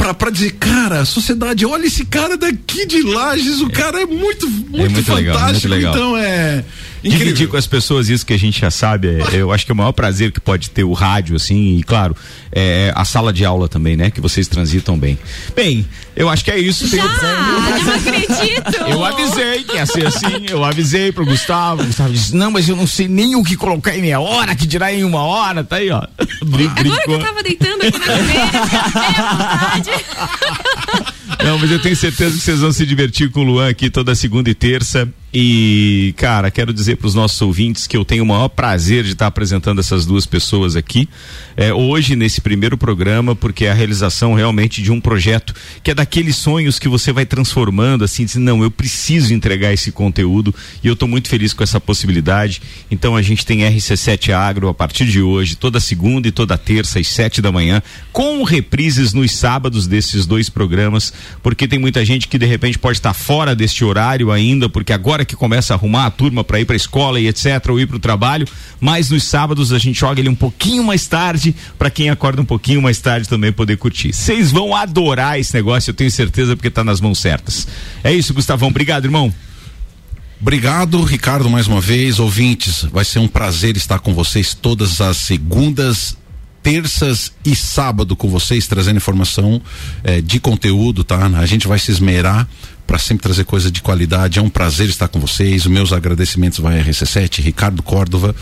Pra, 0.00 0.14
pra 0.14 0.30
dizer, 0.30 0.52
cara, 0.52 1.04
sociedade, 1.04 1.66
olha 1.66 1.84
esse 1.84 2.06
cara 2.06 2.34
daqui 2.34 2.86
de 2.86 3.02
Lages, 3.02 3.60
o 3.60 3.66
é. 3.66 3.70
cara 3.70 4.00
é 4.00 4.06
muito, 4.06 4.48
muito, 4.48 4.76
é 4.76 4.88
muito 4.88 5.04
fantástico. 5.04 5.12
Legal, 5.12 5.52
muito 5.52 5.68
legal. 5.68 5.94
Então 5.94 6.16
é. 6.16 6.64
Incrível. 7.02 7.26
Dividir 7.26 7.48
com 7.48 7.56
as 7.56 7.66
pessoas 7.66 8.10
isso 8.10 8.26
que 8.26 8.32
a 8.34 8.38
gente 8.38 8.60
já 8.60 8.70
sabe, 8.70 9.08
é, 9.08 9.36
eu 9.36 9.50
acho 9.50 9.64
que 9.64 9.72
é 9.72 9.74
o 9.74 9.76
maior 9.76 9.92
prazer 9.92 10.32
que 10.32 10.40
pode 10.40 10.68
ter 10.68 10.84
o 10.84 10.92
rádio, 10.92 11.34
assim, 11.34 11.78
e 11.78 11.82
claro, 11.82 12.14
é, 12.52 12.92
a 12.94 13.04
sala 13.06 13.32
de 13.32 13.42
aula 13.42 13.68
também, 13.68 13.96
né? 13.96 14.10
Que 14.10 14.20
vocês 14.20 14.46
transitam 14.46 14.98
bem. 14.98 15.18
Bem, 15.56 15.86
eu 16.14 16.28
acho 16.28 16.44
que 16.44 16.50
é 16.50 16.58
isso. 16.58 16.86
Já, 16.86 17.02
não 17.04 17.94
acredito. 17.94 18.60
Eu 18.90 19.04
avisei 19.04 19.64
que 19.64 19.76
ia 19.76 19.86
ser 19.86 20.06
assim, 20.06 20.46
eu 20.48 20.64
avisei 20.64 21.12
pro 21.12 21.24
Gustavo, 21.24 21.82
o 21.82 21.86
Gustavo 21.86 22.12
disse, 22.12 22.34
não, 22.34 22.50
mas 22.50 22.68
eu 22.68 22.74
não 22.74 22.86
sei 22.86 23.06
nem 23.08 23.36
o 23.36 23.42
que 23.42 23.56
colocar 23.56 23.96
em 23.96 24.02
meia 24.02 24.20
hora, 24.20 24.54
que 24.54 24.66
dirá 24.66 24.92
em 24.92 25.04
uma 25.04 25.22
hora, 25.22 25.62
tá 25.62 25.76
aí, 25.76 25.90
ó. 25.90 26.02
Agora 26.42 27.04
que 27.04 27.10
eu 27.12 27.18
tava 27.18 27.42
deitando 27.42 27.82
aqui 27.82 27.98
na 27.98 28.06
cadeira, 28.06 28.42
é 29.76 29.89
Não, 31.44 31.58
mas 31.58 31.70
eu 31.70 31.80
tenho 31.80 31.96
certeza 31.96 32.36
que 32.36 32.42
vocês 32.42 32.60
vão 32.60 32.72
se 32.72 32.84
divertir 32.84 33.30
com 33.30 33.40
o 33.40 33.44
Luan 33.44 33.68
aqui 33.68 33.90
toda 33.90 34.14
segunda 34.14 34.50
e 34.50 34.54
terça. 34.54 35.08
E, 35.32 36.12
cara, 36.16 36.50
quero 36.50 36.72
dizer 36.72 36.96
para 36.96 37.06
os 37.06 37.14
nossos 37.14 37.40
ouvintes 37.40 37.86
que 37.86 37.96
eu 37.96 38.04
tenho 38.04 38.24
o 38.24 38.26
maior 38.26 38.48
prazer 38.48 39.04
de 39.04 39.12
estar 39.12 39.28
apresentando 39.28 39.78
essas 39.78 40.04
duas 40.04 40.26
pessoas 40.26 40.74
aqui 40.74 41.08
é, 41.56 41.72
hoje 41.72 42.16
nesse 42.16 42.40
primeiro 42.40 42.76
programa, 42.76 43.36
porque 43.36 43.66
é 43.66 43.70
a 43.70 43.74
realização 43.74 44.34
realmente 44.34 44.82
de 44.82 44.90
um 44.90 45.00
projeto 45.00 45.54
que 45.84 45.90
é 45.90 45.94
daqueles 45.94 46.36
sonhos 46.36 46.78
que 46.78 46.88
você 46.88 47.12
vai 47.12 47.26
transformando, 47.26 48.02
assim, 48.02 48.24
dizendo, 48.24 48.44
não, 48.44 48.62
eu 48.62 48.70
preciso 48.70 49.34
entregar 49.34 49.72
esse 49.72 49.92
conteúdo 49.92 50.54
e 50.82 50.88
eu 50.88 50.94
estou 50.94 51.06
muito 51.06 51.28
feliz 51.28 51.52
com 51.52 51.62
essa 51.62 51.78
possibilidade. 51.78 52.62
Então 52.90 53.14
a 53.14 53.22
gente 53.22 53.44
tem 53.44 53.60
RC7 53.60 54.32
Agro 54.32 54.68
a 54.68 54.74
partir 54.74 55.04
de 55.06 55.20
hoje, 55.20 55.54
toda 55.54 55.78
segunda 55.78 56.26
e 56.26 56.32
toda 56.32 56.56
terça 56.58 56.98
às 56.98 57.08
sete 57.08 57.42
da 57.42 57.52
manhã, 57.52 57.82
com 58.10 58.42
reprises 58.42 59.12
nos 59.12 59.32
sábados 59.32 59.86
desses 59.86 60.26
dois 60.26 60.48
programas, 60.48 61.12
porque 61.42 61.68
tem 61.68 61.78
muita 61.78 62.04
gente 62.04 62.26
que 62.26 62.38
de 62.38 62.46
repente 62.46 62.78
pode 62.78 62.98
estar 62.98 63.12
fora 63.12 63.54
deste 63.54 63.84
horário 63.84 64.32
ainda, 64.32 64.68
porque 64.68 64.92
agora 64.92 65.19
que 65.24 65.36
começa 65.36 65.74
a 65.74 65.76
arrumar 65.76 66.06
a 66.06 66.10
turma 66.10 66.42
para 66.42 66.60
ir 66.60 66.64
para 66.64 66.74
a 66.74 66.76
escola 66.76 67.20
e 67.20 67.28
etc, 67.28 67.64
ou 67.68 67.80
ir 67.80 67.86
para 67.86 67.96
o 67.96 68.00
trabalho, 68.00 68.46
mas 68.80 69.10
nos 69.10 69.24
sábados 69.24 69.72
a 69.72 69.78
gente 69.78 69.98
joga 69.98 70.20
ele 70.20 70.28
um 70.28 70.34
pouquinho 70.34 70.82
mais 70.84 71.06
tarde 71.06 71.54
para 71.78 71.90
quem 71.90 72.10
acorda 72.10 72.42
um 72.42 72.44
pouquinho 72.44 72.82
mais 72.82 73.00
tarde 73.00 73.28
também 73.28 73.52
poder 73.52 73.76
curtir. 73.76 74.12
Vocês 74.12 74.50
vão 74.50 74.74
adorar 74.74 75.38
esse 75.38 75.54
negócio, 75.54 75.90
eu 75.90 75.94
tenho 75.94 76.10
certeza, 76.10 76.56
porque 76.56 76.70
tá 76.70 76.84
nas 76.84 77.00
mãos 77.00 77.18
certas. 77.18 77.66
É 78.02 78.12
isso, 78.12 78.34
Gustavão. 78.34 78.68
Obrigado, 78.68 79.04
irmão. 79.04 79.32
Obrigado, 80.40 81.02
Ricardo, 81.02 81.50
mais 81.50 81.66
uma 81.66 81.80
vez. 81.80 82.18
Ouvintes, 82.18 82.84
vai 82.84 83.04
ser 83.04 83.18
um 83.18 83.28
prazer 83.28 83.76
estar 83.76 83.98
com 83.98 84.14
vocês 84.14 84.54
todas 84.54 85.00
as 85.00 85.18
segundas 85.18 86.16
terças 86.62 87.32
e 87.44 87.54
sábado 87.56 88.14
com 88.14 88.28
vocês, 88.28 88.66
trazendo 88.66 88.98
informação 88.98 89.60
eh, 90.04 90.20
de 90.20 90.38
conteúdo, 90.38 91.02
tá? 91.02 91.26
A 91.26 91.46
gente 91.46 91.66
vai 91.66 91.78
se 91.78 91.90
esmerar 91.90 92.46
para 92.86 92.98
sempre 92.98 93.22
trazer 93.22 93.44
coisa 93.44 93.70
de 93.70 93.82
qualidade. 93.82 94.38
É 94.38 94.42
um 94.42 94.50
prazer 94.50 94.88
estar 94.88 95.08
com 95.08 95.20
vocês. 95.20 95.64
Os 95.64 95.70
meus 95.70 95.92
agradecimentos 95.92 96.58
vai 96.58 96.80
a 96.80 96.84
RC7, 96.84 97.40
Ricardo 97.42 97.82
Córdova, 97.82 98.34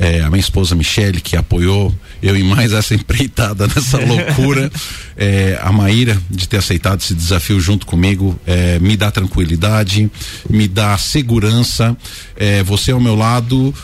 eh, 0.00 0.20
a 0.20 0.30
minha 0.30 0.40
esposa 0.40 0.76
Michele, 0.76 1.20
que 1.20 1.36
apoiou 1.36 1.92
eu 2.22 2.36
e 2.36 2.42
mais 2.44 2.72
essa 2.72 2.94
empreitada 2.94 3.66
nessa 3.74 3.98
loucura. 3.98 4.70
Eh, 5.16 5.58
a 5.60 5.72
Maíra, 5.72 6.16
de 6.30 6.48
ter 6.48 6.58
aceitado 6.58 7.00
esse 7.00 7.14
desafio 7.14 7.58
junto 7.60 7.84
comigo, 7.84 8.38
eh, 8.46 8.78
me 8.78 8.96
dá 8.96 9.10
tranquilidade, 9.10 10.08
me 10.48 10.68
dá 10.68 10.96
segurança. 10.96 11.96
você 12.64 12.92
ao 12.92 13.00
meu 13.00 13.16
lado, 13.16 13.74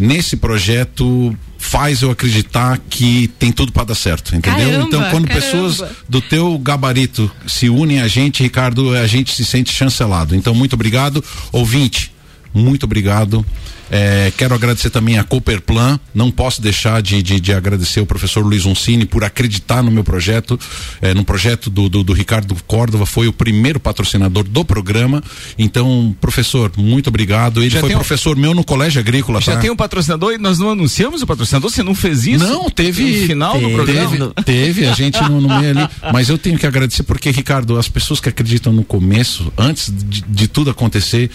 nesse 0.00 0.36
projeto 0.36 1.36
faz 1.56 2.02
eu 2.02 2.10
acreditar 2.10 2.80
que 2.90 3.28
tem 3.38 3.52
tudo 3.52 3.70
para 3.70 3.84
dar 3.84 3.94
certo, 3.94 4.34
entendeu? 4.34 4.68
Caramba, 4.68 4.86
então, 4.86 5.10
quando 5.10 5.28
caramba. 5.28 5.46
pessoas 5.46 5.90
do 6.08 6.20
teu 6.20 6.58
gabarito 6.58 7.30
se 7.46 7.68
unem 7.68 8.00
a 8.00 8.08
gente, 8.08 8.42
Ricardo, 8.42 8.94
a 8.96 9.06
gente 9.06 9.32
se 9.32 9.44
sente 9.44 9.72
chancelado. 9.72 10.34
Então, 10.34 10.54
muito 10.54 10.72
obrigado, 10.74 11.24
ouvinte. 11.52 12.12
Muito 12.52 12.84
obrigado. 12.84 13.46
É, 13.90 14.32
quero 14.36 14.54
agradecer 14.54 14.90
também 14.90 15.18
a 15.18 15.24
Cooperplan. 15.24 15.98
Não 16.14 16.30
posso 16.30 16.62
deixar 16.62 17.02
de, 17.02 17.22
de, 17.22 17.40
de, 17.40 17.52
agradecer 17.52 18.00
o 18.00 18.06
professor 18.06 18.44
Luiz 18.44 18.64
Uncini 18.64 19.04
por 19.04 19.24
acreditar 19.24 19.82
no 19.82 19.90
meu 19.90 20.04
projeto. 20.04 20.58
É, 21.00 21.12
no 21.14 21.24
projeto 21.24 21.68
do, 21.68 21.88
do, 21.88 22.02
do, 22.02 22.12
Ricardo 22.12 22.56
Córdova, 22.66 23.04
foi 23.04 23.28
o 23.28 23.32
primeiro 23.32 23.78
patrocinador 23.78 24.44
do 24.44 24.64
programa. 24.64 25.22
Então, 25.58 26.14
professor, 26.20 26.72
muito 26.76 27.08
obrigado. 27.08 27.60
Ele 27.60 27.70
já 27.70 27.80
foi 27.80 27.90
professor 27.90 28.36
um... 28.36 28.40
meu 28.40 28.54
no 28.54 28.64
Colégio 28.64 29.00
Agrícola. 29.00 29.40
Já 29.40 29.54
tá? 29.54 29.60
tem 29.60 29.70
um 29.70 29.76
patrocinador 29.76 30.32
e 30.32 30.38
nós 30.38 30.58
não 30.58 30.70
anunciamos 30.70 31.22
o 31.22 31.26
patrocinador? 31.26 31.70
Você 31.70 31.82
não 31.82 31.94
fez 31.94 32.26
isso? 32.26 32.44
Não, 32.44 32.70
teve. 32.70 33.20
No 33.20 33.26
final 33.26 33.52
teve, 33.52 33.66
do 33.66 33.74
programa? 33.74 34.32
Teve, 34.44 34.44
teve 34.44 34.86
a 34.86 34.92
gente 34.92 35.20
no, 35.22 35.40
no 35.40 35.48
meio 35.48 35.70
ali. 35.70 35.88
Mas 36.12 36.28
eu 36.28 36.38
tenho 36.38 36.58
que 36.58 36.66
agradecer 36.66 37.02
porque, 37.02 37.30
Ricardo, 37.30 37.78
as 37.78 37.88
pessoas 37.88 38.20
que 38.20 38.28
acreditam 38.28 38.72
no 38.72 38.84
começo, 38.84 39.52
antes 39.56 39.92
de, 39.92 40.22
de 40.22 40.48
tudo 40.48 40.70
acontecer, 40.70 41.30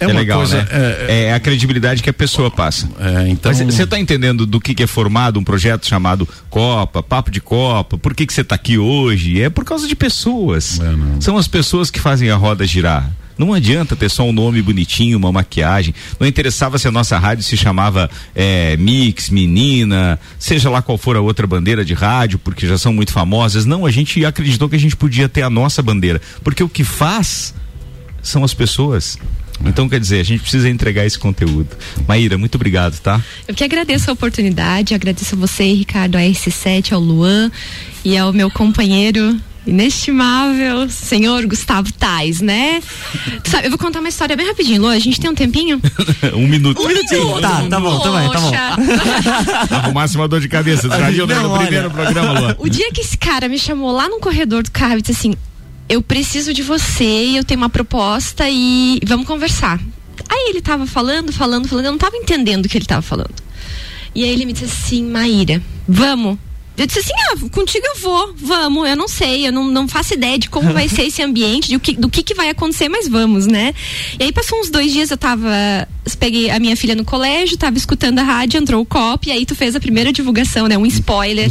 é, 0.00 0.04
é 0.04 0.12
legal, 0.12 0.38
coisa, 0.38 0.58
né? 0.58 0.68
É, 0.70 1.06
é, 1.08 1.24
é, 1.24 1.34
a 1.34 1.40
credibilidade 1.40 2.02
que 2.02 2.10
a 2.10 2.12
pessoa 2.12 2.50
passa. 2.50 2.88
É, 2.98 3.28
então... 3.28 3.52
Você 3.52 3.82
está 3.82 3.98
entendendo 3.98 4.46
do 4.46 4.60
que, 4.60 4.74
que, 4.74 4.82
é 4.82 4.86
formado 4.86 5.38
um 5.38 5.44
projeto 5.44 5.86
chamado 5.86 6.28
Copa, 6.48 7.02
Papo 7.02 7.30
de 7.30 7.40
Copa? 7.40 7.98
Por 7.98 8.14
que 8.14 8.26
que 8.26 8.32
você 8.32 8.42
está 8.42 8.54
aqui 8.54 8.78
hoje? 8.78 9.42
É 9.42 9.50
por 9.50 9.64
causa 9.64 9.88
de 9.88 9.96
pessoas. 9.96 10.80
É, 10.80 11.20
São 11.20 11.36
as 11.36 11.48
pessoas 11.48 11.90
que 11.90 12.00
fazem 12.00 12.30
a 12.30 12.36
roda 12.36 12.66
girar. 12.66 13.10
Não 13.38 13.54
adianta 13.54 13.94
ter 13.94 14.10
só 14.10 14.24
um 14.24 14.32
nome 14.32 14.60
bonitinho, 14.60 15.16
uma 15.16 15.30
maquiagem. 15.30 15.94
Não 16.18 16.26
interessava 16.26 16.76
se 16.76 16.88
a 16.88 16.90
nossa 16.90 17.16
rádio 17.16 17.44
se 17.44 17.56
chamava 17.56 18.10
é, 18.34 18.76
Mix, 18.76 19.30
Menina, 19.30 20.18
seja 20.40 20.68
lá 20.68 20.82
qual 20.82 20.98
for 20.98 21.16
a 21.16 21.20
outra 21.20 21.46
bandeira 21.46 21.84
de 21.84 21.94
rádio, 21.94 22.38
porque 22.40 22.66
já 22.66 22.76
são 22.76 22.92
muito 22.92 23.12
famosas. 23.12 23.64
Não, 23.64 23.86
a 23.86 23.92
gente 23.92 24.24
acreditou 24.24 24.68
que 24.68 24.74
a 24.74 24.80
gente 24.80 24.96
podia 24.96 25.28
ter 25.28 25.42
a 25.42 25.50
nossa 25.50 25.80
bandeira. 25.80 26.20
Porque 26.42 26.64
o 26.64 26.68
que 26.68 26.82
faz 26.82 27.54
são 28.20 28.42
as 28.42 28.52
pessoas. 28.52 29.16
Então, 29.64 29.88
quer 29.88 30.00
dizer, 30.00 30.20
a 30.20 30.24
gente 30.24 30.40
precisa 30.40 30.68
entregar 30.68 31.04
esse 31.04 31.18
conteúdo. 31.18 31.68
Maíra, 32.06 32.38
muito 32.38 32.54
obrigado, 32.54 32.98
tá? 33.00 33.22
Eu 33.46 33.54
que 33.54 33.64
agradeço 33.64 34.10
a 34.10 34.12
oportunidade, 34.12 34.94
agradeço 34.94 35.34
a 35.34 35.38
você, 35.38 35.64
Ricardo, 35.72 36.16
a 36.16 36.20
RC7, 36.20 36.92
ao 36.92 37.00
Luan 37.00 37.50
e 38.04 38.16
ao 38.16 38.32
meu 38.32 38.50
companheiro 38.50 39.38
inestimável 39.68 40.88
senhor 40.88 41.44
Gustavo 41.46 41.92
Tais, 41.92 42.40
né? 42.40 42.82
Sabe, 43.44 43.66
eu 43.66 43.70
vou 43.70 43.78
contar 43.78 44.00
uma 44.00 44.08
história 44.08 44.34
bem 44.34 44.46
rapidinho, 44.46 44.80
Lu. 44.80 44.88
A 44.88 44.98
gente 44.98 45.20
tem 45.20 45.30
um 45.30 45.34
tempinho? 45.34 45.80
um 46.34 46.48
minuto. 46.48 46.80
Um 46.80 46.88
minuto. 46.88 47.40
Tá, 47.40 47.66
tá 47.68 47.80
bom, 47.80 48.00
tá 48.00 48.10
bom, 48.10 48.30
tá 48.30 48.40
bom. 48.40 49.74
Arrumasse 49.76 50.16
uma 50.16 50.26
dor 50.26 50.40
de 50.40 50.48
cabeça. 50.48 50.88
No 51.18 51.50
olha. 51.50 51.62
primeiro 51.62 51.90
programa, 51.90 52.40
Lu. 52.40 52.54
O 52.58 52.68
dia 52.68 52.90
que 52.92 53.00
esse 53.00 53.16
cara 53.16 53.48
me 53.48 53.58
chamou 53.58 53.92
lá 53.92 54.08
no 54.08 54.18
corredor 54.20 54.62
do 54.62 54.70
carro 54.70 54.98
e 54.98 55.02
disse 55.02 55.12
assim: 55.12 55.34
Eu 55.88 56.02
preciso 56.02 56.52
de 56.52 56.62
você 56.62 57.38
eu 57.38 57.44
tenho 57.44 57.60
uma 57.60 57.70
proposta 57.70 58.48
e 58.48 59.00
vamos 59.06 59.26
conversar. 59.26 59.80
Aí 60.28 60.50
ele 60.50 60.60
tava 60.60 60.86
falando, 60.86 61.32
falando, 61.32 61.68
falando, 61.68 61.86
eu 61.86 61.92
não 61.92 61.98
tava 61.98 62.16
entendendo 62.16 62.66
o 62.66 62.68
que 62.68 62.76
ele 62.76 62.84
tava 62.84 63.02
falando. 63.02 63.34
E 64.14 64.24
aí 64.24 64.30
ele 64.30 64.44
me 64.44 64.52
disse 64.52 64.66
assim, 64.66 65.04
Maíra, 65.04 65.62
vamos. 65.86 66.38
Eu 66.76 66.86
disse 66.86 67.00
assim, 67.00 67.12
ah, 67.30 67.48
contigo 67.50 67.84
eu 67.84 68.00
vou, 68.00 68.34
vamos, 68.36 68.88
eu 68.88 68.94
não 68.94 69.08
sei, 69.08 69.48
eu 69.48 69.52
não, 69.52 69.64
não 69.66 69.88
faço 69.88 70.14
ideia 70.14 70.38
de 70.38 70.48
como 70.48 70.72
vai 70.72 70.86
ser 70.88 71.02
esse 71.02 71.20
ambiente, 71.20 71.68
de 71.68 71.76
o 71.76 71.80
que, 71.80 71.94
do 71.94 72.08
que, 72.08 72.22
que 72.22 72.34
vai 72.34 72.50
acontecer, 72.50 72.88
mas 72.88 73.08
vamos, 73.08 73.48
né? 73.48 73.74
E 74.18 74.22
aí 74.22 74.32
passou 74.32 74.60
uns 74.60 74.70
dois 74.70 74.92
dias, 74.92 75.10
eu 75.10 75.16
tava, 75.16 75.88
peguei 76.14 76.50
a 76.50 76.58
minha 76.58 76.76
filha 76.76 76.94
no 76.94 77.04
colégio, 77.04 77.56
tava 77.56 77.76
escutando 77.76 78.18
a 78.18 78.22
rádio, 78.22 78.58
entrou 78.58 78.82
o 78.82 78.84
copo, 78.84 79.28
e 79.28 79.32
aí 79.32 79.44
tu 79.44 79.54
fez 79.54 79.74
a 79.74 79.80
primeira 79.80 80.12
divulgação, 80.12 80.66
né? 80.66 80.76
Um 80.76 80.86
spoiler. 80.86 81.50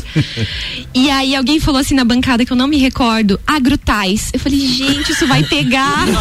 e 0.93 1.09
aí 1.09 1.35
alguém 1.35 1.59
falou 1.59 1.79
assim 1.79 1.95
na 1.95 2.03
bancada 2.03 2.45
que 2.45 2.51
eu 2.51 2.57
não 2.57 2.67
me 2.67 2.77
recordo, 2.77 3.39
agrutais. 3.45 4.29
Eu 4.33 4.39
falei, 4.39 4.59
gente, 4.59 5.11
isso 5.11 5.27
vai 5.27 5.43
pegar, 5.43 6.05
me 6.07 6.13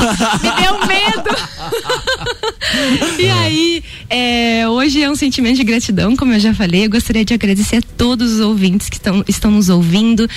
deu 0.63 0.87
medo. 0.87 1.37
e 3.19 3.31
aí, 3.31 3.85
é, 4.11 4.69
hoje 4.69 5.03
é 5.03 5.11
um 5.11 5.17
sentimento 5.17 5.57
de 5.57 5.65
gratidão, 5.65 6.17
como 6.17 6.33
eu 6.33 6.41
já 6.41 6.55
falei, 6.55 6.87
eu 6.87 6.91
gostaria 6.91 7.25
de 7.25 7.35
agradecer 7.35 7.77
a 7.77 7.83
todos 7.97 8.35
os 8.35 8.41
ouvintes 8.41 8.89
que 8.89 8.97
estão, 8.97 9.25
estão 9.29 9.51
nos 9.51 9.69
ouvindo. 9.69 10.29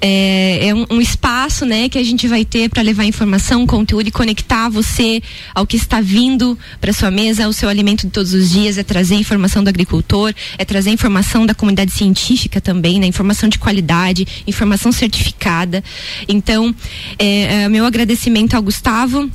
É, 0.00 0.68
é 0.68 0.74
um, 0.74 0.86
um 0.90 1.00
espaço, 1.00 1.64
né, 1.64 1.88
que 1.88 1.98
a 1.98 2.04
gente 2.04 2.26
vai 2.28 2.44
ter 2.44 2.68
para 2.68 2.82
levar 2.82 3.04
informação, 3.04 3.66
conteúdo 3.66 4.08
e 4.08 4.10
conectar 4.10 4.68
você 4.68 5.22
ao 5.54 5.66
que 5.66 5.76
está 5.76 6.00
vindo 6.00 6.58
para 6.80 6.92
sua 6.92 7.10
mesa, 7.10 7.47
ao 7.48 7.52
seu 7.52 7.68
alimento 7.68 8.06
de 8.06 8.12
todos 8.12 8.32
os 8.32 8.50
dias, 8.50 8.78
é 8.78 8.82
trazer 8.82 9.16
informação 9.16 9.64
do 9.64 9.68
agricultor, 9.68 10.32
é 10.56 10.64
trazer 10.64 10.90
informação 10.90 11.44
da 11.44 11.54
comunidade 11.54 11.90
científica 11.90 12.60
também, 12.60 13.00
né, 13.00 13.06
informação 13.06 13.48
de 13.48 13.58
qualidade, 13.58 14.26
informação 14.46 14.92
certificada. 14.92 15.82
Então, 16.28 16.74
é, 17.18 17.64
é, 17.64 17.68
meu 17.68 17.84
agradecimento 17.84 18.54
ao 18.54 18.62
Gustavo. 18.62 19.30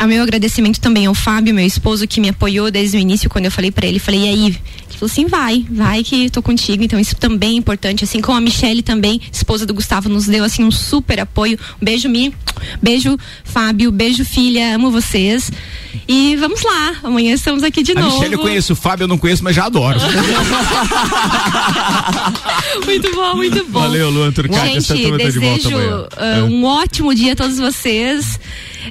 O 0.00 0.06
meu 0.06 0.22
agradecimento 0.22 0.80
também 0.80 1.06
ao 1.06 1.14
Fábio, 1.14 1.54
meu 1.54 1.66
esposo, 1.66 2.06
que 2.06 2.20
me 2.20 2.28
apoiou 2.28 2.70
desde 2.70 2.96
o 2.96 3.00
início, 3.00 3.28
quando 3.30 3.46
eu 3.46 3.50
falei 3.50 3.70
para 3.70 3.86
ele, 3.86 3.98
falei, 3.98 4.20
e 4.24 4.28
aí? 4.28 4.46
Ele 4.46 4.58
falou 4.98 5.10
assim, 5.10 5.26
vai, 5.26 5.64
vai 5.70 6.02
que 6.02 6.30
tô 6.30 6.42
contigo. 6.42 6.82
Então 6.82 6.98
isso 6.98 7.16
também 7.16 7.50
é 7.50 7.54
importante, 7.54 8.04
assim 8.04 8.20
como 8.20 8.36
a 8.36 8.40
Michelle 8.40 8.82
também, 8.82 9.20
esposa 9.32 9.64
do 9.66 9.74
Gustavo, 9.74 10.08
nos 10.08 10.26
deu 10.26 10.44
assim 10.44 10.64
um 10.64 10.70
super 10.70 11.20
apoio. 11.20 11.58
Um 11.80 11.84
beijo, 11.84 12.08
Mi. 12.08 12.32
Beijo, 12.80 13.16
Fábio. 13.44 13.90
Beijo, 13.90 14.24
filha. 14.24 14.74
Amo 14.74 14.90
vocês. 14.90 15.50
E 16.08 16.36
vamos 16.36 16.62
lá, 16.62 16.96
amanhã 17.04 17.32
estamos 17.34 17.62
aqui 17.62 17.82
de 17.82 17.92
a 17.92 17.94
novo. 17.94 18.14
Michelle 18.16 18.34
eu 18.34 18.40
conheço, 18.40 18.72
o 18.72 18.76
Fábio 18.76 19.04
eu 19.04 19.08
não 19.08 19.18
conheço, 19.18 19.44
mas 19.44 19.54
já 19.54 19.66
adoro. 19.66 20.00
muito 22.84 23.14
bom, 23.14 23.36
muito 23.36 23.64
bom. 23.66 23.80
Valeu, 23.80 24.10
Luan 24.10 24.32
Turcati. 24.32 24.76
essa 24.76 24.94
Gente, 24.96 25.04
turma 25.04 25.18
tá 25.18 25.30
de 25.30 25.38
volta 25.38 25.56
desejo 25.56 25.76
amanhã. 25.76 26.06
uh, 26.42 26.46
um 26.46 26.64
ótimo 26.64 27.14
dia 27.14 27.34
a 27.34 27.36
todos 27.36 27.58
vocês. 27.58 28.38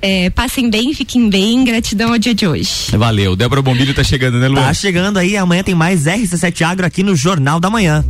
É, 0.01 0.29
passem 0.29 0.69
bem, 0.69 0.93
fiquem 0.93 1.29
bem. 1.29 1.63
Gratidão 1.63 2.11
ao 2.11 2.17
dia 2.17 2.33
de 2.33 2.47
hoje. 2.47 2.91
Valeu. 2.91 3.35
Débora 3.35 3.61
Bombilho 3.61 3.93
tá 3.93 4.03
chegando, 4.03 4.39
né, 4.39 4.47
Luan? 4.47 4.61
Tá 4.61 4.73
chegando 4.73 5.17
aí, 5.17 5.35
amanhã 5.35 5.63
tem 5.63 5.75
mais 5.75 6.05
RC7 6.05 6.61
Agro 6.61 6.85
aqui 6.85 7.01
no 7.03 7.15
Jornal 7.15 7.59
da 7.59 7.69
Manhã. 7.69 8.05